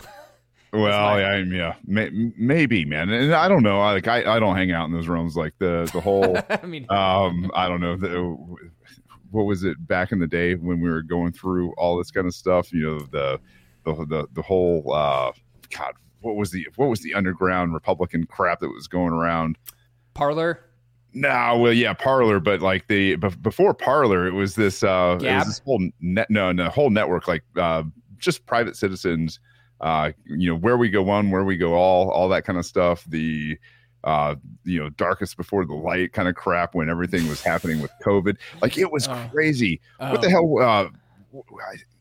Well, 0.73 1.19
yeah, 1.19 1.27
I- 1.27 1.37
yeah, 1.37 1.75
may, 1.85 2.09
maybe, 2.37 2.83
man. 2.85 3.09
And 3.09 3.33
I 3.33 3.47
don't 3.47 3.63
know. 3.63 3.79
I, 3.79 3.93
like, 3.93 4.07
I, 4.07 4.35
I 4.35 4.39
don't 4.39 4.55
hang 4.55 4.71
out 4.71 4.85
in 4.85 4.93
those 4.93 5.07
rooms. 5.07 5.35
Like 5.35 5.53
the 5.59 5.89
the 5.93 6.01
whole. 6.01 6.37
I 6.49 6.65
mean, 6.65 6.85
um 6.89 7.49
i 7.55 7.67
don't 7.67 7.79
know 7.81 7.95
the, 7.95 8.37
what 9.31 9.43
was 9.43 9.63
it 9.63 9.75
back 9.87 10.11
in 10.11 10.19
the 10.19 10.27
day 10.27 10.55
when 10.55 10.79
we 10.79 10.89
were 10.89 11.01
going 11.01 11.31
through 11.31 11.73
all 11.77 11.97
this 11.97 12.11
kind 12.11 12.27
of 12.27 12.33
stuff 12.33 12.71
you 12.71 12.81
know 12.81 12.99
the 13.11 13.39
the 13.85 14.05
the, 14.05 14.27
the 14.33 14.41
whole 14.41 14.93
uh 14.93 15.31
god 15.75 15.93
what 16.21 16.35
was 16.35 16.51
the 16.51 16.65
what 16.75 16.87
was 16.87 17.01
the 17.01 17.13
underground 17.13 17.73
republican 17.73 18.25
crap 18.25 18.59
that 18.59 18.69
was 18.69 18.87
going 18.87 19.13
around 19.13 19.57
Parler. 20.13 20.63
no 21.13 21.57
well 21.59 21.73
yeah 21.73 21.93
Parler 21.93 22.39
but 22.39 22.61
like 22.61 22.87
the 22.87 23.17
bef- 23.17 23.41
before 23.41 23.73
Parler 23.73 24.25
it 24.27 24.33
was 24.33 24.55
this 24.55 24.83
uh 24.83 25.17
it 25.21 25.25
was 25.35 25.45
this 25.45 25.59
whole 25.65 25.85
net 25.99 26.29
no 26.29 26.51
no 26.51 26.69
whole 26.69 26.89
network 26.89 27.27
like 27.27 27.43
uh 27.57 27.83
just 28.17 28.45
private 28.45 28.75
citizens 28.75 29.39
uh 29.81 30.11
you 30.25 30.49
know 30.49 30.55
where 30.57 30.77
we 30.77 30.89
go 30.89 31.01
one 31.03 31.29
where 31.31 31.43
we 31.43 31.55
go 31.57 31.73
all 31.75 32.09
all 32.11 32.27
that 32.29 32.43
kind 32.45 32.57
of 32.57 32.65
stuff 32.65 33.03
the 33.05 33.57
uh 34.03 34.35
you 34.63 34.79
know 34.79 34.89
darkest 34.91 35.37
before 35.37 35.65
the 35.65 35.73
light 35.73 36.13
kind 36.13 36.27
of 36.27 36.35
crap 36.35 36.73
when 36.75 36.89
everything 36.89 37.27
was 37.27 37.41
happening 37.43 37.79
with 37.81 37.91
covid 38.03 38.37
like 38.61 38.77
it 38.77 38.91
was 38.91 39.07
Oh. 39.07 39.29
crazy 39.31 39.79
what 39.99 40.21
the 40.21 40.27
Oh. 40.27 40.29
hell 40.29 40.59
uh 40.59 40.89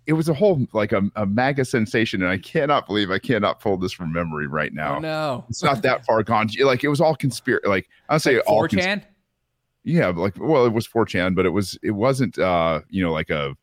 it 0.06 0.12
was 0.12 0.28
a 0.28 0.34
whole 0.34 0.64
like 0.72 0.92
a, 0.92 1.02
a 1.16 1.26
mega 1.26 1.64
sensation 1.64 2.22
and 2.22 2.30
i 2.30 2.38
cannot 2.38 2.86
believe 2.86 3.10
i 3.10 3.18
cannot 3.18 3.60
pull 3.60 3.76
this 3.76 3.92
from 3.92 4.12
memory 4.12 4.46
right 4.46 4.72
now 4.72 4.96
Oh, 4.96 5.00
no. 5.00 5.44
it's 5.48 5.62
not 5.62 5.82
that 5.82 6.04
far 6.06 6.22
gone 6.22 6.48
like 6.60 6.84
it 6.84 6.88
was 6.88 7.00
all 7.00 7.14
conspiracy 7.16 7.66
like 7.68 7.88
i'll 8.08 8.20
say 8.20 8.38
all 8.40 8.66
cons- 8.68 8.84
4chan? 8.84 9.02
yeah 9.84 10.08
like 10.08 10.34
well 10.38 10.64
it 10.64 10.72
was 10.72 10.86
4chan 10.86 11.34
but 11.34 11.44
it 11.44 11.50
was 11.50 11.78
it 11.82 11.90
wasn't 11.90 12.38
uh 12.38 12.80
you 12.88 13.02
know 13.02 13.12
like 13.12 13.30
a 13.30 13.54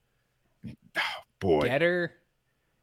boy 1.39 1.67
Gettr? 1.67 2.09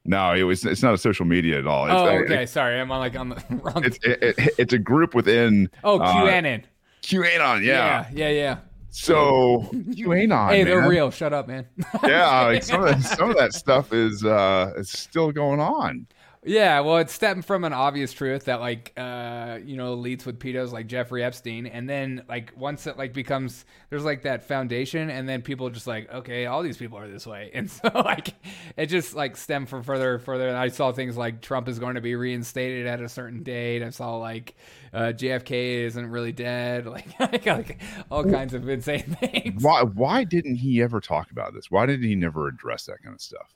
No 0.05 0.33
it 0.35 0.43
was 0.45 0.65
it's 0.65 0.83
not 0.83 0.95
a 0.95 0.99
social 0.99 1.27
media 1.27 1.59
at 1.59 1.67
all 1.67 1.85
it's, 1.87 1.95
Oh, 1.95 2.07
uh, 2.07 2.21
okay. 2.23 2.47
Sorry, 2.47 2.81
I'm 2.81 2.91
on 2.91 3.01
like 3.01 3.17
on 3.17 3.29
the 3.31 3.43
wrong. 3.63 3.85
it's 3.85 3.99
it, 4.03 4.19
it, 4.23 4.55
it's 4.59 4.73
a 4.73 4.79
group 4.79 5.15
within 5.15 5.69
oh, 5.85 5.99
uh, 6.01 6.15
QAnon. 6.15 6.63
qanon 7.03 7.63
yeah, 7.65 8.07
yeah, 8.13 8.29
yeah, 8.29 8.29
yeah. 8.29 8.59
so 8.91 9.69
qanon 9.73 10.49
hey, 10.51 10.65
they're 10.65 10.81
man. 10.81 10.89
real. 10.91 11.11
Shut 11.11 11.33
up, 11.33 11.49
man. 11.49 11.67
yeah 12.05 12.41
like 12.43 12.63
some 12.63 12.83
of 12.83 12.89
that, 12.89 13.03
some 13.19 13.31
of 13.31 13.37
that 13.37 13.53
stuff 13.53 13.93
is 13.93 14.25
uh 14.25 14.73
is 14.77 14.91
still 14.91 15.33
going 15.33 15.61
on 15.61 16.07
Yeah, 16.43 16.81
well, 16.81 16.97
it's 16.97 17.13
stemmed 17.13 17.45
from 17.45 17.65
an 17.65 17.75
obvious 17.75 18.15
truth 18.15 18.47
that, 18.47 18.61
like, 18.61 18.95
uh, 18.97 19.59
you 19.63 19.77
know, 19.77 19.95
elites 19.95 20.25
with 20.25 20.39
pedos 20.39 20.73
like 20.73 20.87
Jeffrey 20.87 21.23
Epstein, 21.23 21.67
and 21.67 21.87
then 21.87 22.25
like 22.31 22.53
once 22.57 22.87
it 22.87 22.97
like 22.97 23.13
becomes 23.13 23.67
there's 23.91 24.05
like 24.07 24.23
that 24.23 24.45
foundation, 24.45 25.11
and 25.11 25.29
then 25.29 25.43
people 25.43 25.69
just 25.69 25.87
like, 25.87 26.11
okay, 26.11 26.47
all 26.47 26.63
these 26.63 26.79
people 26.79 26.97
are 26.97 27.07
this 27.09 27.27
way, 27.27 27.51
and 27.55 27.71
so 27.71 27.91
like 27.95 28.33
it 28.79 28.87
just 28.87 29.15
like 29.15 29.37
stemmed 29.37 29.69
from 29.69 29.83
further, 29.83 30.19
further. 30.19 30.49
And 30.49 30.57
I 30.57 30.69
saw 30.69 30.93
things 30.93 31.15
like 31.15 31.43
Trump 31.43 31.69
is 31.69 31.79
going 31.79 31.97
to 31.97 32.01
be 32.01 32.15
reinstated 32.15 32.87
at 32.87 33.03
a 33.03 33.09
certain 33.11 33.43
date. 33.43 33.83
I 33.83 33.91
saw 33.91 34.17
like 34.17 34.55
uh, 34.95 35.13
JFK 35.15 35.85
isn't 35.85 36.07
really 36.07 36.33
dead, 36.33 36.87
like, 36.87 37.21
like, 37.21 37.45
like 37.45 37.83
all 38.11 38.25
kinds 38.25 38.55
of 38.55 38.67
insane 38.67 39.03
things. 39.21 39.63
why 39.63 39.83
why 39.83 40.25
didn't 40.25 40.57
he 40.57 40.81
ever 40.81 41.01
talk 41.01 41.31
about 41.31 41.53
this 41.53 41.71
why 41.71 41.85
did 41.85 42.03
he 42.03 42.15
never 42.15 42.49
address 42.49 42.87
that 42.87 43.03
kind 43.03 43.15
of 43.15 43.21
stuff 43.21 43.55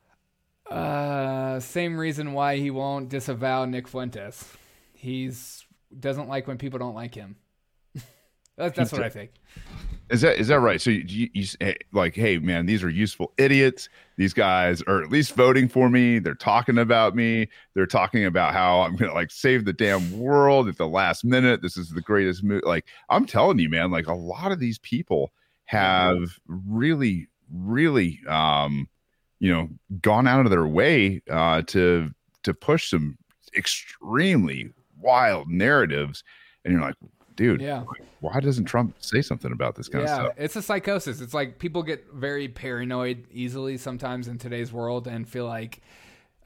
Uh, 0.70 1.60
same 1.60 1.98
reason 1.98 2.32
why 2.32 2.56
he 2.56 2.70
won't 2.70 3.08
disavow 3.08 3.64
Nick 3.64 3.86
Fuentes. 3.88 4.52
He's 4.92 5.64
doesn't 5.98 6.28
like 6.28 6.46
when 6.46 6.58
people 6.58 6.78
don't 6.78 6.94
like 6.94 7.14
him. 7.14 7.36
that's 8.56 8.76
that's 8.76 8.92
what 8.92 9.02
I 9.02 9.10
think. 9.10 9.32
Is 10.10 10.20
that 10.22 10.38
is 10.38 10.48
that 10.48 10.60
right? 10.60 10.80
So 10.80 10.90
you, 10.90 11.04
you, 11.06 11.30
you 11.32 11.44
say, 11.44 11.76
like, 11.92 12.14
hey 12.14 12.38
man, 12.38 12.66
these 12.66 12.82
are 12.82 12.90
useful 12.90 13.32
idiots. 13.38 13.88
These 14.16 14.34
guys 14.34 14.82
are 14.82 15.02
at 15.02 15.10
least 15.10 15.34
voting 15.34 15.68
for 15.68 15.88
me. 15.88 16.18
They're 16.18 16.34
talking 16.34 16.78
about 16.78 17.14
me. 17.14 17.48
They're 17.74 17.86
talking 17.86 18.24
about 18.24 18.52
how 18.52 18.80
I'm 18.80 18.96
gonna 18.96 19.14
like 19.14 19.30
save 19.30 19.64
the 19.64 19.72
damn 19.72 20.18
world 20.18 20.68
at 20.68 20.76
the 20.76 20.88
last 20.88 21.24
minute. 21.24 21.62
This 21.62 21.76
is 21.76 21.90
the 21.90 22.00
greatest 22.00 22.42
move. 22.42 22.62
Like 22.64 22.86
I'm 23.08 23.26
telling 23.26 23.58
you, 23.58 23.68
man. 23.68 23.90
Like 23.90 24.06
a 24.06 24.14
lot 24.14 24.52
of 24.52 24.58
these 24.58 24.78
people 24.78 25.32
have 25.66 26.38
really, 26.46 27.28
really, 27.50 28.20
um, 28.28 28.88
you 29.40 29.52
know, 29.52 29.68
gone 30.00 30.26
out 30.26 30.44
of 30.46 30.50
their 30.50 30.66
way 30.66 31.22
uh, 31.30 31.62
to 31.68 32.10
to 32.44 32.54
push 32.54 32.90
some 32.90 33.16
extremely 33.56 34.70
wild 35.00 35.48
narratives, 35.48 36.22
and 36.64 36.72
you're 36.72 36.82
like, 36.82 36.94
dude, 37.36 37.60
Yeah. 37.60 37.84
why 38.20 38.40
doesn't 38.40 38.64
Trump 38.66 38.96
say 39.00 39.22
something 39.22 39.52
about 39.52 39.74
this 39.74 39.88
kind 39.88 40.04
yeah, 40.04 40.16
of 40.16 40.24
stuff? 40.26 40.34
it's 40.38 40.56
a 40.56 40.62
psychosis. 40.62 41.20
It's 41.20 41.34
like 41.34 41.58
people 41.58 41.82
get 41.82 42.06
very 42.12 42.48
paranoid 42.48 43.26
easily 43.30 43.76
sometimes 43.76 44.28
in 44.28 44.38
today's 44.38 44.72
world 44.72 45.06
and 45.08 45.28
feel 45.28 45.46
like 45.46 45.80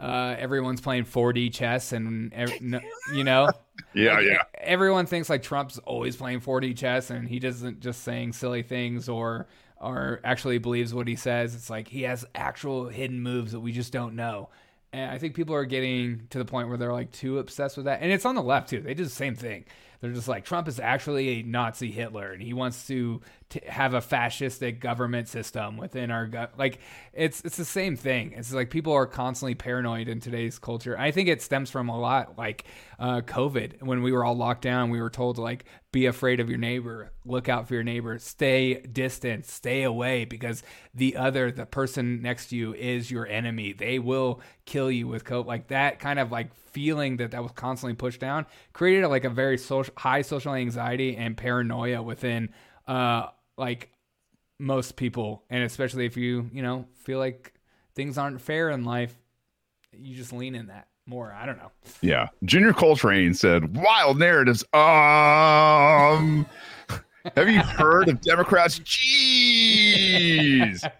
uh, 0.00 0.36
everyone's 0.38 0.80
playing 0.80 1.04
4D 1.04 1.52
chess 1.52 1.92
and 1.92 2.32
ev- 2.32 2.60
no, 2.60 2.80
you 3.14 3.24
know. 3.24 3.48
Yeah, 3.94 4.14
Like, 4.14 4.26
yeah. 4.26 4.42
Everyone 4.58 5.06
thinks 5.06 5.30
like 5.30 5.40
Trump's 5.42 5.78
always 5.78 6.16
playing 6.16 6.40
4D 6.40 6.76
chess 6.76 7.10
and 7.10 7.28
he 7.28 7.38
doesn't 7.38 7.78
just 7.78 8.02
saying 8.02 8.32
silly 8.32 8.62
things 8.62 9.08
or 9.08 9.46
or 9.80 10.20
actually 10.24 10.58
believes 10.58 10.92
what 10.92 11.08
he 11.08 11.16
says. 11.16 11.54
It's 11.54 11.70
like 11.70 11.88
he 11.88 12.02
has 12.02 12.24
actual 12.34 12.88
hidden 12.88 13.20
moves 13.20 13.52
that 13.52 13.60
we 13.60 13.72
just 13.72 13.92
don't 13.92 14.14
know. 14.14 14.50
And 14.92 15.10
I 15.10 15.18
think 15.18 15.34
people 15.34 15.54
are 15.54 15.66
getting 15.66 16.26
to 16.30 16.38
the 16.38 16.44
point 16.44 16.68
where 16.68 16.78
they're 16.78 16.92
like 16.92 17.12
too 17.12 17.38
obsessed 17.38 17.76
with 17.76 17.86
that. 17.86 18.00
And 18.00 18.10
it's 18.10 18.24
on 18.24 18.34
the 18.34 18.42
left 18.42 18.70
too. 18.70 18.80
They 18.80 18.94
do 18.94 19.04
the 19.04 19.10
same 19.10 19.34
thing. 19.34 19.64
They're 20.00 20.12
just 20.12 20.28
like 20.28 20.44
Trump 20.44 20.68
is 20.68 20.80
actually 20.80 21.40
a 21.40 21.42
Nazi 21.42 21.90
Hitler 21.90 22.32
and 22.32 22.40
he 22.40 22.52
wants 22.52 22.86
to 22.86 23.20
t- 23.50 23.60
have 23.66 23.94
a 23.94 24.00
fascistic 24.00 24.80
government 24.80 25.28
system 25.28 25.76
within 25.76 26.10
our 26.10 26.26
go- 26.26 26.48
like 26.56 26.78
it's 27.12 27.40
it's 27.44 27.56
the 27.56 27.64
same 27.64 27.96
thing. 27.96 28.32
It's 28.36 28.52
like 28.52 28.70
people 28.70 28.92
are 28.92 29.06
constantly 29.06 29.54
paranoid 29.54 30.08
in 30.08 30.20
today's 30.20 30.58
culture. 30.58 30.98
I 30.98 31.10
think 31.10 31.28
it 31.28 31.42
stems 31.42 31.70
from 31.70 31.88
a 31.88 31.98
lot 31.98 32.36
like 32.38 32.64
uh, 32.98 33.20
COVID 33.22 33.82
when 33.82 34.02
we 34.02 34.12
were 34.12 34.24
all 34.24 34.36
locked 34.36 34.62
down. 34.62 34.90
We 34.90 35.00
were 35.00 35.10
told 35.10 35.36
to 35.36 35.42
like 35.42 35.64
be 35.90 36.06
afraid 36.06 36.40
of 36.40 36.50
your 36.50 36.58
neighbor, 36.58 37.12
look 37.24 37.48
out 37.48 37.66
for 37.66 37.74
your 37.74 37.82
neighbor, 37.82 38.18
stay 38.18 38.74
distant, 38.74 39.46
stay 39.46 39.84
away 39.84 40.26
because 40.26 40.62
the 40.94 41.16
other, 41.16 41.50
the 41.50 41.64
person 41.64 42.20
next 42.20 42.48
to 42.48 42.56
you, 42.56 42.74
is 42.74 43.10
your 43.10 43.26
enemy. 43.26 43.72
They 43.72 43.98
will 43.98 44.40
kill 44.66 44.90
you 44.90 45.08
with 45.08 45.24
COVID. 45.24 45.46
Like 45.46 45.68
that 45.68 45.98
kind 45.98 46.18
of 46.18 46.30
like 46.30 46.54
feeling 46.54 47.16
that 47.16 47.30
that 47.30 47.42
was 47.42 47.52
constantly 47.52 47.94
pushed 47.94 48.20
down 48.20 48.44
created 48.74 49.06
like 49.08 49.24
a 49.24 49.30
very 49.30 49.56
social, 49.56 49.94
high 49.96 50.22
social 50.22 50.52
anxiety 50.52 51.16
and 51.16 51.36
paranoia 51.36 52.02
within 52.02 52.50
uh 52.86 53.28
like 53.58 53.90
most 54.58 54.96
people, 54.96 55.44
and 55.50 55.62
especially 55.62 56.06
if 56.06 56.16
you 56.16 56.48
you 56.52 56.62
know 56.62 56.86
feel 57.04 57.18
like 57.18 57.52
things 57.94 58.16
aren't 58.16 58.40
fair 58.40 58.70
in 58.70 58.84
life, 58.84 59.14
you 59.92 60.16
just 60.16 60.32
lean 60.32 60.54
in 60.54 60.68
that 60.68 60.88
more. 61.08 61.32
I 61.32 61.46
don't 61.46 61.58
know. 61.58 61.72
Yeah. 62.00 62.28
Junior 62.44 62.72
Coltrane 62.72 63.34
said, 63.34 63.76
wild 63.76 64.18
narratives. 64.18 64.62
Um, 64.74 66.46
have 67.36 67.48
you 67.48 67.60
heard 67.60 68.08
of 68.08 68.20
Democrats? 68.20 68.78
Jeez. 69.98 70.90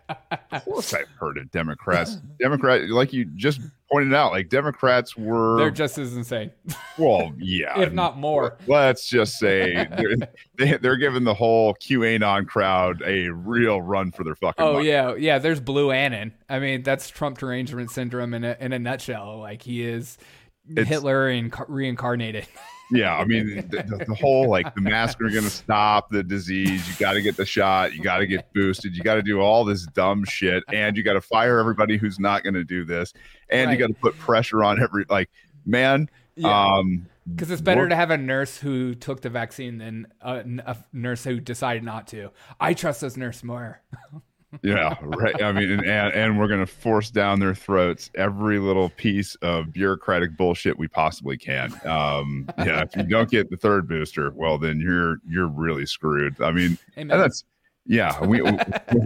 Of 0.51 0.65
course 0.65 0.93
I've 0.95 1.09
heard 1.19 1.39
of 1.39 1.51
Democrats. 1.51 2.17
Democrat, 2.41 2.89
like 2.91 3.13
you 3.13 3.25
just 3.37 3.61
pointed 3.91 4.13
out, 4.15 4.33
like 4.33 4.49
Democrats 4.49 5.17
were, 5.17 5.57
They're 5.59 5.71
just 5.71 5.97
as 5.99 6.15
insane, 6.17 6.51
well, 6.99 7.33
yeah. 7.39 7.81
if 7.81 7.93
not 7.93 8.19
more. 8.19 8.59
Let's 8.67 9.09
just 9.09 9.39
say 9.39 9.87
they're, 9.97 10.17
they, 10.59 10.77
they're 10.79 10.97
giving 10.97 11.25
the 11.25 11.35
whole 11.35 11.75
QAnon 11.75 12.47
crowd 12.47 13.03
a 13.07 13.29
real 13.29 13.81
run 13.81 14.11
for 14.13 14.25
their 14.25 14.35
fucking 14.35 14.63
Oh 14.65 14.75
money. 14.75 14.89
yeah, 14.89 15.15
yeah. 15.15 15.39
There's 15.39 15.61
BlueAnon. 15.61 16.33
I 16.49 16.59
mean, 16.59 16.83
that's 16.83 17.09
Trump 17.09 17.39
derangement 17.39 17.91
syndrome 17.91 18.35
in 18.35 18.45
a 18.45 18.57
in 18.61 18.73
a 18.73 18.79
nutshell. 18.79 19.39
Like 19.39 19.63
he 19.63 19.83
is 19.83 20.19
It's- 20.71 20.87
Hitler 20.89 21.31
inc- 21.31 21.65
reincarnated. 21.69 22.47
Yeah, 22.91 23.16
I 23.16 23.24
mean 23.24 23.66
the, 23.68 23.82
the, 23.82 24.05
the 24.09 24.14
whole 24.14 24.49
like 24.49 24.74
the 24.74 24.80
masks 24.80 25.20
are 25.20 25.28
going 25.28 25.45
to 25.45 25.51
stop 25.51 26.11
the 26.11 26.22
disease. 26.22 26.89
You 26.89 26.95
got 26.99 27.12
to 27.12 27.22
get 27.22 27.36
the 27.36 27.45
shot. 27.45 27.93
You 27.93 28.03
got 28.03 28.18
to 28.18 28.26
get 28.26 28.53
boosted. 28.55 28.97
You 28.97 29.03
got 29.03 29.16
to 29.16 29.22
do 29.22 29.41
all 29.41 29.64
this 29.64 29.84
dumb 29.86 30.24
shit, 30.24 30.64
and 30.72 30.97
you 30.97 31.03
got 31.03 31.12
to 31.14 31.20
fire 31.20 31.59
everybody 31.59 31.97
who's 31.99 32.18
not 32.18 32.43
going 32.43 32.55
to 32.55 32.64
do 32.64 32.84
this, 32.84 33.12
and 33.51 33.68
Right. 33.68 33.78
you 33.78 33.86
got 33.86 33.95
to 33.95 34.01
put 34.01 34.18
pressure 34.18 34.64
on 34.64 34.82
every 34.82 35.05
like 35.11 35.28
man. 35.66 36.09
Yeah. 36.36 36.76
Um, 36.76 37.07
Because 37.30 37.51
it's 37.51 37.61
better 37.61 37.89
to 37.89 37.95
have 37.97 38.11
a 38.11 38.16
nurse 38.16 38.57
who 38.57 38.95
took 38.95 39.20
the 39.20 39.28
vaccine 39.28 39.76
than 39.76 40.07
a, 40.22 40.36
a 40.64 40.76
nurse 40.93 41.24
who 41.24 41.41
decided 41.41 41.82
not 41.82 42.07
to. 42.09 42.30
I 42.59 42.72
trust 42.72 43.03
this 43.03 43.16
nurse 43.18 43.43
more. 43.45 43.82
yeah, 44.63 44.97
right. 45.03 45.43
I 45.43 45.53
mean, 45.53 45.71
and, 45.71 46.15
and, 46.15 46.39
we're 46.39 46.49
going 46.49 46.65
to 46.65 46.67
force 46.67 47.11
down 47.11 47.39
their 47.39 47.55
throats 47.55 48.11
every 48.15 48.59
little 48.59 48.89
piece 48.91 49.35
of 49.37 49.73
bureaucratic 49.73 50.37
bullshit 50.37 50.79
we 50.79 50.89
possibly 50.89 51.37
can. 51.37 51.73
Um, 51.85 52.49
yeah, 52.59 52.83
if 52.83 52.97
you 52.97 53.03
don't 53.03 53.31
get 53.31 53.51
the 53.51 53.57
third 53.57 53.87
booster, 53.87 54.33
well, 54.35 54.57
then 54.57 54.81
you're 54.81 55.17
you're 55.29 55.49
really 55.49 55.85
screwed. 55.85 56.41
I 56.41 56.53
mean, 56.53 56.79
and 56.97 57.11
that's 57.11 57.45
yeah. 57.85 58.25
We 58.25 58.43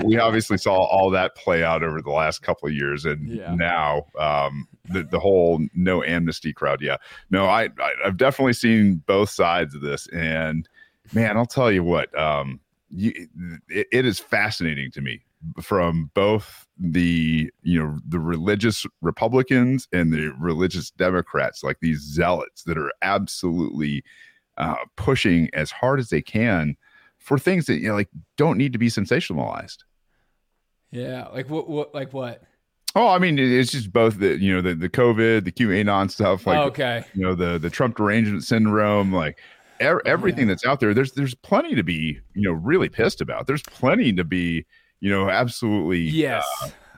we 0.05 0.19
obviously 0.19 0.59
saw 0.59 0.85
all 0.85 1.11
that 1.11 1.35
play 1.35 1.65
out 1.65 1.83
over 1.83 2.01
the 2.01 2.11
last 2.11 2.43
couple 2.43 2.69
of 2.69 2.75
years, 2.75 3.05
and 3.05 3.29
Yeah. 3.29 3.55
now 3.55 4.07
um, 4.19 4.69
the 4.91 5.03
the 5.03 5.19
whole 5.19 5.61
no 5.75 6.05
amnesty 6.05 6.53
crowd. 6.53 6.81
Yeah, 6.81 6.99
no, 7.31 7.47
I, 7.47 7.65
I 7.79 7.95
I've 8.05 8.17
definitely 8.17 8.55
seen 8.55 9.03
both 9.07 9.31
sides 9.31 9.75
of 9.75 9.81
this, 9.81 10.07
and 10.09 10.69
man, 11.13 11.37
I'll 11.37 11.47
tell 11.47 11.73
you 11.73 11.83
what. 11.83 12.17
Um, 12.17 12.61
you, 12.95 13.29
it, 13.71 13.87
it 13.91 14.05
is 14.05 14.19
fascinating 14.19 14.91
to 14.91 15.01
me 15.01 15.25
from 15.61 16.11
both 16.15 16.67
the 16.79 17.51
you 17.63 17.83
know 17.83 17.99
the 18.09 18.19
religious 18.21 18.87
republicans 19.01 19.89
and 19.93 20.13
the 20.13 20.29
religious 20.39 20.91
democrats 20.93 21.63
like 21.63 21.79
these 21.81 22.01
zealots 22.01 22.63
that 22.65 22.79
are 22.79 22.93
absolutely 23.03 24.03
uh, 24.59 24.77
pushing 24.97 25.49
as 25.55 25.71
hard 25.71 25.99
as 25.99 26.11
they 26.11 26.23
can 26.23 26.77
for 27.19 27.39
things 27.39 27.67
that 27.67 27.79
you 27.79 27.89
know 27.89 27.95
like 27.95 28.09
don't 28.37 28.59
need 28.59 28.73
to 28.73 28.79
be 28.79 28.89
sensationalized 28.89 29.79
Yeah, 30.91 31.29
like 31.33 31.49
what? 31.49 31.69
What? 31.69 31.95
Like 31.95 32.13
what? 32.13 32.43
oh 32.95 33.09
i 33.09 33.19
mean 33.19 33.39
it's 33.39 33.73
just 33.73 33.91
both 33.91 34.19
the 34.19 34.37
you 34.39 34.53
know 34.55 34.61
the, 34.61 34.75
the 34.75 34.89
covid 34.89 35.45
the 35.45 35.53
qanon 35.53 36.11
stuff 36.11 36.47
like 36.47 36.59
Oh, 36.59 36.65
okay. 36.65 37.03
you 37.15 37.23
know 37.23 37.35
the 37.35 37.57
the 37.59 37.71
trump 37.71 37.97
derangement 37.97 38.45
syndrome 38.45 39.11
like 39.15 39.39
er- 39.81 40.03
everything 40.05 40.47
that's 40.47 40.67
out 40.67 40.79
there 40.81 40.93
there's 40.93 41.13
there's 41.13 41.35
plenty 41.37 41.75
to 41.75 41.83
be 41.83 42.21
you 42.35 42.43
know 42.43 42.53
really 42.53 42.91
pissed 42.91 43.23
about 43.23 43.47
there's 43.47 43.63
plenty 43.63 44.13
to 44.13 44.25
be 44.25 44.67
you 45.03 45.11
know 45.11 45.29
absolutely 45.29 46.01
Yes. 46.01 46.47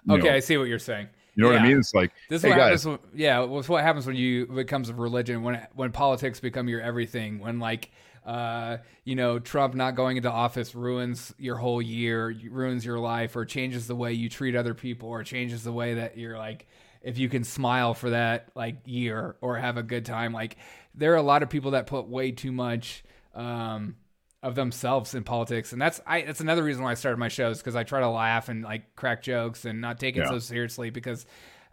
you 0.07 0.15
okay, 0.15 0.29
know- 0.29 0.35
I 0.35 0.41
see 0.41 0.57
what 0.57 0.69
you're 0.69 0.79
saying. 0.79 1.09
you 1.35 1.43
know 1.43 1.51
what 1.51 1.59
i 1.61 1.63
mean 1.67 1.79
it's 1.79 1.93
like 1.95 2.13
This 2.29 2.39
is 2.39 2.43
hey 2.45 2.51
what 2.51 2.59
happens. 2.61 2.87
When, 2.87 2.99
yeah, 3.15 3.45
it's 3.59 3.69
what 3.69 3.83
happens 3.83 4.07
when 4.07 4.15
you 4.17 4.47
becomes 4.47 4.89
a 4.91 4.95
religion. 4.95 5.43
When 5.43 5.67
when 5.75 5.91
politics 5.91 6.39
become 6.39 6.69
your 6.69 6.81
everything. 6.81 7.41
When 7.41 7.59
like, 7.59 7.91
uh, 8.25 8.77
you 9.05 9.17
know, 9.17 9.39
Trump 9.41 9.75
not 9.75 9.95
going 9.97 10.17
into 10.17 10.31
office 10.31 10.75
ruins 10.75 11.35
your 11.39 11.57
whole 11.57 11.83
year, 11.83 12.33
ruins 12.51 12.85
your 12.85 12.99
life, 13.01 13.35
or 13.37 13.45
changes 13.45 13.87
the 13.89 13.97
way 13.97 14.13
you 14.13 14.29
treat 14.29 14.55
other 14.55 14.75
people, 14.75 15.09
or 15.09 15.25
changes 15.25 15.65
the 15.65 15.73
way 15.73 15.95
that 15.95 16.17
you're 16.17 16.39
like, 16.39 16.67
if 17.03 17.19
you 17.19 17.29
can 17.29 17.43
smile 17.45 17.95
for 17.95 18.11
that 18.11 18.49
like 18.55 18.77
year 18.87 19.35
or 19.41 19.57
have 19.57 19.77
a 19.77 19.83
good 19.83 20.05
time. 20.05 20.33
Like, 20.33 20.57
there 20.95 21.13
are 21.15 21.17
a 21.17 21.23
lot 21.23 21.43
of 21.43 21.51
people 21.51 21.73
that 21.73 21.87
put 21.87 22.07
way 22.09 22.31
too 22.33 22.53
much. 22.53 23.03
Um, 23.35 23.97
of 24.45 24.55
themselves 24.55 25.15
in 25.15 25.25
politics, 25.25 25.73
and 25.73 25.83
that's 25.83 26.01
I. 26.07 26.23
That's 26.23 26.41
another 26.41 26.63
reason 26.63 26.83
why 26.85 26.93
I 26.93 26.95
started 26.95 27.17
my 27.19 27.29
shows 27.29 27.59
because 27.59 27.75
I 27.75 27.83
try 27.83 28.01
to 28.01 28.09
laugh 28.09 28.49
and 28.49 28.63
like 28.63 28.95
crack 28.95 29.23
jokes 29.23 29.65
and 29.65 29.81
not 29.81 29.99
take 29.99 30.17
it 30.17 30.21
Yeah. 30.21 30.29
so 30.31 30.39
seriously. 30.39 30.91
Because 30.91 31.27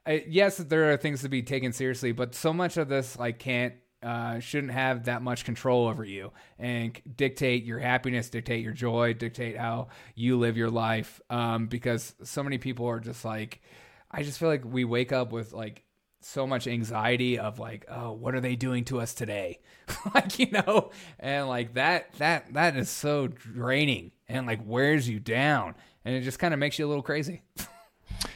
I, 0.08 0.24
yes, 0.28 0.58
there 0.58 0.92
are 0.92 0.98
things 0.98 1.22
to 1.22 1.30
be 1.30 1.44
taken 1.44 1.74
seriously, 1.74 2.12
but 2.14 2.34
so 2.34 2.52
much 2.54 2.78
of 2.78 2.88
this 2.90 3.20
like 3.20 3.38
can't. 3.38 3.76
Uh, 4.04 4.40
shouldn't 4.40 4.74
have 4.74 5.04
that 5.06 5.22
much 5.22 5.46
control 5.46 5.88
over 5.88 6.04
you 6.04 6.32
and 6.58 7.00
dictate 7.18 7.64
your 7.66 7.78
happiness, 7.78 8.32
dictate 8.32 8.64
your 8.64 8.74
joy, 8.74 9.14
dictate 9.14 9.56
how 9.56 9.90
you 10.16 10.40
live 10.40 10.58
your 10.58 10.72
life. 10.72 11.22
Um, 11.30 11.68
because 11.68 12.16
so 12.24 12.42
many 12.42 12.58
people 12.58 12.88
are 12.88 13.00
just 13.00 13.24
like, 13.24 13.62
I 14.10 14.24
just 14.24 14.40
feel 14.40 14.48
like 14.50 14.66
we 14.66 14.86
wake 14.86 15.12
up 15.12 15.32
with 15.32 15.54
like 15.54 15.84
so 16.22 16.46
much 16.48 16.68
anxiety 16.68 17.38
of 17.38 17.60
like, 17.60 17.86
oh, 17.90 18.12
what 18.12 18.36
are 18.36 18.42
they 18.42 18.56
doing 18.56 18.86
to 18.86 19.00
us 19.00 19.14
today? 19.14 19.60
like, 20.16 20.40
you 20.40 20.52
know, 20.52 20.92
and 21.20 21.48
like 21.48 21.74
that, 21.76 22.14
that, 22.14 22.54
that 22.54 22.76
is 22.76 22.90
so 22.90 23.28
draining 23.28 24.12
and 24.28 24.48
like 24.48 24.60
wears 24.66 25.10
you 25.10 25.20
down 25.20 25.76
and 26.06 26.16
it 26.16 26.22
just 26.22 26.40
kind 26.40 26.54
of 26.54 26.60
makes 26.60 26.80
you 26.80 26.86
a 26.86 26.90
little 26.90 27.04
crazy. 27.04 27.42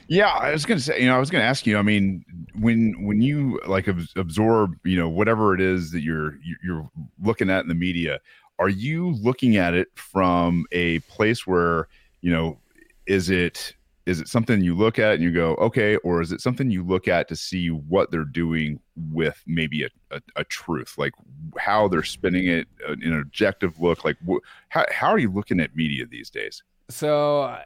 Yeah, 0.07 0.27
I 0.27 0.51
was 0.51 0.65
gonna 0.65 0.79
say, 0.79 1.01
you 1.01 1.07
know, 1.07 1.15
I 1.15 1.19
was 1.19 1.31
gonna 1.31 1.43
ask 1.43 1.65
you. 1.65 1.77
I 1.77 1.81
mean, 1.81 2.23
when 2.59 3.05
when 3.05 3.21
you 3.21 3.59
like 3.67 3.87
ab- 3.87 4.07
absorb, 4.15 4.77
you 4.83 4.97
know, 4.97 5.09
whatever 5.09 5.55
it 5.55 5.61
is 5.61 5.91
that 5.91 6.01
you're 6.01 6.37
you're 6.63 6.89
looking 7.23 7.49
at 7.49 7.63
in 7.63 7.69
the 7.69 7.75
media, 7.75 8.19
are 8.59 8.69
you 8.69 9.11
looking 9.13 9.57
at 9.57 9.73
it 9.73 9.87
from 9.95 10.65
a 10.71 10.99
place 11.01 11.47
where 11.47 11.87
you 12.21 12.31
know, 12.31 12.57
is 13.05 13.29
it 13.29 13.74
is 14.05 14.21
it 14.21 14.27
something 14.27 14.61
you 14.61 14.75
look 14.75 14.99
at 14.99 15.15
and 15.15 15.23
you 15.23 15.31
go, 15.31 15.55
okay, 15.55 15.95
or 15.97 16.21
is 16.21 16.31
it 16.31 16.39
something 16.41 16.69
you 16.69 16.83
look 16.83 17.07
at 17.07 17.27
to 17.27 17.35
see 17.35 17.69
what 17.69 18.11
they're 18.11 18.23
doing 18.23 18.79
with 19.11 19.41
maybe 19.47 19.83
a, 19.83 19.89
a, 20.11 20.21
a 20.35 20.43
truth, 20.43 20.95
like 20.97 21.13
how 21.57 21.87
they're 21.87 22.03
spinning 22.03 22.47
it, 22.47 22.67
uh, 22.87 22.93
an 22.93 23.19
objective 23.19 23.79
look, 23.79 24.05
like 24.05 24.17
wh- 24.27 24.43
how 24.69 24.85
how 24.91 25.07
are 25.07 25.17
you 25.17 25.31
looking 25.31 25.59
at 25.59 25.75
media 25.75 26.05
these 26.05 26.29
days? 26.29 26.61
So, 26.89 27.57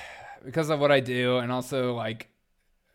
because 0.44 0.70
of 0.70 0.78
what 0.78 0.92
I 0.92 1.00
do, 1.00 1.38
and 1.38 1.50
also 1.50 1.94
like 1.94 2.28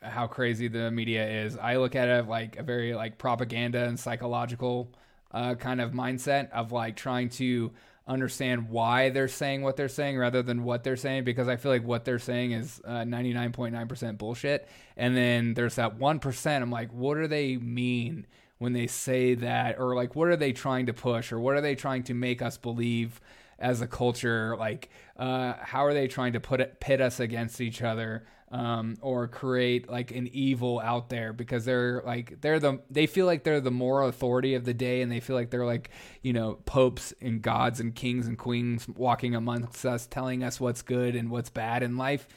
how 0.02 0.28
crazy 0.28 0.68
the 0.68 0.90
media 0.90 1.46
is, 1.46 1.58
I 1.58 1.78
look 1.78 1.96
at 1.96 2.08
it 2.08 2.28
like 2.28 2.58
a 2.58 2.64
very 2.64 2.94
like 2.94 3.18
propaganda 3.18 3.84
and 3.84 4.00
psychological 4.00 4.94
uh, 5.32 5.56
kind 5.56 5.82
of 5.82 5.92
mindset 5.92 6.52
of 6.52 6.72
like 6.72 6.96
trying 6.96 7.30
to 7.30 7.72
understand 8.08 8.70
why 8.70 9.10
they're 9.10 9.28
saying 9.28 9.62
what 9.62 9.78
they're 9.78 9.88
saying 9.88 10.18
rather 10.18 10.44
than 10.44 10.64
what 10.64 10.84
they're 10.84 10.98
saying 10.98 11.24
because 11.24 11.48
I 11.48 11.56
feel 11.56 11.72
like 11.72 11.86
what 11.86 12.04
they're 12.04 12.20
saying 12.20 12.52
is 12.52 12.82
uh, 12.86 13.04
99.9% 13.04 14.18
bullshit. 14.18 14.68
And 14.98 15.16
then 15.16 15.54
there's 15.54 15.76
that 15.76 15.98
1%. 15.98 16.62
I'm 16.62 16.72
like, 16.72 16.92
what 16.92 17.16
do 17.16 17.28
they 17.28 17.58
mean 17.58 18.28
when 18.58 18.74
they 18.74 18.88
say 18.88 19.36
that? 19.36 19.80
Or 19.80 19.96
like, 19.96 20.16
what 20.16 20.28
are 20.28 20.36
they 20.36 20.52
trying 20.52 20.88
to 20.88 20.94
push? 20.94 21.32
Or 21.32 21.40
what 21.40 21.56
are 21.56 21.62
they 21.62 21.76
trying 21.76 22.04
to 22.04 22.14
make 22.14 22.42
us 22.42 22.58
believe? 22.58 23.22
as 23.60 23.82
a 23.82 23.88
culture 23.88 24.58
like 24.58 24.90
uh, 25.16 25.54
how 25.62 25.86
are 25.86 25.94
they 25.94 26.08
trying 26.08 26.34
to 26.34 26.40
put 26.40 26.60
it 26.60 26.80
pit 26.80 27.00
us 27.00 27.20
against 27.20 27.62
each 27.62 27.82
other 27.82 28.26
um, 28.54 28.98
or 29.02 29.28
create 29.28 29.90
like 29.90 30.12
an 30.12 30.30
evil 30.32 30.80
out 30.80 31.10
there 31.10 31.34
because 31.34 31.66
they're 31.66 32.04
like 32.06 32.40
they're 32.40 32.60
the 32.60 32.80
they 32.88 33.08
feel 33.08 33.26
like 33.26 33.44
they're 33.44 33.60
the 33.60 33.72
moral 33.72 34.08
authority 34.08 34.54
of 34.54 34.64
the 34.64 34.76
day 34.76 35.02
and 35.02 35.12
they 35.12 35.20
feel 35.20 35.36
like 35.36 35.50
they're 35.50 35.66
like 35.66 35.90
you 36.22 36.34
know 36.34 36.60
popes 36.66 37.16
and 37.20 37.42
gods 37.42 37.80
and 37.80 37.96
kings 37.96 38.28
and 38.28 38.38
queens 38.38 38.88
walking 38.88 39.34
amongst 39.34 39.84
us 39.88 40.06
telling 40.06 40.44
us 40.44 40.60
what's 40.60 40.84
good 40.84 41.16
and 41.16 41.32
what's 41.32 41.50
bad 41.50 41.82
in 41.82 41.98
life 41.98 42.28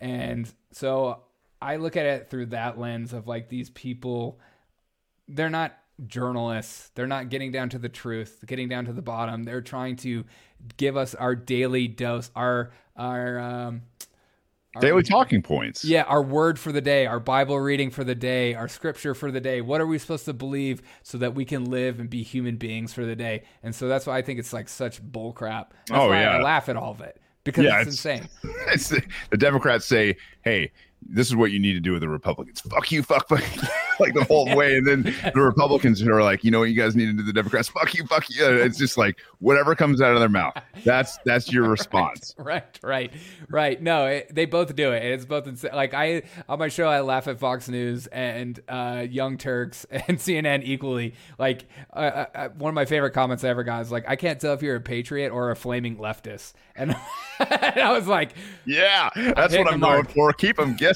and 0.00 0.50
so 0.72 1.20
i 1.60 1.76
look 1.76 1.94
at 1.94 2.06
it 2.06 2.30
through 2.30 2.46
that 2.46 2.78
lens 2.78 3.12
of 3.12 3.26
like 3.26 3.50
these 3.50 3.68
people 3.68 4.40
they're 5.28 5.50
not 5.50 5.78
journalists. 6.06 6.90
They're 6.94 7.06
not 7.06 7.30
getting 7.30 7.50
down 7.50 7.70
to 7.70 7.78
the 7.78 7.88
truth, 7.88 8.44
getting 8.46 8.68
down 8.68 8.84
to 8.84 8.92
the 8.92 9.00
bottom. 9.00 9.44
They're 9.44 9.62
trying 9.62 9.96
to 9.96 10.24
give 10.76 10.94
us 10.94 11.14
our 11.14 11.34
daily 11.34 11.88
dose, 11.88 12.30
our 12.36 12.70
our 12.96 13.38
um, 13.38 13.82
Daily 14.80 15.02
talking 15.02 15.42
points. 15.42 15.84
yeah, 15.84 16.02
our 16.02 16.22
word 16.22 16.58
for 16.58 16.72
the 16.72 16.80
day, 16.80 17.06
our 17.06 17.20
Bible 17.20 17.58
reading 17.60 17.90
for 17.90 18.04
the 18.04 18.14
day, 18.14 18.54
our 18.54 18.68
scripture 18.68 19.14
for 19.14 19.30
the 19.30 19.40
day. 19.40 19.60
What 19.60 19.80
are 19.80 19.86
we 19.86 19.98
supposed 19.98 20.24
to 20.26 20.32
believe 20.32 20.82
so 21.02 21.18
that 21.18 21.34
we 21.34 21.44
can 21.44 21.64
live 21.66 22.00
and 22.00 22.08
be 22.10 22.22
human 22.22 22.56
beings 22.56 22.92
for 22.92 23.04
the 23.04 23.16
day? 23.16 23.42
And 23.62 23.74
so 23.74 23.88
that's 23.88 24.06
why 24.06 24.16
I 24.18 24.22
think 24.22 24.38
it's 24.38 24.52
like 24.52 24.68
such 24.68 25.02
bull 25.02 25.32
crap. 25.32 25.72
That's 25.88 26.00
Oh, 26.00 26.08
why 26.08 26.18
I 26.24 26.36
yeah. 26.38 26.42
laugh 26.42 26.68
at 26.68 26.76
all 26.76 26.92
of 26.92 27.00
it 27.00 27.20
because 27.44 27.64
Yeah, 27.64 27.80
it's, 27.82 28.04
it's- 28.04 28.22
insane. 28.42 28.54
it's 28.68 28.88
the 29.30 29.36
Democrats 29.36 29.86
say, 29.86 30.16
"Hey, 30.42 30.72
this 31.08 31.28
is 31.28 31.36
what 31.36 31.50
you 31.50 31.58
need 31.58 31.74
to 31.74 31.80
do 31.80 31.92
with 31.92 32.00
the 32.00 32.08
Republicans. 32.08 32.60
Fuck 32.60 32.90
you, 32.90 33.02
fuck, 33.02 33.28
fuck," 33.28 33.44
like 34.00 34.14
the 34.14 34.24
whole 34.24 34.54
way, 34.54 34.76
and 34.76 34.86
then 34.86 35.14
the 35.34 35.40
Republicans 35.40 36.02
are 36.02 36.22
like, 36.22 36.44
"You 36.44 36.50
know 36.50 36.58
what 36.60 36.68
you 36.68 36.80
guys 36.80 36.96
need 36.96 37.06
to 37.06 37.12
do?" 37.12 37.22
The 37.22 37.32
Democrats, 37.32 37.68
"Fuck 37.68 37.94
you, 37.94 38.04
fuck 38.06 38.28
you." 38.28 38.44
It's 38.46 38.78
just 38.78 38.98
like 38.98 39.18
whatever 39.38 39.74
comes 39.74 40.00
out 40.00 40.12
of 40.12 40.20
their 40.20 40.28
mouth. 40.28 40.54
That's 40.84 41.18
that's 41.24 41.52
your 41.52 41.68
response. 41.68 42.34
right, 42.38 42.78
right, 42.82 43.12
right. 43.48 43.80
No, 43.80 44.06
it, 44.06 44.34
they 44.34 44.46
both 44.46 44.74
do 44.74 44.92
it. 44.92 45.04
It's 45.04 45.24
both 45.24 45.46
insane. 45.46 45.72
Like 45.74 45.94
I 45.94 46.22
on 46.48 46.58
my 46.58 46.68
show, 46.68 46.88
I 46.88 47.00
laugh 47.00 47.28
at 47.28 47.38
Fox 47.38 47.68
News 47.68 48.06
and 48.08 48.58
uh, 48.68 49.06
Young 49.08 49.38
Turks 49.38 49.84
and 49.90 50.18
CNN 50.18 50.62
equally. 50.64 51.14
Like 51.38 51.66
uh, 51.92 52.26
uh, 52.34 52.48
one 52.50 52.70
of 52.70 52.74
my 52.74 52.84
favorite 52.84 53.12
comments 53.12 53.44
I 53.44 53.48
ever 53.48 53.64
got 53.64 53.82
is 53.82 53.92
like, 53.92 54.08
"I 54.08 54.16
can't 54.16 54.40
tell 54.40 54.54
if 54.54 54.62
you're 54.62 54.76
a 54.76 54.80
patriot 54.80 55.30
or 55.30 55.50
a 55.50 55.56
flaming 55.56 55.96
leftist," 55.96 56.54
and, 56.74 56.96
and 57.40 57.80
I 57.80 57.92
was 57.92 58.06
like, 58.06 58.34
Yeah, 58.64 59.10
that's 59.14 59.56
what 59.56 59.72
I'm 59.72 59.80
going 59.80 60.06
for. 60.06 60.32
Keep 60.32 60.56
them 60.56 60.74
guessing. 60.76 60.95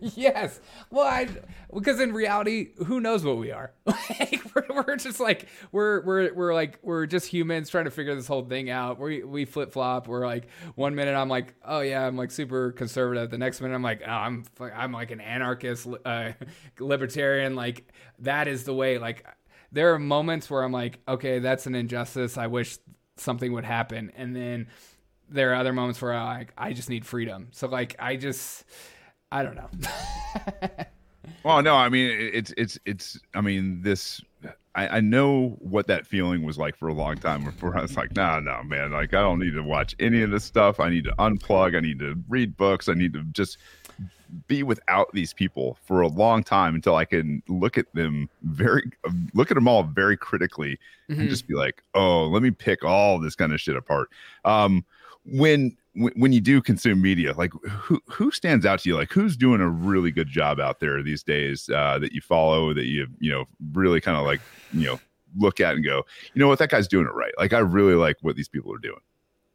yes. 0.00 0.60
Well, 0.90 1.06
I 1.06 1.28
because 1.74 2.00
in 2.00 2.12
reality, 2.12 2.70
who 2.86 3.00
knows 3.00 3.24
what 3.24 3.38
we 3.38 3.50
are? 3.52 3.72
Like 4.20 4.42
we're, 4.54 4.84
we're 4.86 4.96
just 4.96 5.20
like 5.20 5.48
we're 5.72 6.02
we're 6.02 6.34
we're 6.34 6.54
like 6.54 6.78
we're 6.82 7.06
just 7.06 7.26
humans 7.26 7.70
trying 7.70 7.84
to 7.84 7.90
figure 7.90 8.14
this 8.14 8.26
whole 8.26 8.44
thing 8.44 8.68
out. 8.68 8.98
We 8.98 9.22
we 9.22 9.44
flip 9.44 9.72
flop. 9.72 10.08
We're 10.08 10.26
like 10.26 10.48
one 10.74 10.94
minute 10.94 11.14
I'm 11.14 11.28
like 11.28 11.54
oh 11.64 11.80
yeah 11.80 12.06
I'm 12.06 12.16
like 12.16 12.30
super 12.30 12.72
conservative. 12.72 13.30
The 13.30 13.38
next 13.38 13.60
minute 13.60 13.74
I'm 13.74 13.82
like 13.82 14.02
oh, 14.06 14.10
I'm 14.10 14.44
I'm 14.74 14.92
like 14.92 15.10
an 15.10 15.20
anarchist, 15.20 15.86
uh, 16.04 16.32
libertarian. 16.78 17.54
Like 17.54 17.92
that 18.20 18.48
is 18.48 18.64
the 18.64 18.74
way. 18.74 18.98
Like 18.98 19.26
there 19.72 19.94
are 19.94 19.98
moments 19.98 20.50
where 20.50 20.62
I'm 20.62 20.72
like 20.72 21.00
okay 21.08 21.38
that's 21.38 21.66
an 21.66 21.74
injustice. 21.74 22.36
I 22.36 22.48
wish 22.48 22.78
something 23.16 23.52
would 23.52 23.64
happen, 23.64 24.12
and 24.16 24.34
then 24.34 24.68
there 25.28 25.52
are 25.52 25.54
other 25.54 25.72
moments 25.72 26.02
where 26.02 26.12
I 26.12 26.38
like 26.38 26.52
I 26.58 26.72
just 26.72 26.90
need 26.90 27.06
freedom. 27.06 27.48
So 27.52 27.68
like 27.68 27.96
I 27.98 28.16
just 28.16 28.64
I 29.32 29.42
don't 29.42 29.54
know. 29.56 29.68
Well, 31.42 31.62
no, 31.62 31.74
I 31.74 31.88
mean 31.88 32.10
it's 32.10 32.52
it's 32.58 32.78
it's. 32.84 33.18
I 33.34 33.40
mean 33.40 33.80
this 33.80 34.20
I, 34.74 34.88
I 34.98 35.00
know 35.00 35.56
what 35.60 35.86
that 35.86 36.06
feeling 36.06 36.42
was 36.42 36.58
like 36.58 36.76
for 36.76 36.88
a 36.88 36.92
long 36.92 37.16
time 37.16 37.44
before 37.44 37.76
I 37.78 37.80
was 37.82 37.96
like, 37.96 38.14
nah, 38.14 38.40
no, 38.40 38.62
man, 38.62 38.92
like 38.92 39.14
I 39.14 39.22
don't 39.22 39.38
need 39.38 39.54
to 39.54 39.62
watch 39.62 39.96
any 39.98 40.20
of 40.22 40.30
this 40.30 40.44
stuff. 40.44 40.80
I 40.80 40.90
need 40.90 41.04
to 41.04 41.12
unplug. 41.12 41.74
I 41.76 41.80
need 41.80 41.98
to 42.00 42.14
read 42.28 42.58
books. 42.58 42.90
I 42.90 42.94
need 42.94 43.14
to 43.14 43.22
just 43.32 43.56
be 44.48 44.62
without 44.62 45.10
these 45.14 45.32
people 45.32 45.78
for 45.84 46.02
a 46.02 46.08
long 46.08 46.44
time 46.44 46.74
until 46.74 46.94
I 46.96 47.04
can 47.06 47.42
look 47.48 47.78
at 47.78 47.86
them 47.94 48.28
very, 48.42 48.90
look 49.34 49.50
at 49.50 49.54
them 49.54 49.66
all 49.66 49.82
very 49.82 50.16
critically 50.18 50.78
Mhm. 51.10 51.20
and 51.20 51.28
just 51.30 51.48
be 51.48 51.54
like, 51.54 51.82
oh, 51.94 52.26
let 52.26 52.42
me 52.42 52.50
pick 52.50 52.84
all 52.84 53.18
this 53.18 53.34
kind 53.34 53.52
of 53.52 53.60
shit 53.60 53.76
apart. 53.76 54.08
Um, 54.44 54.84
when 55.24 55.76
when 55.94 56.12
when 56.16 56.32
you 56.32 56.40
do 56.40 56.60
consume 56.62 57.02
media, 57.02 57.34
like 57.36 57.52
who 57.68 58.00
who 58.06 58.30
stands 58.30 58.64
out 58.64 58.80
to 58.80 58.88
you? 58.88 58.96
Like 58.96 59.12
who's 59.12 59.36
doing 59.36 59.60
a 59.60 59.68
really 59.68 60.10
good 60.10 60.28
job 60.28 60.60
out 60.60 60.80
there 60.80 61.02
these 61.02 61.22
days 61.22 61.68
uh, 61.68 61.98
that 61.98 62.12
you 62.12 62.20
follow 62.20 62.72
that 62.74 62.86
you 62.86 63.06
you 63.18 63.30
know 63.30 63.44
really 63.72 64.00
kind 64.00 64.16
of 64.16 64.24
like 64.24 64.40
you 64.72 64.86
know 64.86 65.00
look 65.36 65.60
at 65.60 65.74
and 65.74 65.84
go, 65.84 66.04
you 66.34 66.40
know 66.40 66.48
what, 66.48 66.58
that 66.58 66.70
guy's 66.70 66.88
doing 66.88 67.06
it 67.06 67.14
right. 67.14 67.32
Like 67.38 67.52
I 67.52 67.58
really 67.58 67.94
like 67.94 68.16
what 68.22 68.36
these 68.36 68.48
people 68.48 68.72
are 68.74 68.78
doing. 68.78 69.00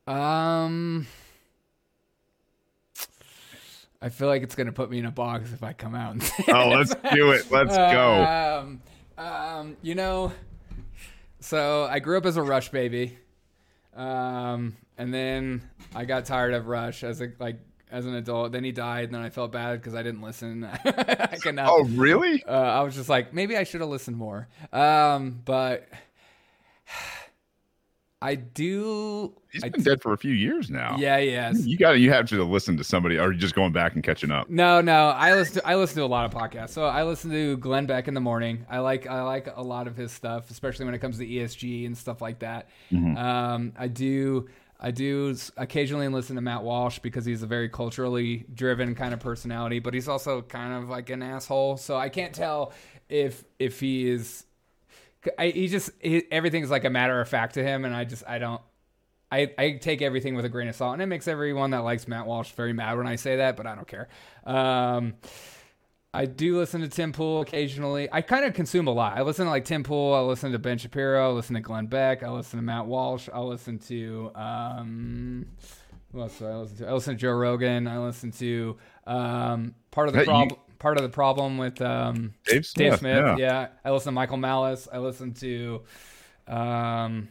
Um, 0.08 1.08
I 4.02 4.10
feel 4.10 4.28
like 4.28 4.44
it's 4.44 4.56
gonna 4.56 4.72
put 4.72 4.90
me 4.90 5.00
in 5.00 5.06
a 5.06 5.12
box 5.12 5.52
if 5.52 5.64
I 5.64 5.74
come 5.74 5.96
out. 5.96 6.14
And 6.14 6.32
Oh, 6.50 6.70
let's 6.70 6.94
do 7.14 7.32
it. 7.32 7.50
Let's 7.52 7.76
go. 7.76 8.62
Um, 8.66 8.82
um, 9.18 9.78
you 9.82 9.96
know, 9.96 10.32
so 11.40 11.86
I 11.90 12.00
grew 12.00 12.18
up 12.18 12.26
as 12.26 12.38
a 12.38 12.44
Rush 12.44 12.70
baby, 12.70 13.18
um, 13.96 14.76
and 14.98 15.14
then 15.14 15.62
I 15.94 16.06
got 16.06 16.26
tired 16.26 16.54
of 16.54 16.68
Rush 16.68 17.04
as 17.04 17.22
a 17.22 17.32
like 17.40 17.60
as 17.92 18.06
an 18.06 18.16
adult. 18.16 18.52
Then 18.52 18.64
he 18.64 18.72
died, 18.72 19.06
and 19.06 19.14
then 19.14 19.22
I 19.22 19.30
felt 19.30 19.52
bad 19.52 19.80
because 19.80 19.96
I 19.96 20.04
didn't 20.04 20.22
listen. 20.22 20.64
I 20.86 21.38
cannot. 21.42 21.70
Oh, 21.70 21.84
really? 21.84 22.44
Uh, 22.44 22.52
I 22.52 22.82
was 22.82 22.96
just 22.96 23.10
like, 23.10 23.34
maybe 23.34 23.56
I 23.56 23.64
should 23.64 23.82
have 23.82 23.90
listened 23.90 24.18
more. 24.18 24.48
Um, 24.74 25.42
but 25.46 25.88
I 28.22 28.36
do. 28.36 29.36
He's 29.52 29.64
I 29.64 29.70
been 29.70 29.84
dead 29.84 30.02
for 30.02 30.14
a 30.14 30.18
few 30.18 30.34
years 30.34 30.70
now. 30.70 30.96
Yeah, 30.98 31.18
yeah. 31.18 31.52
You 31.54 31.78
got 31.78 31.92
to 31.92 32.00
You 32.00 32.12
have 32.12 32.28
to 32.30 32.44
listen 32.44 32.78
to 32.78 32.84
somebody, 32.84 33.18
or 33.18 33.34
just 33.34 33.54
going 33.54 33.72
back 33.72 33.94
and 33.94 34.04
catching 34.04 34.32
up? 34.32 34.50
No, 34.50 34.82
no. 34.82 35.10
I 35.10 35.36
listen. 35.36 35.62
To, 35.62 35.68
I 35.68 35.76
listen 35.76 35.98
to 35.98 36.04
a 36.04 36.08
lot 36.08 36.26
of 36.26 36.32
podcasts. 36.32 36.70
So 36.70 36.86
I 36.86 37.04
listen 37.04 37.30
to 37.32 37.58
Glenn 37.58 37.86
Beck 37.86 38.08
in 38.08 38.14
the 38.14 38.22
morning. 38.22 38.66
I 38.70 38.80
like. 38.80 39.06
I 39.06 39.22
like 39.22 39.50
a 39.54 39.62
lot 39.62 39.88
of 39.88 39.98
his 39.98 40.12
stuff, 40.12 40.50
especially 40.50 40.86
when 40.86 40.96
it 40.96 41.00
comes 41.00 41.18
to 41.18 41.28
ESG 41.28 41.86
and 41.86 41.98
stuff 41.98 42.22
like 42.22 42.40
that. 42.40 42.70
Um, 43.18 43.74
I 43.78 43.88
do. 43.88 44.48
I 44.80 44.92
do 44.92 45.36
occasionally 45.58 46.08
listen 46.08 46.36
to 46.36 46.42
Matt 46.42 46.64
Walsh 46.64 47.00
because 47.00 47.26
he's 47.26 47.44
a 47.44 47.48
very 47.48 47.70
culturally 47.70 48.46
driven 48.54 48.94
kind 48.96 49.14
of 49.14 49.20
personality, 49.20 49.80
but 49.80 49.94
he's 49.94 50.08
also 50.08 50.42
kind 50.42 50.74
of 50.74 50.90
like 50.90 51.10
an 51.10 51.22
asshole. 51.22 51.78
So 51.78 51.96
I 51.98 52.10
can't 52.10 52.34
tell 52.34 52.74
if 53.10 53.44
if 53.60 53.80
he 53.80 54.10
is. 54.10 54.45
I, 55.38 55.50
he 55.50 55.68
just 55.68 55.90
he, 56.02 56.24
everything's 56.32 56.70
like 56.72 56.86
a 56.86 56.90
matter 56.90 57.20
of 57.20 57.28
fact 57.30 57.56
to 57.56 57.64
him, 57.64 57.86
and 57.86 57.96
I 57.96 58.04
just 58.06 58.24
I 58.28 58.40
don't. 58.40 58.62
I, 59.32 59.52
I 59.58 59.72
take 59.82 60.02
everything 60.02 60.36
with 60.36 60.46
a 60.46 60.50
grain 60.50 60.68
of 60.68 60.76
salt, 60.76 60.94
and 60.94 61.02
it 61.02 61.08
makes 61.08 61.28
everyone 61.28 61.72
that 61.72 61.80
likes 61.80 62.08
Matt 62.08 62.26
Walsh 62.28 62.52
very 62.52 62.74
mad 62.74 62.96
when 62.98 63.08
I 63.08 63.16
say 63.16 63.38
that, 63.38 63.58
but 63.58 63.66
I 63.66 63.76
don't 63.76 63.88
care. 63.88 64.08
Um, 64.46 65.16
I 66.14 66.26
do 66.26 66.58
listen 66.58 66.80
to 66.82 66.88
Tim 66.88 67.12
Pool 67.12 67.42
occasionally. 67.42 68.08
I 68.10 68.22
kind 68.22 68.46
of 68.46 68.54
consume 68.54 68.88
a 68.88 68.92
lot. 68.94 69.18
I 69.18 69.24
listen 69.24 69.46
to 69.46 69.52
like 69.52 69.66
Tim 69.66 69.84
Pool. 69.84 70.14
I 70.14 70.20
listen 70.22 70.54
to 70.54 70.60
Ben 70.60 70.78
Shapiro. 70.78 71.30
I 71.30 71.34
listen 71.34 71.56
to 71.56 71.60
Glenn 71.60 71.88
Beck. 71.88 72.24
I 72.24 72.30
listen 72.30 72.58
to 72.60 72.64
Matt 72.64 72.86
Walsh. 72.86 73.28
I 73.34 73.40
listen 73.42 73.80
to 73.80 74.32
um, 74.36 75.46
who 76.14 76.22
else 76.22 76.40
do 76.40 76.46
I 76.46 76.56
listen 76.56 76.78
to? 76.78 76.88
I 76.88 76.94
listen 76.94 77.16
to 77.16 77.20
Joe 77.20 77.34
Rogan. 77.34 77.88
I 77.88 78.00
listen 78.00 78.32
to 78.32 78.78
um, 79.06 79.76
part 79.92 80.08
of 80.08 80.14
the 80.14 80.20
Hey, 80.22 80.26
problem. 80.26 80.60
Part 80.86 80.98
of 80.98 81.02
the 81.04 81.10
problem 81.10 81.58
with 81.58 81.82
um, 81.82 82.36
Dave 82.46 82.64
Smith. 82.64 82.92
Dave 82.92 83.00
Smith. 83.00 83.18
yeah. 83.18 83.38
Yeah. 83.40 83.68
I 83.84 83.90
listen 83.90 84.06
to 84.06 84.12
Michael 84.12 84.38
Malice. 84.38 84.88
I 84.94 85.00
listen 85.00 85.34
to, 85.34 85.82
um, 86.48 87.28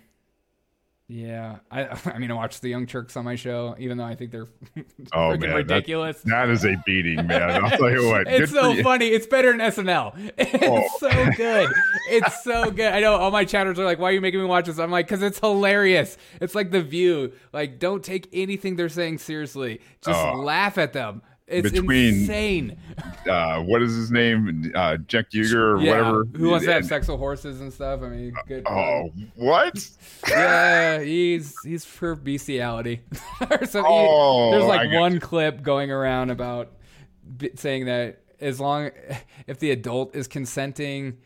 yeah. 1.06 1.58
I 1.70 1.86
I 2.06 2.18
mean 2.18 2.32
I 2.32 2.34
watch 2.34 2.58
the 2.60 2.68
Young 2.68 2.86
Turks 2.86 3.16
on 3.16 3.24
my 3.24 3.36
show, 3.36 3.76
even 3.78 3.96
though 3.96 4.02
I 4.06 4.16
think 4.16 4.32
they're 4.32 4.48
Oh, 5.12 5.36
man, 5.36 5.54
ridiculous. 5.54 6.20
That 6.22 6.50
is 6.50 6.64
a 6.64 6.74
beating, 6.84 7.28
man. 7.28 7.64
I'll 7.64 7.70
tell 7.78 7.92
you 7.92 8.08
what. 8.08 8.26
it's 8.26 8.50
so 8.50 8.74
funny. 8.82 9.06
It's 9.06 9.28
better 9.28 9.52
than 9.56 9.60
SNL. 9.60 10.32
It's 10.36 10.64
Oh. 10.66 10.88
so 10.98 11.30
good. 11.36 11.70
It's 12.08 12.42
so 12.42 12.72
good. 12.72 12.92
I 12.92 12.98
know 12.98 13.14
all 13.14 13.30
my 13.30 13.44
chatters 13.44 13.78
are 13.78 13.84
like, 13.84 14.00
"Why 14.00 14.08
are 14.08 14.12
you 14.14 14.20
making 14.20 14.40
me 14.40 14.46
watch 14.46 14.66
this?" 14.66 14.80
I'm 14.80 14.90
like, 14.90 15.06
"Cause 15.06 15.22
it's 15.22 15.38
hilarious. 15.38 16.16
It's 16.40 16.56
like 16.56 16.72
The 16.72 16.82
View. 16.82 17.32
Like, 17.52 17.78
don't 17.78 18.02
take 18.02 18.28
anything 18.32 18.74
they're 18.74 18.88
saying 18.88 19.18
seriously. 19.18 19.80
Just 20.04 20.18
Oh. 20.18 20.40
laugh 20.40 20.76
at 20.76 20.92
them. 20.92 21.22
It's 21.46 21.70
Between- 21.70 22.14
insane. 22.22 22.76
Uh, 23.28 23.62
what 23.62 23.80
is 23.80 23.94
his 23.96 24.10
name? 24.10 24.70
Uh, 24.74 24.98
Jack 24.98 25.30
Uygur 25.30 25.54
or 25.54 25.80
Yeah. 25.80 25.90
whatever. 25.92 26.24
Who 26.36 26.50
wants 26.50 26.66
to 26.66 26.72
have 26.74 26.84
sex 26.84 27.08
with 27.08 27.18
horses 27.18 27.62
and 27.62 27.72
stuff? 27.72 28.02
I 28.02 28.08
mean, 28.10 28.34
good. 28.46 28.64
Oh, 28.66 29.10
what? 29.34 29.88
yeah, 30.28 31.00
he's 31.00 31.56
he's 31.64 31.86
for 31.86 32.16
bestiality. 32.16 33.00
or 33.50 33.64
so 33.64 33.80
he- 33.80 33.86
Oh, 33.88 34.50
there's 34.50 34.64
like 34.64 34.90
got 34.90 35.00
one 35.00 35.20
clip 35.20 35.62
going 35.62 35.90
around 35.90 36.30
about 36.30 36.72
b- 37.38 37.50
saying 37.54 37.86
that 37.86 38.20
as 38.40 38.60
long 38.60 38.90
if 39.46 39.58
the 39.58 39.70
adult 39.70 40.14
is 40.14 40.28
consenting 40.28 41.16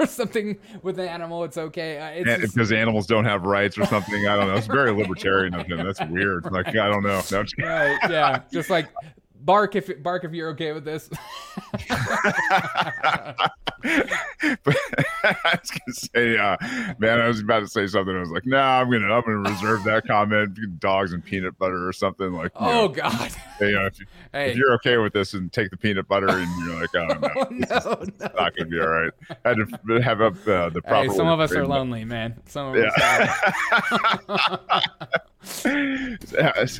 or, 0.00 0.06
something 0.06 0.58
with 0.82 0.98
an 0.98 1.06
animal, 1.08 1.44
it's 1.44 1.56
okay. 1.58 1.98
Uh, 1.98 2.06
It's 2.20 2.28
And 2.30 2.42
just- 2.42 2.54
because 2.54 2.72
animals 2.72 3.06
don't 3.06 3.24
have 3.24 3.44
rights 3.44 3.78
or 3.78 3.86
something. 3.86 4.26
I 4.26 4.36
don't 4.36 4.48
know. 4.48 4.54
It's 4.54 4.66
very 4.66 4.92
libertarian 4.92 5.54
of 5.54 5.66
him. 5.66 5.78
That's 5.84 6.00
weird. 6.10 6.44
Like 6.50 6.68
I 6.68 6.88
don't 6.88 7.02
know. 7.02 7.20
No, 7.30 7.38
I'm 7.38 7.44
just 7.44 7.56
kidding. 7.56 7.70
right, 7.70 7.98
yeah, 8.10 8.40
just 8.52 8.70
like 8.70 8.88
bark 9.44 9.76
if 9.76 10.02
bark 10.02 10.24
if 10.24 10.32
you're 10.32 10.50
okay 10.50 10.72
with 10.72 10.84
this. 10.84 11.08
but 13.82 14.76
I 15.24 15.58
was 15.60 15.70
gonna 15.70 15.94
say, 15.94 16.36
uh, 16.36 16.56
man, 16.98 17.20
I 17.20 17.26
was 17.26 17.40
about 17.40 17.60
to 17.60 17.68
say 17.68 17.86
something. 17.86 18.14
I 18.14 18.20
was 18.20 18.30
like, 18.30 18.46
nah, 18.46 18.80
I'm 18.80 18.90
gonna, 18.90 19.12
I'm 19.12 19.22
gonna 19.22 19.50
reserve 19.50 19.84
that 19.84 20.06
comment. 20.06 20.58
Dogs 20.80 21.12
and 21.12 21.24
peanut 21.24 21.58
butter 21.58 21.86
or 21.86 21.92
something 21.92 22.32
like. 22.32 22.52
Oh 22.56 22.66
know, 22.66 22.88
God, 22.88 23.30
you 23.60 23.72
know, 23.72 23.86
if, 23.86 24.00
you, 24.00 24.06
hey, 24.32 24.50
if 24.50 24.56
you're 24.56 24.72
okay 24.74 24.96
with 24.98 25.12
this 25.12 25.34
and 25.34 25.52
take 25.52 25.70
the 25.70 25.76
peanut 25.76 26.08
butter 26.08 26.28
and 26.28 26.48
you're 26.64 26.80
like, 26.80 26.94
I 26.94 27.06
don't 27.06 27.20
know, 27.20 27.30
oh, 27.36 27.46
no, 27.50 28.04
no. 28.26 28.32
not 28.36 28.56
gonna 28.56 28.70
be 28.70 28.80
all 28.80 28.88
right. 28.88 29.12
I 29.44 29.48
had 29.50 29.58
to 29.58 30.00
have 30.00 30.20
up 30.20 30.34
uh, 30.46 30.68
the 30.70 30.80
Hey, 30.84 30.88
proper. 30.88 31.14
some 31.14 31.28
of 31.28 31.40
us 31.40 31.52
are 31.52 31.66
lonely, 31.66 32.04
man. 32.04 32.36
Some 32.46 32.74
of 32.74 32.84
us. 32.84 32.92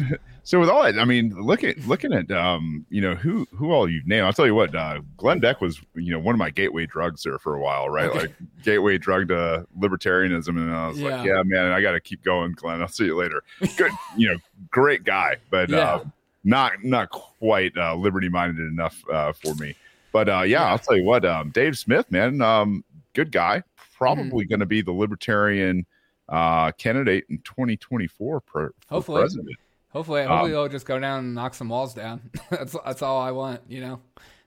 Are. 0.00 0.18
So 0.42 0.58
with 0.58 0.68
all 0.68 0.82
that, 0.82 0.98
I 0.98 1.04
mean, 1.04 1.30
look 1.38 1.62
at 1.64 1.78
looking 1.86 2.12
at 2.12 2.30
um, 2.30 2.84
you 2.88 3.00
know, 3.00 3.14
who 3.14 3.46
who 3.54 3.72
all 3.72 3.88
you've 3.88 4.06
named. 4.06 4.24
I'll 4.24 4.32
tell 4.32 4.46
you 4.46 4.54
what, 4.54 4.74
uh, 4.74 5.00
Glenn 5.16 5.38
Beck 5.38 5.60
was, 5.60 5.80
you 5.94 6.12
know, 6.12 6.18
one 6.18 6.34
of 6.34 6.38
my 6.38 6.50
gateway 6.50 6.86
drugs 6.86 7.22
there 7.22 7.38
for 7.38 7.54
a 7.54 7.60
while, 7.60 7.88
right? 7.88 8.06
Okay. 8.08 8.18
Like 8.20 8.34
gateway 8.62 8.98
drug 8.98 9.28
to 9.28 9.66
libertarianism, 9.78 10.48
and 10.56 10.72
I 10.72 10.88
was 10.88 10.98
Yeah. 10.98 11.10
like, 11.10 11.24
yeah, 11.26 11.42
man, 11.44 11.72
I 11.72 11.80
got 11.80 11.92
to 11.92 12.00
keep 12.00 12.22
going, 12.24 12.52
Glenn. 12.52 12.80
I'll 12.80 12.88
see 12.88 13.04
you 13.06 13.16
later. 13.16 13.42
Good, 13.76 13.92
you 14.16 14.28
know, 14.28 14.36
great 14.70 15.04
guy, 15.04 15.36
but 15.50 15.70
Yeah. 15.70 15.78
uh, 15.96 16.04
not 16.42 16.72
not 16.82 17.10
quite 17.10 17.76
uh, 17.76 17.94
liberty 17.94 18.28
minded 18.28 18.66
enough 18.66 19.02
uh, 19.12 19.32
for 19.32 19.54
me. 19.54 19.76
But 20.12 20.28
uh, 20.28 20.42
yeah, 20.42 20.62
Yeah. 20.62 20.66
I'll 20.70 20.78
tell 20.78 20.96
you 20.96 21.04
what, 21.04 21.24
um, 21.24 21.50
Dave 21.50 21.76
Smith, 21.78 22.10
man, 22.10 22.40
um, 22.40 22.84
good 23.14 23.30
guy, 23.30 23.62
probably 23.96 24.44
Mm-hmm. 24.44 24.48
going 24.48 24.60
to 24.60 24.66
be 24.66 24.80
the 24.82 24.92
libertarian 24.92 25.86
uh, 26.28 26.72
candidate 26.72 27.24
in 27.28 27.38
2024 27.42 28.40
per, 28.40 28.68
for 28.68 28.72
Hopefully. 28.88 29.20
president. 29.20 29.56
Hopefully, 29.90 30.22
hopefully 30.22 30.50
Um, 30.50 30.52
they'll 30.52 30.68
just 30.68 30.86
go 30.86 30.98
down 30.98 31.18
and 31.20 31.34
knock 31.34 31.54
some 31.54 31.68
walls 31.68 31.94
down. 31.94 32.30
that's 32.50 32.76
that's 32.84 33.02
all 33.02 33.20
I 33.20 33.30
want, 33.32 33.60
you 33.68 33.80
know. 33.80 34.00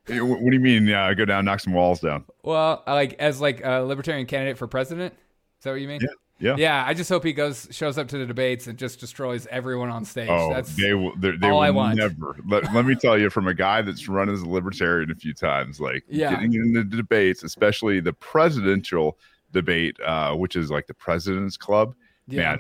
What 0.08 0.40
do 0.50 0.54
you 0.54 0.60
mean? 0.60 0.90
Uh, 0.92 1.14
go 1.14 1.24
down, 1.26 1.46
knock 1.46 1.60
some 1.62 1.74
walls 1.74 2.02
down? 2.02 2.26
Well, 2.44 2.84
like 2.86 3.14
as 3.20 3.40
like 3.40 3.62
a 3.64 3.80
libertarian 3.84 4.26
candidate 4.28 4.58
for 4.58 4.68
president. 4.68 5.14
Is 5.14 5.64
that 5.64 5.72
what 5.72 5.80
you 5.82 5.88
mean? 5.88 6.02
Yeah, 6.02 6.10
yeah. 6.40 6.56
Yeah, 6.58 6.84
I 6.86 6.94
just 6.94 7.10
hope 7.10 7.24
he 7.24 7.32
goes 7.32 7.70
shows 7.72 7.98
up 7.98 8.10
to 8.10 8.18
the 8.18 8.26
debates 8.26 8.68
and 8.68 8.78
just 8.78 9.00
destroys 9.00 9.48
everyone 9.48 9.90
on 9.90 10.04
stage. 10.04 10.28
Oh, 10.30 10.50
That's 10.54 10.76
they 10.76 10.94
will. 10.94 11.16
They, 11.16 11.32
they 11.38 11.48
all 11.48 11.54
will 11.54 11.60
I 11.62 11.70
want. 11.70 11.96
never. 11.98 12.36
Let, 12.50 12.74
let 12.74 12.86
me 12.86 12.96
tell 12.96 13.18
you, 13.18 13.30
from 13.30 13.48
a 13.48 13.54
guy 13.54 13.82
that's 13.82 14.10
run 14.10 14.30
as 14.30 14.42
a 14.42 14.50
libertarian 14.50 15.10
a 15.10 15.16
few 15.16 15.34
times, 15.34 15.80
like 15.80 16.04
Yeah. 16.10 16.32
getting 16.32 16.54
into 16.54 16.84
the 16.84 16.98
debates, 16.98 17.44
especially 17.44 18.02
the 18.02 18.12
presidential 18.14 19.18
debate, 19.54 19.96
uh, 20.06 20.34
which 20.36 20.58
is 20.58 20.70
like 20.70 20.86
the 20.88 20.94
president's 20.94 21.56
club. 21.56 21.96
yeah. 22.28 22.42
Man, 22.56 22.60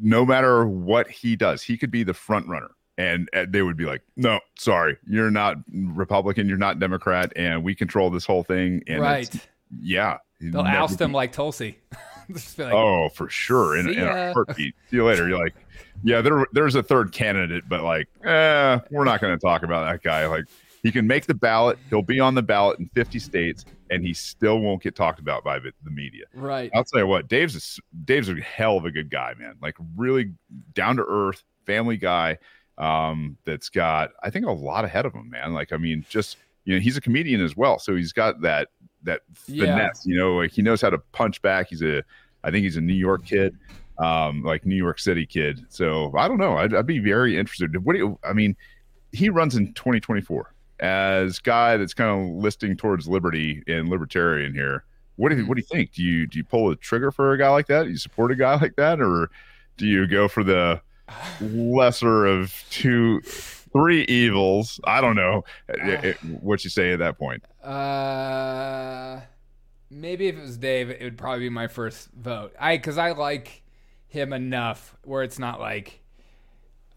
no 0.00 0.24
matter 0.24 0.66
what 0.66 1.08
he 1.08 1.36
does, 1.36 1.62
he 1.62 1.76
could 1.76 1.90
be 1.90 2.02
the 2.02 2.14
front 2.14 2.48
runner. 2.48 2.70
And, 2.96 3.28
and 3.32 3.52
they 3.52 3.62
would 3.62 3.76
be 3.76 3.84
like, 3.84 4.02
"No, 4.16 4.40
sorry, 4.58 4.96
you're 5.06 5.30
not 5.30 5.58
Republican, 5.72 6.48
you're 6.48 6.58
not 6.58 6.80
Democrat, 6.80 7.32
and 7.36 7.62
we 7.62 7.76
control 7.76 8.10
this 8.10 8.26
whole 8.26 8.42
thing." 8.42 8.82
And 8.88 9.00
right. 9.00 9.48
yeah, 9.80 10.18
They'll 10.40 10.62
oust 10.62 11.00
him 11.00 11.12
like 11.12 11.32
Tulsi. 11.32 11.78
Like, 12.58 12.74
oh, 12.74 13.08
for 13.08 13.30
sure. 13.30 13.74
In, 13.74 13.86
"See 13.86 13.94
in 13.94 14.04
ya." 14.04 14.30
a 14.30 14.32
heartbeat. 14.34 14.74
See 14.90 14.96
you 14.96 15.04
later. 15.06 15.26
You're 15.26 15.42
like, 15.42 15.54
yeah, 16.02 16.20
there, 16.20 16.46
there's 16.52 16.74
a 16.74 16.82
third 16.82 17.10
candidate, 17.10 17.64
but 17.66 17.82
like, 17.82 18.06
eh, 18.22 18.78
we're 18.90 19.04
not 19.04 19.22
going 19.22 19.34
to 19.34 19.40
talk 19.40 19.62
about 19.62 19.90
that 19.90 20.02
guy. 20.02 20.26
Like, 20.26 20.44
he 20.88 20.92
can 20.92 21.06
make 21.06 21.26
the 21.26 21.34
ballot. 21.34 21.78
He'll 21.90 22.02
be 22.02 22.18
on 22.18 22.34
the 22.34 22.42
ballot 22.42 22.78
in 22.78 22.88
50 22.94 23.18
states, 23.18 23.64
and 23.90 24.02
he 24.02 24.14
still 24.14 24.60
won't 24.60 24.82
get 24.82 24.96
talked 24.96 25.20
about 25.20 25.44
by 25.44 25.58
the, 25.58 25.72
media. 25.90 26.24
right. 26.34 26.70
I'll 26.74 26.84
tell 26.84 27.00
you 27.00 27.06
what, 27.06 27.28
Dave's 27.28 27.54
a, 27.56 27.82
Dave's 28.06 28.28
a 28.30 28.34
hell 28.36 28.76
of 28.78 28.84
a 28.84 28.90
good 28.90 29.10
guy, 29.10 29.34
man. 29.38 29.54
Like, 29.60 29.76
really 29.96 30.32
down 30.74 30.96
to 30.96 31.04
earth, 31.06 31.44
family 31.66 31.96
guy. 31.98 32.38
Um, 32.78 33.36
that's 33.44 33.68
got, 33.68 34.12
I 34.22 34.30
think, 34.30 34.46
a 34.46 34.50
lot 34.52 34.84
ahead 34.84 35.04
of 35.04 35.12
him, 35.12 35.28
man. 35.28 35.52
Like, 35.52 35.72
I 35.72 35.76
mean, 35.76 36.06
just 36.08 36.36
you 36.64 36.74
know, 36.74 36.80
he's 36.80 36.96
a 36.96 37.00
comedian 37.00 37.40
as 37.42 37.56
well, 37.56 37.78
so 37.78 37.96
he's 37.96 38.12
got 38.12 38.40
that 38.42 38.68
that 39.02 39.22
Yeah. 39.46 39.66
finesse. 39.66 40.06
You 40.06 40.16
know, 40.18 40.36
like 40.36 40.52
he 40.52 40.62
knows 40.62 40.80
how 40.80 40.90
to 40.90 40.98
punch 41.12 41.42
back. 41.42 41.68
He's 41.70 41.82
a, 41.82 42.02
I 42.44 42.50
think 42.50 42.62
he's 42.64 42.76
a 42.76 42.80
New 42.80 42.94
York 42.94 43.24
kid, 43.26 43.56
um, 43.98 44.42
like 44.42 44.64
New 44.66 44.76
York 44.76 44.98
City 45.00 45.26
kid. 45.26 45.64
So 45.70 46.12
I 46.16 46.28
don't 46.28 46.38
know. 46.38 46.56
I'd, 46.56 46.72
I'd 46.74 46.86
be 46.86 46.98
very 47.00 47.36
interested. 47.36 47.84
What 47.84 47.94
do 47.94 47.98
you? 47.98 48.18
I 48.22 48.32
mean, 48.32 48.54
he 49.12 49.28
runs 49.30 49.56
in 49.56 49.72
2024 49.72 50.54
as 50.80 51.38
guy 51.38 51.76
that's 51.76 51.94
kind 51.94 52.10
of 52.10 52.36
listing 52.36 52.76
towards 52.76 53.08
liberty 53.08 53.62
and 53.66 53.88
libertarian 53.88 54.54
here. 54.54 54.84
What 55.16 55.30
do 55.30 55.36
you, 55.36 55.42
hmm. 55.42 55.48
what 55.48 55.56
do 55.56 55.60
you 55.60 55.66
think? 55.66 55.92
Do 55.92 56.02
you 56.02 56.26
do 56.26 56.38
you 56.38 56.44
pull 56.44 56.68
the 56.68 56.76
trigger 56.76 57.10
for 57.10 57.32
a 57.32 57.38
guy 57.38 57.50
like 57.50 57.66
that? 57.66 57.84
Do 57.84 57.90
you 57.90 57.96
support 57.96 58.30
a 58.30 58.36
guy 58.36 58.54
like 58.56 58.76
that, 58.76 59.00
or 59.00 59.30
do 59.76 59.86
you 59.86 60.06
go 60.06 60.28
for 60.28 60.44
the 60.44 60.80
lesser 61.40 62.26
of 62.26 62.64
two, 62.70 63.20
three 63.22 64.02
evils? 64.04 64.80
I 64.84 65.00
don't 65.00 65.16
know 65.16 65.44
it- 65.68 66.22
what 66.22 66.64
you 66.64 66.70
say 66.70 66.92
at 66.92 66.98
that 67.00 67.18
point. 67.18 67.42
Uh, 67.62 69.20
maybe 69.90 70.28
if 70.28 70.36
it 70.36 70.42
was 70.42 70.56
Dave, 70.58 70.90
it 70.90 71.02
would 71.02 71.18
probably 71.18 71.40
be 71.40 71.50
my 71.50 71.66
first 71.68 72.10
vote. 72.12 72.54
I 72.58 72.76
because 72.76 72.98
I 72.98 73.12
like 73.12 73.62
him 74.06 74.32
enough 74.32 74.96
where 75.04 75.22
it's 75.22 75.38
not 75.38 75.60
like, 75.60 76.02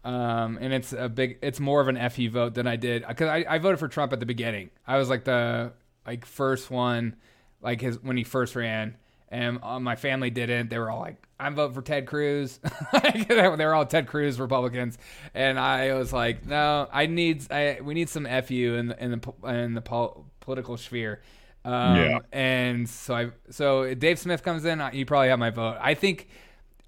um, 0.04 0.58
and 0.60 0.72
it's 0.72 0.92
a 0.92 1.08
big, 1.08 1.38
it's 1.42 1.60
more 1.60 1.80
of 1.80 1.88
an 1.88 2.10
fu 2.10 2.28
vote 2.28 2.54
than 2.54 2.66
I 2.66 2.76
did 2.76 3.06
because 3.06 3.28
I, 3.28 3.44
I 3.48 3.58
voted 3.58 3.78
for 3.78 3.88
Trump 3.88 4.12
at 4.12 4.20
the 4.20 4.26
beginning. 4.26 4.70
I 4.86 4.98
was 4.98 5.08
like 5.08 5.24
the 5.24 5.72
like 6.06 6.26
first 6.26 6.70
one, 6.70 7.16
like 7.60 7.80
his 7.80 8.02
when 8.02 8.16
he 8.16 8.24
first 8.24 8.56
ran. 8.56 8.96
And 9.28 9.60
uh, 9.62 9.80
my 9.80 9.96
family 9.96 10.28
didn't. 10.28 10.68
They 10.68 10.78
were 10.78 10.90
all 10.90 11.00
like, 11.00 11.26
"I'm 11.40 11.54
voting 11.54 11.74
for 11.74 11.80
Ted 11.80 12.06
Cruz." 12.06 12.60
they 13.28 13.64
were 13.64 13.74
all 13.74 13.86
Ted 13.86 14.06
Cruz 14.06 14.38
Republicans, 14.38 14.98
and 15.32 15.58
I 15.58 15.94
was 15.94 16.12
like, 16.12 16.44
"No, 16.44 16.86
I 16.92 17.06
need, 17.06 17.50
I 17.50 17.78
we 17.82 17.94
need 17.94 18.10
some 18.10 18.26
fu 18.26 18.74
in 18.74 18.88
the 18.88 19.02
in 19.02 19.10
the 19.12 19.48
in 19.48 19.72
the 19.72 19.80
pol- 19.80 20.26
political 20.40 20.76
sphere." 20.76 21.22
Um, 21.64 21.96
Yeah. 21.96 22.18
And 22.32 22.88
so 22.88 23.14
I, 23.14 23.30
so 23.48 23.94
Dave 23.94 24.18
Smith 24.18 24.42
comes 24.42 24.64
in, 24.66 24.82
you 24.92 25.06
probably 25.06 25.28
have 25.28 25.38
my 25.38 25.50
vote. 25.50 25.78
I 25.80 25.94
think 25.94 26.28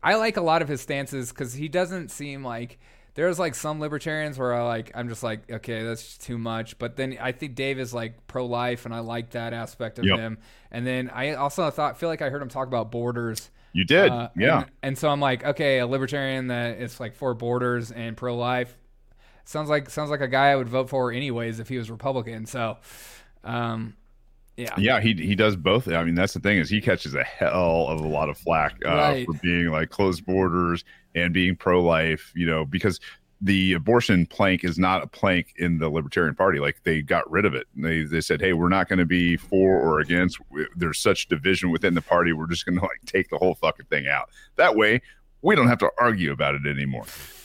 I 0.02 0.16
like 0.16 0.36
a 0.36 0.42
lot 0.42 0.60
of 0.60 0.68
his 0.68 0.80
stances 0.82 1.30
because 1.30 1.54
he 1.54 1.68
doesn't 1.68 2.10
seem 2.10 2.44
like 2.44 2.78
there's 3.14 3.38
like 3.38 3.54
some 3.54 3.80
libertarians 3.80 4.38
where 4.38 4.52
I 4.54 4.62
like 4.62 4.90
I'm 4.94 5.08
just 5.08 5.22
like 5.22 5.50
okay 5.50 5.82
that's 5.84 6.18
too 6.18 6.36
much 6.38 6.78
but 6.78 6.96
then 6.96 7.16
I 7.20 7.32
think 7.32 7.54
Dave 7.54 7.78
is 7.78 7.94
like 7.94 8.26
pro 8.26 8.46
life 8.46 8.84
and 8.86 8.94
I 8.94 9.00
like 9.00 9.30
that 9.30 9.52
aspect 9.52 9.98
of 9.98 10.04
Yep. 10.04 10.18
him 10.18 10.38
and 10.70 10.86
then 10.86 11.08
I 11.10 11.34
also 11.34 11.68
thought 11.70 11.98
feel 11.98 12.08
like 12.08 12.22
I 12.22 12.30
heard 12.30 12.42
him 12.42 12.48
talk 12.48 12.66
about 12.66 12.90
borders 12.90 13.50
You 13.72 13.84
did, 13.84 14.10
uh, 14.10 14.28
yeah. 14.36 14.62
and, 14.62 14.70
and 14.82 14.98
so 14.98 15.08
I'm 15.08 15.20
like 15.20 15.44
okay 15.44 15.78
a 15.78 15.86
libertarian 15.86 16.48
that 16.48 16.78
is 16.80 16.98
like 17.00 17.14
for 17.14 17.34
borders 17.34 17.90
and 17.92 18.16
pro 18.16 18.36
life 18.36 18.76
sounds 19.44 19.68
like 19.70 19.90
sounds 19.90 20.10
like 20.10 20.20
a 20.20 20.28
guy 20.28 20.48
I 20.50 20.56
would 20.56 20.68
vote 20.68 20.88
for 20.88 21.12
anyways 21.12 21.60
if 21.60 21.68
he 21.68 21.78
was 21.78 21.90
Republican 21.90 22.46
so 22.46 22.78
um 23.44 23.94
yeah 24.56 24.74
Yeah, 24.78 25.00
he 25.00 25.14
he 25.14 25.34
does 25.34 25.56
both. 25.56 25.88
I 25.88 26.04
mean, 26.04 26.14
that's 26.14 26.32
the 26.32 26.38
thing 26.40 26.58
is 26.58 26.70
he 26.70 26.80
catches 26.80 27.14
a 27.16 27.24
hell 27.24 27.88
of 27.88 28.00
a 28.00 28.06
lot 28.06 28.28
of 28.28 28.38
flack 28.38 28.76
uh, 28.86 28.90
Right. 28.90 29.26
for 29.26 29.34
being 29.42 29.66
like 29.70 29.90
closed 29.90 30.24
borders 30.24 30.84
and 31.14 31.32
being 31.32 31.56
pro 31.56 31.82
life. 31.82 32.32
You 32.34 32.46
know, 32.46 32.64
because 32.64 33.00
the 33.40 33.74
abortion 33.74 34.24
plank 34.26 34.64
is 34.64 34.78
not 34.78 35.02
a 35.02 35.06
plank 35.06 35.54
in 35.58 35.78
the 35.78 35.88
Libertarian 35.88 36.34
Party. 36.34 36.60
Like 36.60 36.82
they 36.84 37.02
got 37.02 37.30
rid 37.30 37.44
of 37.44 37.54
it. 37.54 37.66
They 37.76 38.04
they 38.04 38.20
said, 38.20 38.40
hey, 38.40 38.52
we're 38.54 38.68
not 38.68 38.88
going 38.88 38.98
to 38.98 39.04
be 39.04 39.36
for 39.36 39.78
or 39.78 40.00
against. 40.00 40.38
There's 40.76 40.98
such 40.98 41.28
division 41.28 41.70
within 41.70 41.94
the 41.94 42.02
party. 42.02 42.32
We're 42.32 42.46
just 42.46 42.64
going 42.64 42.78
to 42.78 42.82
like 42.82 43.00
take 43.06 43.28
the 43.28 43.38
whole 43.38 43.54
fucking 43.54 43.86
thing 43.86 44.06
out. 44.08 44.30
That 44.56 44.76
way, 44.76 45.02
we 45.42 45.54
don't 45.54 45.68
have 45.68 45.78
to 45.78 45.90
argue 45.98 46.32
about 46.32 46.54
it 46.54 46.66
anymore. 46.66 47.04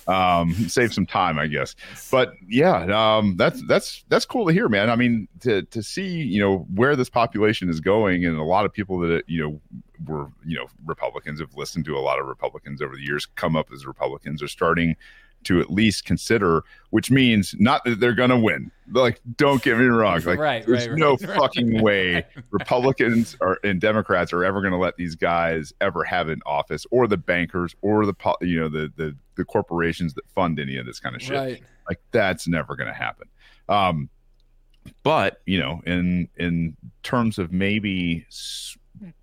Um, 0.09 0.53
save 0.67 0.93
some 0.93 1.05
time, 1.05 1.37
I 1.37 1.47
guess 1.47 1.75
but 2.11 2.33
yeah, 2.47 3.17
um, 3.17 3.37
that's 3.37 3.61
that's 3.67 4.03
that's 4.09 4.25
cool 4.25 4.47
to 4.47 4.53
hear, 4.53 4.67
man. 4.67 4.89
I 4.89 4.95
mean, 4.95 5.27
to 5.41 5.63
to 5.63 5.83
see 5.83 6.07
you 6.07 6.39
know 6.39 6.59
where 6.73 6.95
this 6.95 7.09
population 7.09 7.69
is 7.69 7.79
going, 7.79 8.25
and 8.25 8.37
a 8.37 8.43
lot 8.43 8.65
of 8.65 8.73
people 8.73 8.99
that 8.99 9.23
you 9.27 9.41
know 9.41 9.61
were 10.05 10.27
you 10.45 10.57
know 10.57 10.67
Republicans 10.85 11.39
have 11.39 11.55
listened 11.55 11.85
to 11.85 11.97
a 11.97 11.99
lot 11.99 12.19
of 12.19 12.25
Republicans 12.25 12.81
over 12.81 12.95
the 12.95 13.03
years 13.03 13.25
come 13.25 13.55
up 13.55 13.71
as 13.71 13.85
Republicans 13.85 14.41
are 14.41 14.47
starting 14.47 14.95
to 15.43 15.59
at 15.59 15.69
least 15.69 16.05
consider, 16.05 16.63
which 16.89 17.09
means 17.09 17.55
not 17.59 17.83
that 17.85 17.99
they're 17.99 18.13
gonna 18.13 18.39
win. 18.39 18.71
Like, 18.91 19.21
don't 19.37 19.61
get 19.61 19.77
me 19.77 19.85
wrong. 19.85 20.21
Like, 20.21 20.39
Right, 20.39 20.65
there's 20.65 20.87
right, 20.87 20.97
no 20.97 21.11
right, 21.11 21.21
fucking 21.37 21.81
way 21.81 22.25
Republicans 22.51 23.37
are, 23.41 23.59
and 23.63 23.79
Democrats 23.79 24.33
are 24.33 24.43
ever 24.43 24.61
gonna 24.61 24.79
let 24.79 24.97
these 24.97 25.15
guys 25.15 25.73
ever 25.81 26.03
have 26.03 26.29
an 26.29 26.41
office, 26.45 26.85
or 26.91 27.07
the 27.07 27.17
bankers, 27.17 27.75
or 27.81 28.05
the 28.05 28.15
you 28.41 28.59
know 28.59 28.69
the 28.69 28.91
the 28.95 29.15
the 29.35 29.45
corporations 29.45 30.13
that 30.15 30.27
fund 30.29 30.59
any 30.59 30.77
of 30.77 30.85
this 30.85 30.99
kind 30.99 31.15
of 31.15 31.21
shit. 31.21 31.33
Like 31.87 32.01
that's 32.11 32.47
never 32.47 32.75
going 32.75 32.87
to 32.87 32.93
happen. 32.93 33.27
Um 33.67 34.09
but 35.03 35.41
you 35.45 35.59
know 35.59 35.81
in 35.85 36.27
in 36.37 36.75
terms 37.03 37.37
of 37.37 37.51
maybe 37.51 38.25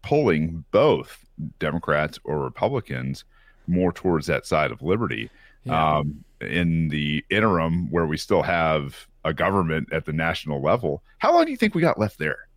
pulling 0.02 0.64
both 0.70 1.24
democrats 1.58 2.18
or 2.24 2.38
republicans 2.38 3.24
more 3.66 3.92
towards 3.92 4.26
that 4.26 4.46
side 4.46 4.70
of 4.70 4.82
liberty 4.82 5.30
Yeah. 5.66 5.98
um 5.98 6.24
in 6.40 6.88
the 6.88 7.24
interim 7.30 7.90
where 7.90 8.06
we 8.06 8.16
still 8.16 8.42
have 8.42 9.06
a 9.24 9.34
government 9.34 9.92
at 9.92 10.04
the 10.06 10.12
national 10.12 10.62
level 10.62 11.02
how 11.18 11.32
long 11.34 11.44
do 11.44 11.50
you 11.50 11.56
think 11.56 11.74
we 11.74 11.82
got 11.82 11.98
left 11.98 12.18
there? 12.18 12.48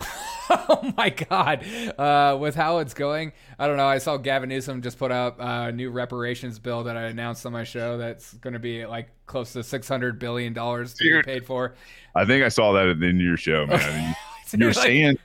Oh 0.52 0.92
my 0.96 1.10
god. 1.10 1.64
Uh, 1.96 2.36
with 2.40 2.56
how 2.56 2.78
it's 2.78 2.92
going 2.92 3.32
i 3.56 3.68
don't 3.68 3.76
know. 3.76 3.86
I 3.86 3.98
saw 3.98 4.16
gavin 4.16 4.48
newsom 4.48 4.82
just 4.82 4.98
put 4.98 5.12
up 5.12 5.36
a 5.38 5.70
new 5.70 5.90
reparations 5.90 6.58
bill 6.58 6.82
that 6.84 6.96
i 6.96 7.02
announced 7.04 7.46
on 7.46 7.52
my 7.52 7.62
show 7.62 7.98
that's 7.98 8.32
going 8.34 8.54
to 8.54 8.58
be 8.58 8.84
like 8.84 9.10
close 9.26 9.52
to 9.52 9.62
600 9.62 10.18
billion 10.18 10.52
dollars 10.52 10.92
to 10.94 11.04
be 11.04 11.22
paid 11.22 11.46
for. 11.46 11.74
I 12.16 12.24
think 12.24 12.42
i 12.44 12.48
saw 12.48 12.72
that 12.72 12.88
at 12.88 12.98
the 12.98 13.06
end 13.06 13.20
of 13.20 13.24
your 13.26 13.36
show 13.36 13.64
man. 13.66 14.16
You- 14.52 14.58
you're 14.58 14.68
Like, 14.72 14.76
saying 14.86 15.18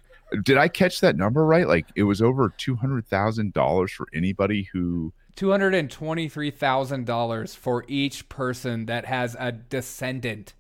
did 0.44 0.58
i 0.60 0.68
catch 0.68 1.00
that 1.00 1.16
number 1.16 1.44
right? 1.44 1.68
Like 1.68 1.88
it 1.96 2.04
was 2.04 2.22
over 2.22 2.50
$200000 2.60 3.90
for 3.90 4.08
anybody 4.14 4.70
who 4.72 5.12
$223,000 5.36 7.56
for 7.56 7.84
each 7.88 8.30
person 8.30 8.86
that 8.86 9.06
has 9.06 9.36
a 9.40 9.52
descendant. 9.52 10.54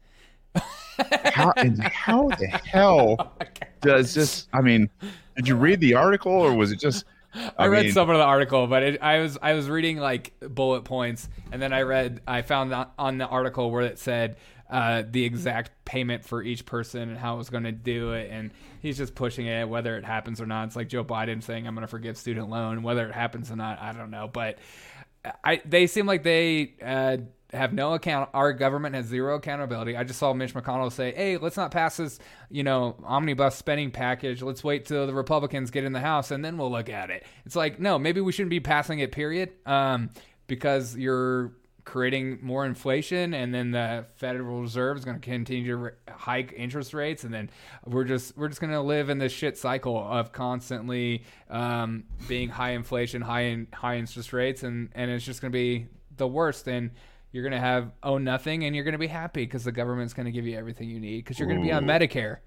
how 1.33 1.53
and 1.57 1.83
how 1.83 2.29
the 2.29 2.47
hell 2.47 3.17
oh 3.19 3.27
does 3.81 4.13
this 4.13 4.47
i 4.53 4.61
mean 4.61 4.89
did 5.35 5.45
you 5.45 5.53
read 5.53 5.81
the 5.81 5.93
article 5.93 6.31
or 6.31 6.55
was 6.55 6.71
it 6.71 6.79
just 6.79 7.03
I, 7.57 7.67
read 7.67 7.85
mean, 7.85 7.93
some 7.93 8.09
of 8.09 8.17
the 8.17 8.23
article, 8.23 8.67
but 8.67 8.83
it, 8.83 9.01
I 9.01 9.19
was 9.19 9.37
I 9.41 9.53
was 9.53 9.69
reading 9.69 9.97
like 9.97 10.33
bullet 10.39 10.83
points, 10.83 11.27
and 11.51 11.61
then 11.61 11.73
I 11.73 11.81
read 11.81 12.21
I 12.27 12.41
found 12.41 12.71
that 12.71 12.91
on 12.97 13.17
the 13.17 13.27
article 13.27 13.71
where 13.71 13.81
it 13.81 13.99
said 13.99 14.37
uh, 14.69 15.03
the 15.09 15.23
exact 15.23 15.71
payment 15.85 16.25
for 16.25 16.41
each 16.41 16.65
person 16.65 17.09
and 17.09 17.17
how 17.17 17.35
it 17.35 17.37
was 17.37 17.49
going 17.49 17.65
to 17.65 17.71
do 17.71 18.13
it, 18.13 18.29
and 18.31 18.51
he's 18.81 18.97
just 18.97 19.15
pushing 19.15 19.45
it 19.45 19.69
whether 19.69 19.97
it 19.97 20.05
happens 20.05 20.41
or 20.41 20.45
not. 20.45 20.67
It's 20.67 20.75
like 20.75 20.89
Joe 20.89 21.03
Biden 21.03 21.43
saying 21.43 21.67
I'm 21.67 21.75
going 21.75 21.83
to 21.83 21.87
forgive 21.87 22.17
student 22.17 22.49
loan, 22.49 22.83
whether 22.83 23.07
it 23.07 23.13
happens 23.13 23.51
or 23.51 23.55
not, 23.55 23.79
I 23.79 23.93
don't 23.93 24.11
know, 24.11 24.27
but 24.31 24.57
I 25.43 25.61
they 25.65 25.87
seem 25.87 26.05
like 26.05 26.23
they 26.23 26.73
uh, 26.83 27.17
have 27.53 27.73
no 27.73 27.93
account. 27.93 28.29
Our 28.33 28.53
government 28.53 28.95
has 28.95 29.05
zero 29.05 29.35
accountability. 29.35 29.95
I 29.95 30.03
just 30.03 30.19
saw 30.19 30.33
Mitch 30.33 30.53
McConnell 30.53 30.91
say, 30.91 31.13
"Hey, 31.15 31.37
let's 31.37 31.57
not 31.57 31.71
pass 31.71 31.97
this, 31.97 32.19
you 32.49 32.63
know, 32.63 32.95
omnibus 33.03 33.55
spending 33.55 33.91
package. 33.91 34.41
Let's 34.41 34.63
wait 34.63 34.85
till 34.85 35.07
the 35.07 35.13
Republicans 35.13 35.71
get 35.71 35.83
in 35.83 35.93
the 35.93 35.99
House 35.99 36.31
and 36.31 36.43
then 36.43 36.57
we'll 36.57 36.71
look 36.71 36.89
at 36.89 37.09
it." 37.09 37.23
It's 37.45 37.55
like, 37.55 37.79
no, 37.79 37.97
maybe 37.97 38.21
we 38.21 38.31
shouldn't 38.31 38.49
be 38.49 38.59
passing 38.59 38.99
it. 38.99 39.11
Period. 39.11 39.51
Um, 39.65 40.09
because 40.47 40.95
you're 40.95 41.53
creating 41.85 42.39
more 42.41 42.65
inflation, 42.65 43.33
and 43.33 43.53
then 43.53 43.71
the 43.71 44.05
Federal 44.15 44.61
Reserve 44.61 44.97
is 44.97 45.05
going 45.05 45.19
to 45.19 45.23
continue 45.23 45.67
to 45.67 45.77
re- 45.77 45.91
hike 46.09 46.53
interest 46.57 46.93
rates, 46.93 47.23
and 47.23 47.33
then 47.33 47.49
we're 47.85 48.03
just 48.03 48.35
we're 48.35 48.49
just 48.49 48.59
going 48.59 48.73
to 48.73 48.81
live 48.81 49.09
in 49.09 49.19
this 49.19 49.31
shit 49.31 49.57
cycle 49.57 49.97
of 49.97 50.31
constantly 50.31 51.23
um, 51.49 52.03
being 52.27 52.49
high 52.49 52.71
inflation, 52.71 53.21
high 53.21 53.41
in, 53.41 53.67
high 53.73 53.97
interest 53.97 54.33
rates, 54.33 54.63
and 54.63 54.89
and 54.93 55.11
it's 55.11 55.23
just 55.23 55.41
going 55.41 55.51
to 55.51 55.55
be 55.55 55.87
the 56.17 56.27
worst. 56.27 56.67
And 56.67 56.91
you're 57.31 57.43
going 57.43 57.53
to 57.53 57.59
have 57.59 57.91
own 58.01 58.23
nothing, 58.23 58.65
and 58.65 58.75
you're 58.75 58.85
going 58.85 58.93
to 58.93 58.97
be 58.97 59.07
happy 59.07 59.45
because 59.45 59.63
the 59.63 59.71
government's 59.71 60.13
going 60.13 60.25
to 60.25 60.31
give 60.31 60.45
you 60.45 60.57
everything 60.57 60.89
you 60.89 60.99
need 60.99 61.23
because 61.23 61.37
you're 61.37 61.47
going 61.47 61.61
to 61.61 61.65
be 61.65 61.71
on 61.71 61.85
Medicare. 61.85 62.37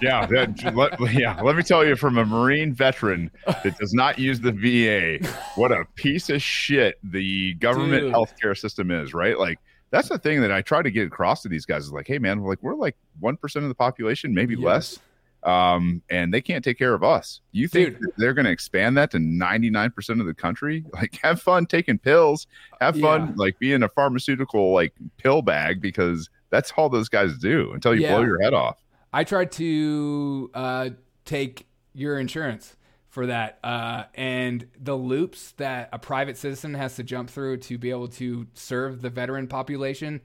Yeah 0.00 0.26
that, 0.26 0.72
let, 0.74 1.12
yeah 1.12 1.40
let 1.40 1.56
me 1.56 1.62
tell 1.62 1.84
you 1.84 1.96
from 1.96 2.18
a 2.18 2.24
marine 2.24 2.72
veteran 2.72 3.30
that 3.46 3.76
does 3.78 3.92
not 3.94 4.18
use 4.18 4.40
the 4.40 4.52
va 4.52 5.26
what 5.56 5.72
a 5.72 5.84
piece 5.94 6.30
of 6.30 6.40
shit 6.42 6.96
the 7.02 7.54
government 7.54 8.02
Dude. 8.02 8.12
healthcare 8.12 8.56
system 8.56 8.90
is 8.90 9.12
right 9.14 9.38
like 9.38 9.58
that's 9.90 10.08
the 10.08 10.18
thing 10.18 10.40
that 10.40 10.52
i 10.52 10.62
try 10.62 10.82
to 10.82 10.90
get 10.90 11.06
across 11.06 11.42
to 11.42 11.48
these 11.48 11.66
guys 11.66 11.84
is 11.84 11.92
like 11.92 12.06
hey 12.06 12.18
man 12.18 12.42
like 12.42 12.58
we're 12.62 12.74
like 12.74 12.96
1% 13.22 13.56
of 13.56 13.68
the 13.68 13.74
population 13.74 14.34
maybe 14.34 14.54
Yes. 14.54 14.62
less 14.64 14.98
um, 15.44 16.00
and 16.08 16.32
they 16.32 16.40
can't 16.40 16.64
take 16.64 16.78
care 16.78 16.94
of 16.94 17.04
us. 17.04 17.42
You 17.52 17.68
think 17.68 17.98
they're 18.16 18.32
going 18.32 18.46
to 18.46 18.50
expand 18.50 18.96
that 18.96 19.10
to 19.10 19.18
99% 19.18 20.18
of 20.18 20.24
the 20.24 20.32
country? 20.32 20.86
Like, 20.94 21.18
have 21.22 21.38
fun 21.38 21.66
taking 21.66 21.98
pills, 21.98 22.46
have 22.80 22.98
fun, 22.98 23.26
Yeah. 23.26 23.32
like 23.36 23.58
being 23.58 23.82
a 23.82 23.90
pharmaceutical, 23.90 24.72
like 24.72 24.94
pill 25.18 25.42
bag, 25.42 25.82
because 25.82 26.30
that's 26.48 26.72
all 26.78 26.88
those 26.88 27.10
guys 27.10 27.36
do 27.36 27.72
until 27.74 27.94
you 27.94 28.00
Yeah. 28.00 28.14
blow 28.14 28.24
your 28.24 28.40
head 28.40 28.54
off. 28.54 28.78
I 29.14 29.24
tried 29.24 29.52
to 29.52 30.50
uh, 30.54 30.90
take 31.24 31.66
your 31.94 32.18
insurance 32.18 32.76
for 33.08 33.26
that, 33.26 33.60
uh, 33.62 34.04
and 34.14 34.66
the 34.76 34.96
loops 34.96 35.52
that 35.52 35.88
a 35.92 35.98
private 36.00 36.36
citizen 36.36 36.74
has 36.74 36.96
to 36.96 37.04
jump 37.04 37.30
through 37.30 37.58
to 37.58 37.78
be 37.78 37.90
able 37.90 38.08
to 38.08 38.48
serve 38.54 39.02
the 39.02 39.10
veteran 39.10 39.46
population 39.46 40.20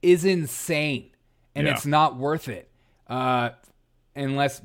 is 0.00 0.24
insane, 0.24 1.10
and 1.54 1.66
Yeah. 1.66 1.74
it's 1.74 1.84
not 1.84 2.16
worth 2.16 2.48
it 2.48 2.70
uh, 3.08 3.50
unless 4.16 4.62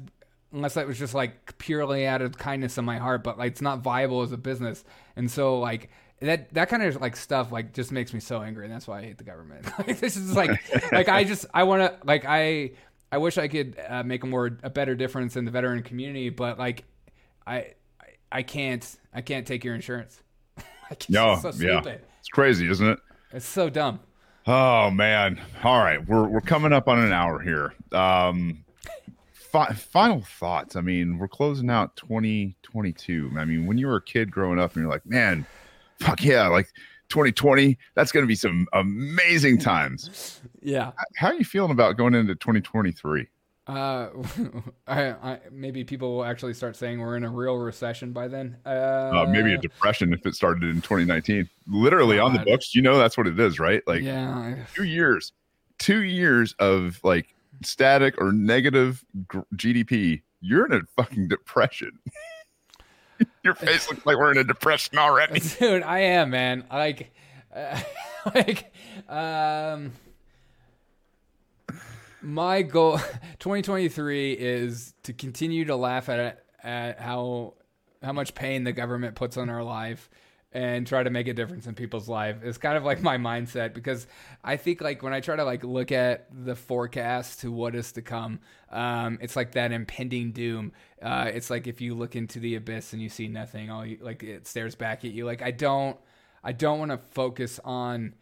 unless 0.53 0.76
that 0.76 0.88
was 0.88 0.97
just 0.97 1.13
like 1.13 1.57
purely 1.57 2.07
out 2.07 2.21
of 2.21 2.38
kindness 2.38 2.78
in 2.78 2.86
my 2.86 2.97
heart. 2.97 3.26
But 3.26 3.38
like, 3.38 3.51
it's 3.51 3.61
not 3.61 3.80
viable 3.80 4.21
as 4.21 4.32
a 4.32 4.38
business, 4.38 4.86
and 5.17 5.30
so 5.30 5.59
like 5.59 5.89
that 6.21 6.53
that 6.53 6.69
kind 6.69 6.82
of 6.82 7.01
like 7.01 7.17
stuff 7.17 7.51
like 7.51 7.73
just 7.73 7.91
makes 7.91 8.13
me 8.13 8.21
so 8.21 8.41
angry, 8.41 8.63
and 8.63 8.73
that's 8.73 8.88
why 8.88 8.99
I 8.99 9.01
hate 9.03 9.17
the 9.17 9.26
government. 9.26 9.65
like 9.86 9.99
this 9.99 10.15
is 10.15 10.34
like 10.34 10.51
like 10.93 11.09
I 11.09 11.26
just 11.26 11.45
I 11.53 11.63
want 11.63 11.82
to 11.82 12.07
like 12.07 12.23
I 12.26 12.71
I 13.11 13.17
wish 13.17 13.37
I 13.37 13.47
could 13.47 13.79
uh, 13.87 14.03
make 14.03 14.23
a 14.23 14.27
more 14.27 14.57
a 14.63 14.69
better 14.69 14.95
difference 14.95 15.35
in 15.35 15.45
the 15.45 15.51
veteran 15.51 15.83
community, 15.83 16.29
but 16.29 16.57
like 16.57 16.83
I 17.45 17.73
I, 18.31 18.43
can't 18.43 18.95
I 19.13 19.21
can't 19.21 19.45
take 19.45 19.63
your 19.63 19.75
insurance. 19.75 20.21
like, 20.57 20.65
it's 20.91 21.09
No, 21.09 21.37
so 21.37 21.51
yeah. 21.55 21.81
It's 22.19 22.29
crazy, 22.29 22.69
isn't 22.69 22.87
it? 22.87 22.99
It's 23.31 23.45
so 23.45 23.69
dumb. 23.69 23.99
Oh 24.47 24.89
man. 24.91 25.41
All 25.63 25.79
right, 25.79 26.05
we're 26.05 26.27
we're 26.27 26.41
coming 26.41 26.73
up 26.73 26.87
on 26.87 26.99
an 26.99 27.11
hour 27.11 27.39
here. 27.39 27.73
Um 27.91 28.65
fi- 29.31 29.73
final 29.73 30.21
thoughts. 30.21 30.75
I 30.75 30.81
mean, 30.81 31.17
we're 31.17 31.27
closing 31.27 31.69
out 31.69 31.95
2022. 31.95 33.31
I 33.37 33.45
mean, 33.45 33.65
when 33.65 33.77
you 33.77 33.87
were 33.87 33.97
a 33.97 34.01
kid 34.01 34.31
growing 34.31 34.59
up 34.59 34.73
and 34.73 34.83
you're 34.83 34.91
like, 34.91 35.05
"Man, 35.05 35.45
fuck 35.99 36.23
yeah, 36.23 36.47
like 36.47 36.67
2020, 37.09 37.77
that's 37.93 38.11
going 38.11 38.23
to 38.23 38.27
be 38.27 38.35
some 38.35 38.67
amazing 38.73 39.57
times." 39.57 40.41
Yeah. 40.61 40.91
How 41.15 41.27
are 41.27 41.35
you 41.35 41.45
feeling 41.45 41.71
about 41.71 41.97
going 41.97 42.13
into 42.15 42.35
2023? 42.35 43.27
Uh, 43.67 44.09
I, 44.87 45.09
I, 45.09 45.39
maybe 45.51 45.83
people 45.83 46.15
will 46.15 46.25
actually 46.25 46.53
start 46.53 46.75
saying 46.75 46.99
we're 46.99 47.17
in 47.17 47.23
a 47.23 47.29
real 47.29 47.57
recession 47.57 48.11
by 48.11 48.27
then. 48.27 48.57
Uh, 48.65 48.69
Uh, 48.69 49.25
maybe 49.29 49.53
a 49.53 49.57
depression 49.57 50.13
if 50.13 50.25
it 50.25 50.35
started 50.35 50.63
in 50.63 50.81
2019. 50.81 51.49
Literally 51.67 52.19
on 52.19 52.33
the 52.33 52.39
books, 52.39 52.75
you 52.75 52.81
know 52.81 52.97
that's 52.97 53.17
what 53.17 53.27
it 53.27 53.39
is, 53.39 53.59
right? 53.59 53.81
Like 53.87 54.03
yeah, 54.03 54.55
two 54.75 54.83
years, 54.83 55.33
two 55.79 56.03
years 56.03 56.53
of 56.59 56.99
like 57.03 57.33
static 57.63 58.19
or 58.21 58.31
negative 58.31 59.03
GDP. 59.55 60.21
You're 60.41 60.67
in 60.67 60.73
a 60.73 60.81
fucking 60.95 61.27
depression. 61.27 61.91
Your 63.45 63.53
face 63.53 63.87
looks 63.87 64.03
like 64.07 64.17
we're 64.17 64.31
in 64.31 64.39
a 64.39 64.43
depression 64.43 64.97
already. 64.97 65.39
dude, 65.59 65.83
I 65.83 65.99
am 65.99 66.31
man. 66.31 66.65
Like, 66.71 67.13
uh, 67.55 67.79
like, 68.35 68.73
um, 69.07 69.91
my 72.23 72.63
goal 72.63 72.97
2023 73.39 74.33
is 74.33 74.95
to 75.03 75.13
continue 75.13 75.65
to 75.65 75.75
laugh 75.75 76.09
at 76.09 76.43
at 76.63 76.99
how 76.99 77.53
how 78.01 78.13
much 78.13 78.33
pain 78.33 78.63
the 78.63 78.73
government 78.73 79.13
puts 79.13 79.37
on 79.37 79.51
our 79.51 79.63
life 79.63 80.09
and 80.55 80.87
try 80.87 81.03
to 81.03 81.09
make 81.09 81.27
a 81.27 81.33
difference 81.33 81.67
in 81.67 81.75
people's 81.75 82.07
life 82.07 82.37
it's 82.43 82.57
kind 82.57 82.77
of 82.77 82.83
like 82.83 83.01
my 83.01 83.17
mindset 83.17 83.73
because 83.73 84.07
i 84.43 84.55
think 84.55 84.81
like 84.81 85.03
when 85.03 85.13
i 85.13 85.19
try 85.19 85.35
to 85.35 85.43
like 85.43 85.63
look 85.63 85.91
at 85.91 86.27
the 86.45 86.55
forecast 86.55 87.41
to 87.41 87.51
what 87.51 87.75
is 87.75 87.91
to 87.91 88.01
come 88.01 88.39
um, 88.75 89.19
it's 89.21 89.37
like 89.37 89.53
that 89.53 89.71
impending 89.71 90.31
doom. 90.31 90.73
Uh, 91.01 91.31
it's 91.33 91.49
like 91.49 91.65
if 91.65 91.79
you 91.79 91.95
look 91.95 92.15
into 92.15 92.39
the 92.39 92.55
abyss 92.55 92.91
and 92.91 93.01
you 93.01 93.07
see 93.07 93.29
nothing 93.29 93.69
all 93.69 93.85
you 93.85 93.99
like 94.01 94.21
it 94.21 94.47
stares 94.47 94.75
back 94.75 95.05
at 95.05 95.11
you. 95.11 95.25
Like 95.25 95.41
i 95.41 95.51
don't 95.51 95.97
i 96.43 96.51
don't 96.51 96.79
want 96.79 96.91
to 96.91 96.97
focus 96.97 97.59
on 97.63 98.13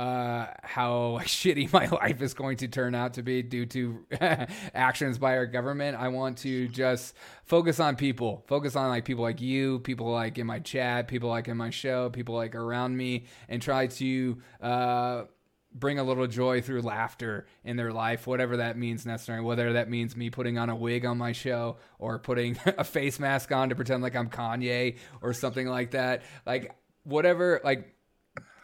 uh, 0.00 0.46
how 0.62 1.18
shitty 1.24 1.70
my 1.74 1.86
life 1.86 2.22
is 2.22 2.32
going 2.32 2.56
to 2.56 2.68
turn 2.68 2.94
out 2.94 3.14
to 3.14 3.22
be 3.22 3.42
due 3.42 3.66
to 3.66 4.06
actions 4.74 5.18
by 5.18 5.36
our 5.36 5.44
government. 5.44 5.94
I 5.94 6.08
want 6.08 6.38
to 6.38 6.68
just 6.68 7.14
focus 7.44 7.78
on 7.78 7.96
people, 7.96 8.42
focus 8.48 8.76
on 8.76 8.88
like 8.88 9.04
people 9.04 9.22
like 9.22 9.42
you, 9.42 9.80
people 9.80 10.10
like 10.10 10.38
in 10.38 10.46
my 10.46 10.58
chat, 10.58 11.06
people 11.06 11.28
like 11.28 11.48
in 11.48 11.58
my 11.58 11.68
show, 11.68 12.08
people 12.08 12.34
like 12.34 12.54
around 12.54 12.96
me, 12.96 13.26
and 13.46 13.60
try 13.60 13.88
to 13.88 14.38
uh, 14.62 15.24
bring 15.74 15.98
a 15.98 16.02
little 16.02 16.26
joy 16.26 16.62
through 16.62 16.80
laughter 16.80 17.46
in 17.62 17.76
their 17.76 17.92
life, 17.92 18.26
whatever 18.26 18.56
that 18.56 18.78
means 18.78 19.04
necessarily. 19.04 19.44
Whether 19.44 19.74
that 19.74 19.90
means 19.90 20.16
me 20.16 20.30
putting 20.30 20.56
on 20.56 20.70
a 20.70 20.76
wig 20.76 21.04
on 21.04 21.18
my 21.18 21.32
show 21.32 21.76
or 21.98 22.18
putting 22.18 22.56
a 22.78 22.84
face 22.84 23.20
mask 23.20 23.52
on 23.52 23.68
to 23.68 23.74
pretend 23.74 24.02
like 24.02 24.16
I'm 24.16 24.30
Kanye 24.30 24.96
or 25.20 25.34
something 25.34 25.66
like 25.66 25.90
that. 25.90 26.22
Like 26.46 26.74
whatever, 27.04 27.60
like 27.62 27.96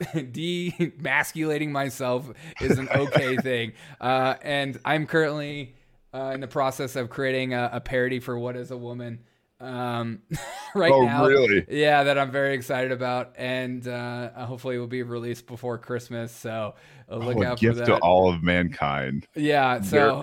demasculating 0.15 1.71
myself 1.71 2.31
is 2.61 2.79
an 2.79 2.89
okay 2.89 3.37
thing. 3.43 3.73
Uh, 4.01 4.35
and 4.43 4.79
I'm 4.85 5.07
currently 5.07 5.75
uh, 6.15 6.31
in 6.35 6.41
the 6.41 6.49
process 6.49 6.97
of 6.97 7.11
creating 7.11 7.55
a, 7.55 7.71
a 7.75 7.81
parody 7.81 8.21
for 8.21 8.39
What 8.39 8.57
is 8.57 8.71
a 8.71 8.77
Woman 8.77 9.21
um, 9.61 10.21
right 10.75 10.93
Oh, 10.93 11.05
now. 11.05 11.27
really? 11.27 11.65
Yeah, 11.69 12.05
that 12.05 12.19
I'm 12.19 12.31
very 12.31 12.55
excited 12.55 12.93
about. 12.93 13.33
And 13.39 13.87
uh, 13.89 14.31
hopefully 14.47 14.77
it 14.77 14.79
will 14.79 14.87
be 14.87 15.03
released 15.03 15.47
before 15.47 15.79
Christmas. 15.79 16.33
So 16.33 16.75
uh, 17.11 17.17
look 17.17 17.39
Oh, 17.39 17.45
out 17.45 17.59
for 17.59 17.67
gift 17.67 17.79
that. 17.79 17.87
to 17.87 17.97
all 17.99 18.33
of 18.33 18.43
mankind. 18.43 19.27
yeah, 19.35 19.81
so 19.81 20.23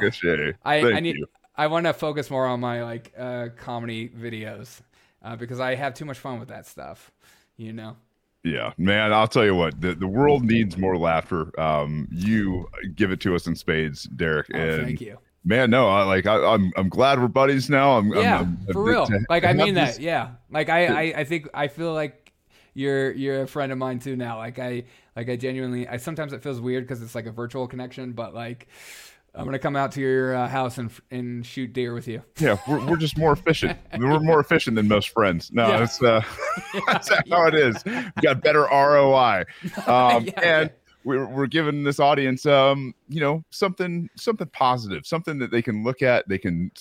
I, 0.63 0.76
I 0.93 0.99
need 0.99 1.17
you. 1.17 1.28
I 1.55 1.67
want 1.67 1.86
to 1.86 1.93
focus 1.93 2.32
more 2.32 2.47
on 2.47 2.59
my 2.59 2.84
like 2.84 3.13
uh, 3.17 3.49
comedy 3.57 4.09
videos 4.09 4.82
uh, 5.24 5.36
because 5.36 5.59
I 5.59 5.76
have 5.76 5.93
too 5.93 6.05
much 6.05 6.17
fun 6.19 6.39
with 6.39 6.49
that 6.49 6.65
stuff. 6.65 7.11
You 7.57 7.74
know. 7.74 7.95
Yeah, 8.43 8.73
man, 8.77 9.13
I'll 9.13 9.27
tell 9.27 9.45
you 9.45 9.55
what, 9.55 9.79
the, 9.79 9.95
the 9.95 10.07
world 10.07 10.43
needs 10.43 10.77
more 10.77 10.97
laughter. 10.97 11.57
Um, 11.59 12.09
you 12.11 12.67
give 12.95 13.11
it 13.11 13.21
to 13.21 13.35
us 13.35 13.47
in 13.47 13.55
spades, 13.55 14.03
Derek. 14.03 14.47
Oh, 14.53 14.57
and 14.57 14.83
thank 14.83 15.01
you. 15.01 15.17
man, 15.45 15.69
no, 15.69 15.87
I 15.87 16.03
like 16.03 16.25
I, 16.25 16.35
I'm 16.43 16.73
I'm 16.75 16.89
glad 16.89 17.21
we're 17.21 17.29
buddies 17.29 17.69
now. 17.69 17.97
I'm 17.97 18.09
yeah, 18.13 18.39
I'm, 18.39 18.57
I'm, 18.67 18.73
for 18.73 18.83
real. 18.83 19.07
Like 19.29 19.45
I 19.45 19.53
mean 19.53 19.75
this- 19.75 19.95
that. 19.95 20.03
Yeah. 20.03 20.31
Like 20.51 20.67
I, 20.67 20.87
I, 20.87 21.01
I 21.19 21.23
think 21.23 21.47
I 21.53 21.69
feel 21.69 21.93
like 21.93 22.33
you're 22.73 23.11
you're 23.13 23.43
a 23.43 23.47
friend 23.47 23.71
of 23.71 23.77
mine 23.77 23.99
too 23.99 24.17
now. 24.17 24.39
Like 24.39 24.59
I 24.59 24.83
like 25.15 25.29
I 25.29 25.37
genuinely. 25.37 25.87
I 25.87 25.95
sometimes 25.95 26.33
it 26.33 26.43
feels 26.43 26.59
weird 26.59 26.83
because 26.83 27.01
it's 27.01 27.15
like 27.15 27.27
a 27.27 27.31
virtual 27.31 27.65
connection, 27.67 28.11
but 28.11 28.33
like 28.33 28.67
I'm 29.36 29.45
gonna 29.45 29.57
come 29.59 29.75
out 29.75 29.91
to 29.93 30.01
your 30.01 30.36
uh, 30.36 30.47
house 30.47 30.77
and 30.77 30.91
and 31.09 31.45
shoot 31.45 31.73
deer 31.73 31.93
with 31.93 32.07
you. 32.07 32.21
Yeah, 32.39 32.57
we're, 32.67 32.86
we're 32.86 32.97
just 32.97 33.17
more 33.17 33.31
efficient. 33.34 33.79
we're 33.97 34.19
more 34.19 34.39
efficient 34.39 34.75
than 34.75 34.88
most 34.88 35.09
friends. 35.09 35.51
No, 35.51 35.67
Yeah. 35.69 35.84
it's 35.84 36.01
uh, 36.03 36.21
that's 36.88 37.09
how 37.09 37.47
it 37.47 37.55
is. 37.55 37.84
We 37.86 38.21
got 38.21 38.41
better 38.41 38.61
ROI, 38.71 39.45
um, 39.88 40.25
Yeah. 40.25 40.39
and 40.43 40.71
we're 41.03 41.25
we're 41.25 41.47
giving 41.47 41.84
this 41.84 41.99
audience, 41.99 42.45
um, 42.45 42.93
you 43.09 43.19
know, 43.21 43.43
something 43.49 44.07
something 44.15 44.47
positive, 44.53 45.05
something 45.07 45.39
that 45.39 45.49
they 45.51 45.61
can 45.63 45.84
look 45.84 46.01
at. 46.03 46.27
They 46.29 46.38
can, 46.38 46.71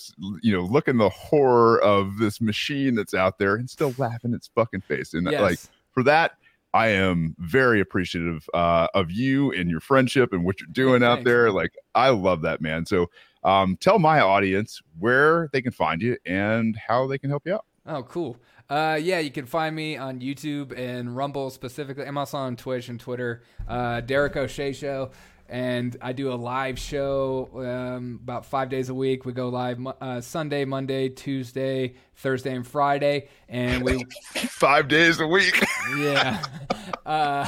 you 0.41 0.55
know, 0.55 0.63
look 0.63 0.87
in 0.87 0.97
the 0.97 1.09
horror 1.09 1.81
of 1.81 2.17
this 2.19 2.39
machine 2.39 2.93
that's 2.95 3.13
out 3.15 3.39
there 3.39 3.55
and 3.55 3.67
still 3.69 3.95
laugh 3.97 4.23
in 4.25 4.33
its 4.33 4.49
fucking 4.53 4.81
face. 4.81 5.13
And 5.15 5.27
Yes. 5.29 5.41
like 5.41 5.59
for 5.91 6.03
that. 6.03 6.33
I 6.73 6.87
am 6.87 7.35
very 7.37 7.81
appreciative 7.81 8.49
uh, 8.53 8.87
of 8.93 9.11
you 9.11 9.51
and 9.51 9.69
your 9.69 9.79
friendship 9.79 10.33
and 10.33 10.43
what 10.43 10.59
you're 10.59 10.69
doing 10.71 11.03
out 11.03 11.23
there. 11.23 11.51
Like, 11.51 11.73
I 11.93 12.09
love 12.09 12.41
that, 12.41 12.61
man. 12.61 12.85
So, 12.85 13.09
um, 13.43 13.77
tell 13.77 13.99
my 13.99 14.21
audience 14.21 14.81
where 14.99 15.49
they 15.51 15.61
can 15.61 15.71
find 15.71 16.01
you 16.01 16.17
and 16.25 16.75
how 16.75 17.07
they 17.07 17.17
can 17.17 17.29
help 17.29 17.43
you 17.45 17.55
out. 17.55 17.65
Oh, 17.85 18.03
cool. 18.03 18.37
Uh, 18.69 18.97
yeah, 19.01 19.19
you 19.19 19.29
can 19.29 19.45
find 19.45 19.75
me 19.75 19.97
on 19.97 20.19
YouTube 20.19 20.77
and 20.77 21.15
Rumble 21.15 21.49
specifically. 21.49 22.05
I'm 22.05 22.17
also 22.17 22.37
on 22.37 22.55
Twitch 22.55 22.87
and 22.87 22.99
Twitter. 22.99 23.43
Uh, 23.67 24.01
Derek 24.01 24.37
O'Shea 24.37 24.71
Show. 24.71 25.11
And 25.53 25.95
I 26.01 26.13
do 26.13 26.33
a 26.33 26.33
live 26.33 26.79
show 26.79 27.47
um, 27.53 28.19
about 28.23 28.47
five 28.47 28.69
days 28.69 28.89
a 28.89 28.93
week. 28.95 29.23
We 29.23 29.33
go 29.33 29.49
live 29.49 29.79
uh, 30.01 30.19
Sunday, 30.19 30.65
Monday, 30.65 31.09
Tuesday, 31.09 31.93
Thursday, 32.15 32.55
and 32.55 32.65
Friday. 32.65 33.27
And 33.47 33.83
we 33.83 34.03
Five 34.33 34.87
days 34.87 35.19
a 35.19 35.27
week. 35.27 35.63
yeah 35.97 36.43
uh, 37.05 37.47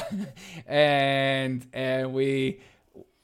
and 0.68 1.66
and 1.72 2.14
we 2.14 2.60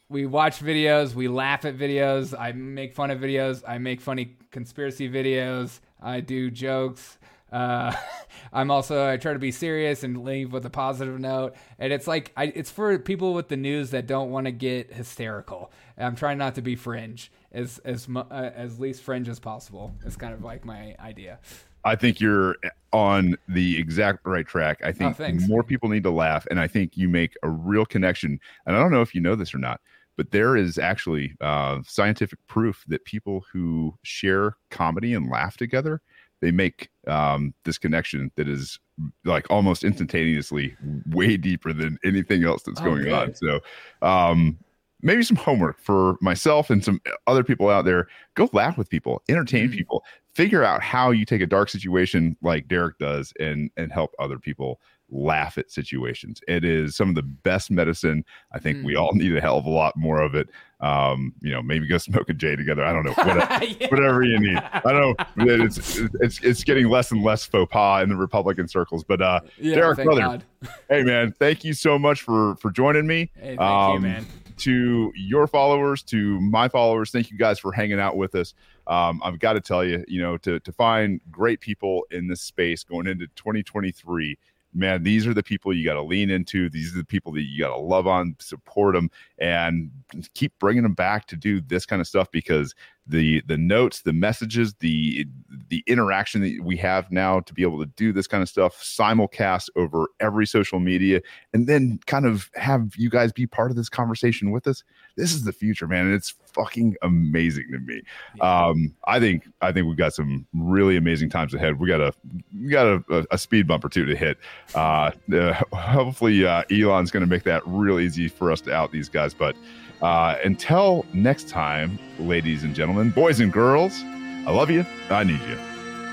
we 0.09 0.26
watch 0.26 0.59
videos 0.59 1.14
we 1.14 1.28
laugh 1.28 1.64
at 1.64 1.76
videos 1.76 2.39
i 2.39 2.53
make 2.53 2.95
fun 2.95 3.11
of 3.11 3.18
videos 3.18 3.62
i 3.66 3.78
make 3.78 4.01
funny 4.01 4.37
conspiracy 4.51 5.09
videos 5.09 5.80
i 6.01 6.20
do 6.20 6.51
jokes 6.51 7.18
uh, 7.53 7.94
i'm 8.53 8.70
also 8.70 9.09
i 9.09 9.16
try 9.16 9.32
to 9.32 9.38
be 9.38 9.53
serious 9.53 10.03
and 10.03 10.24
leave 10.24 10.53
with 10.53 10.66
a 10.66 10.70
positive 10.70 11.18
note 11.20 11.55
and 11.78 11.92
it's 11.92 12.07
like 12.07 12.32
I, 12.36 12.44
it's 12.44 12.70
for 12.70 12.98
people 12.98 13.34
with 13.34 13.48
the 13.48 13.57
news 13.57 13.90
that 13.90 14.07
don't 14.07 14.30
want 14.30 14.46
to 14.46 14.53
get 14.53 14.92
hysterical 14.92 15.70
i'm 15.96 16.16
trying 16.16 16.38
not 16.38 16.57
to 16.57 16.62
be 16.62 16.74
fringe 16.76 17.30
as 17.53 17.78
as 17.84 18.09
uh, 18.14 18.50
as 18.55 18.80
least 18.80 19.03
fringe 19.03 19.28
as 19.28 19.38
possible 19.38 19.94
it's 20.05 20.16
kind 20.16 20.34
of 20.34 20.42
like 20.42 20.64
my 20.64 20.96
idea 20.98 21.38
I 21.84 21.96
think 21.96 22.20
you're 22.20 22.57
on 22.92 23.36
the 23.48 23.78
exact 23.78 24.20
right 24.24 24.46
track. 24.46 24.80
I 24.84 24.92
think 24.92 25.16
thanks. 25.16 25.48
more 25.48 25.62
people 25.62 25.88
need 25.88 26.05
to 26.05 26.11
laugh, 26.11 26.46
and 26.50 26.61
I 26.61 26.68
think 26.68 26.96
you 26.96 27.09
make 27.09 27.34
a 27.42 27.48
real 27.48 27.84
connection. 27.84 28.38
And 28.66 28.76
I 28.76 28.78
don't 28.78 28.92
know 28.92 29.03
if 29.03 29.14
you 29.14 29.20
know 29.20 29.34
this 29.34 29.53
or 29.55 29.59
not, 29.59 29.80
but 30.16 30.30
there 30.30 30.57
is 30.57 30.78
actually 30.78 31.34
uh, 31.40 31.80
scientific 31.84 32.38
proof 32.46 32.84
that 32.88 33.05
people 33.05 33.44
who 33.53 33.94
share 34.03 34.57
comedy 34.70 35.14
and 35.14 35.30
laugh 35.30 35.57
together, 35.57 36.00
they 36.43 36.51
make 36.51 36.90
um, 37.07 37.55
this 37.64 37.78
connection 37.78 38.30
that 38.36 38.49
is 38.49 38.78
like 39.24 39.51
almost 39.51 39.84
instantaneously 39.84 40.76
way 41.07 41.38
deeper 41.38 41.72
than 41.72 41.97
anything 42.05 42.45
else 42.45 42.62
that's 42.64 42.80
Oh, 42.82 42.84
going 42.84 43.05
good. 43.05 43.12
on. 43.12 43.34
So, 43.34 43.61
um, 44.03 44.59
maybe 45.01 45.22
some 45.22 45.36
homework 45.36 45.80
for 45.80 46.16
myself 46.20 46.68
and 46.68 46.84
some 46.84 47.01
other 47.26 47.43
people 47.43 47.68
out 47.70 47.84
there. 47.84 48.07
Go 48.34 48.51
laugh 48.53 48.76
with 48.76 48.90
people, 48.90 49.22
entertain 49.28 49.68
Mhm. 49.68 49.72
people, 49.72 50.05
figure 50.34 50.62
out 50.62 50.82
how 50.82 51.11
you 51.11 51.24
take 51.24 51.40
a 51.40 51.47
dark 51.47 51.68
situation 51.68 52.36
like 52.43 52.68
Derek 52.68 52.99
does 52.99 53.32
and 53.40 53.70
and 53.76 53.93
help 53.93 54.14
other 54.18 54.38
people 54.38 54.80
laugh 55.13 55.59
at 55.59 55.71
situations. 55.71 56.41
It 56.49 56.65
is 56.65 56.97
some 56.97 57.11
of 57.11 57.15
the 57.15 57.23
best 57.23 57.71
medicine. 57.71 58.25
I 58.53 58.59
think 58.59 58.79
Mm. 58.79 58.85
we 58.85 58.97
all 58.97 59.13
need 59.15 59.37
a 59.37 59.41
hell 59.41 59.59
of 59.59 59.67
a 59.67 59.71
lot 59.71 59.95
more 59.97 60.21
of 60.23 60.35
it. 60.35 60.49
Um, 60.81 61.33
you 61.41 61.53
know, 61.53 61.63
maybe 61.63 61.87
go 61.87 61.99
smoke 61.99 62.29
a 62.31 62.35
J 62.35 62.57
together. 62.57 62.85
I 62.85 62.93
don't 62.93 63.05
know. 63.05 63.13
Whatever, 63.13 63.65
Yeah. 63.81 63.87
whatever 63.89 64.23
you 64.25 64.41
need. 64.41 64.57
I 64.57 64.81
don't 64.85 65.17
know. 65.19 65.27
It's 65.65 65.99
it's 66.21 66.41
it's 66.43 66.65
getting 66.65 66.89
less 66.89 67.13
and 67.13 67.23
less 67.23 67.45
faux 67.45 67.71
pas 67.71 68.03
in 68.03 68.09
the 68.09 68.17
Republican 68.17 68.67
circles. 68.67 69.05
But 69.05 69.21
uh, 69.23 69.41
Yeah, 69.59 69.75
Derek, 69.77 70.03
brother, 70.03 70.21
God. 70.23 70.45
hey 70.89 71.03
man, 71.05 71.33
thank 71.39 71.63
you 71.63 71.73
so 71.75 71.99
much 71.99 72.23
for 72.23 72.57
for 72.57 72.71
joining 72.71 73.07
me. 73.07 73.31
Hey, 73.37 73.57
thank 73.57 73.61
Um, 73.61 73.93
you, 73.95 74.01
man. 74.01 74.27
To 74.59 75.13
your 75.17 75.47
followers, 75.47 76.03
to 76.05 76.39
my 76.41 76.69
followers, 76.69 77.11
thank 77.11 77.31
you 77.31 77.39
guys 77.39 77.59
for 77.59 77.73
hanging 77.73 77.99
out 77.99 78.17
with 78.17 78.35
us. 78.35 78.55
Um, 78.87 79.21
I've 79.25 79.39
got 79.39 79.55
to 79.55 79.61
tell 79.61 79.85
you, 79.85 80.05
you 80.09 80.21
know, 80.21 80.37
to 80.39 80.59
to 80.61 80.73
find 80.73 81.21
great 81.31 81.61
people 81.61 82.05
in 82.11 82.27
this 82.29 82.41
space 82.43 82.83
going 82.85 83.07
into 83.07 83.27
2023 83.37 84.37
man, 84.75 85.03
these 85.03 85.27
are 85.27 85.35
the 85.35 85.43
people 85.43 85.73
you 85.73 85.85
got 85.85 85.95
to 85.95 86.03
lean 86.03 86.31
into. 86.31 86.68
These 86.70 86.95
are 86.95 86.99
the 86.99 87.05
people 87.05 87.33
that 87.33 87.43
you 87.43 87.62
got 87.62 87.68
to 87.68 87.77
love 87.77 88.07
on, 88.07 88.37
support 88.39 88.95
them, 88.95 89.11
and 89.39 89.91
keep 90.35 90.59
bringing 90.59 90.83
them 90.83 90.95
back 90.95 91.27
to 91.29 91.37
do 91.37 91.61
this 91.61 91.87
kind 91.87 92.01
of 92.01 92.09
stuff 92.09 92.31
because 92.31 92.75
the 93.07 93.42
the 93.46 93.59
notes, 93.59 94.03
the 94.03 94.12
messages, 94.12 94.74
the 94.74 95.26
the 95.68 95.82
interaction 95.86 96.40
that 96.42 96.61
we 96.62 96.76
have 96.76 97.11
now 97.11 97.40
to 97.40 97.53
be 97.53 97.62
able 97.62 97.78
to 97.78 97.86
do 97.96 98.12
this 98.12 98.26
kind 98.26 98.42
of 98.42 98.48
stuff 98.48 98.80
simulcast 98.80 99.68
over 99.76 100.09
every 100.20 100.46
social 100.46 100.78
media, 100.78 101.20
and 101.53 101.66
then 101.66 101.98
kind 102.07 102.26
of 102.26 102.50
have 102.55 102.94
you 102.96 103.11
guys 103.11 103.32
be 103.32 103.46
part 103.46 103.70
of 103.70 103.76
this 103.76 103.88
conversation 103.88 104.50
with 104.50 104.66
us. 104.66 104.84
This 105.16 105.34
is 105.34 105.44
the 105.44 105.53
future, 105.53 105.88
man, 105.88 106.07
and 106.07 106.14
it's 106.14 106.34
fucking 106.53 106.96
amazing 107.03 107.66
to 107.72 107.78
me. 107.78 108.03
Um, 108.40 108.94
I 109.07 109.18
think 109.18 109.48
I 109.61 109.72
think 109.72 109.88
we've 109.88 109.96
got 109.96 110.14
some 110.14 110.46
really 110.55 110.96
amazing 110.96 111.28
times 111.28 111.55
ahead. 111.55 111.80
We 111.80 111.88
got 111.88 112.00
a 112.00 112.12
we 112.57 112.68
got 112.68 112.86
a, 112.86 113.26
a 113.30 113.38
speed 113.38 113.66
bump 113.66 113.84
or 113.84 113.88
two 113.88 114.07
to 114.07 114.14
hit. 114.14 114.38
Uh, 114.74 115.11
uh, 115.34 115.55
hopefully, 115.72 116.46
uh, 116.46 116.62
Elon's 116.70 117.11
going 117.11 117.22
to 117.22 117.26
make 117.26 117.42
that 117.44 117.62
real 117.66 117.98
easy 117.98 118.28
for 118.28 118.53
us 118.53 118.61
to 118.62 118.72
out 118.72 118.92
these 118.92 119.09
guys. 119.09 119.34
But 119.34 119.57
uh, 120.03 120.36
until 120.44 121.07
next 121.12 121.48
time, 121.48 121.98
ladies 122.18 122.64
and 122.64 122.74
gentlemen, 122.74 123.11
boys 123.11 123.40
and 123.40 123.53
girls, 123.53 124.03
I 124.46 124.50
love 124.50 124.70
you. 124.70 124.84
I 125.11 125.24
need 125.24 125.40
you. 125.48 125.59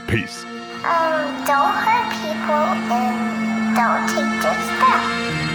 Peace. 0.08 0.44
Um, 0.86 1.44
don't 1.46 1.74
hurt 1.74 2.12
people 2.22 2.66
and 2.94 3.76
don't 3.76 4.08
take 4.08 4.42
their 4.42 4.54
stuff. 4.54 5.49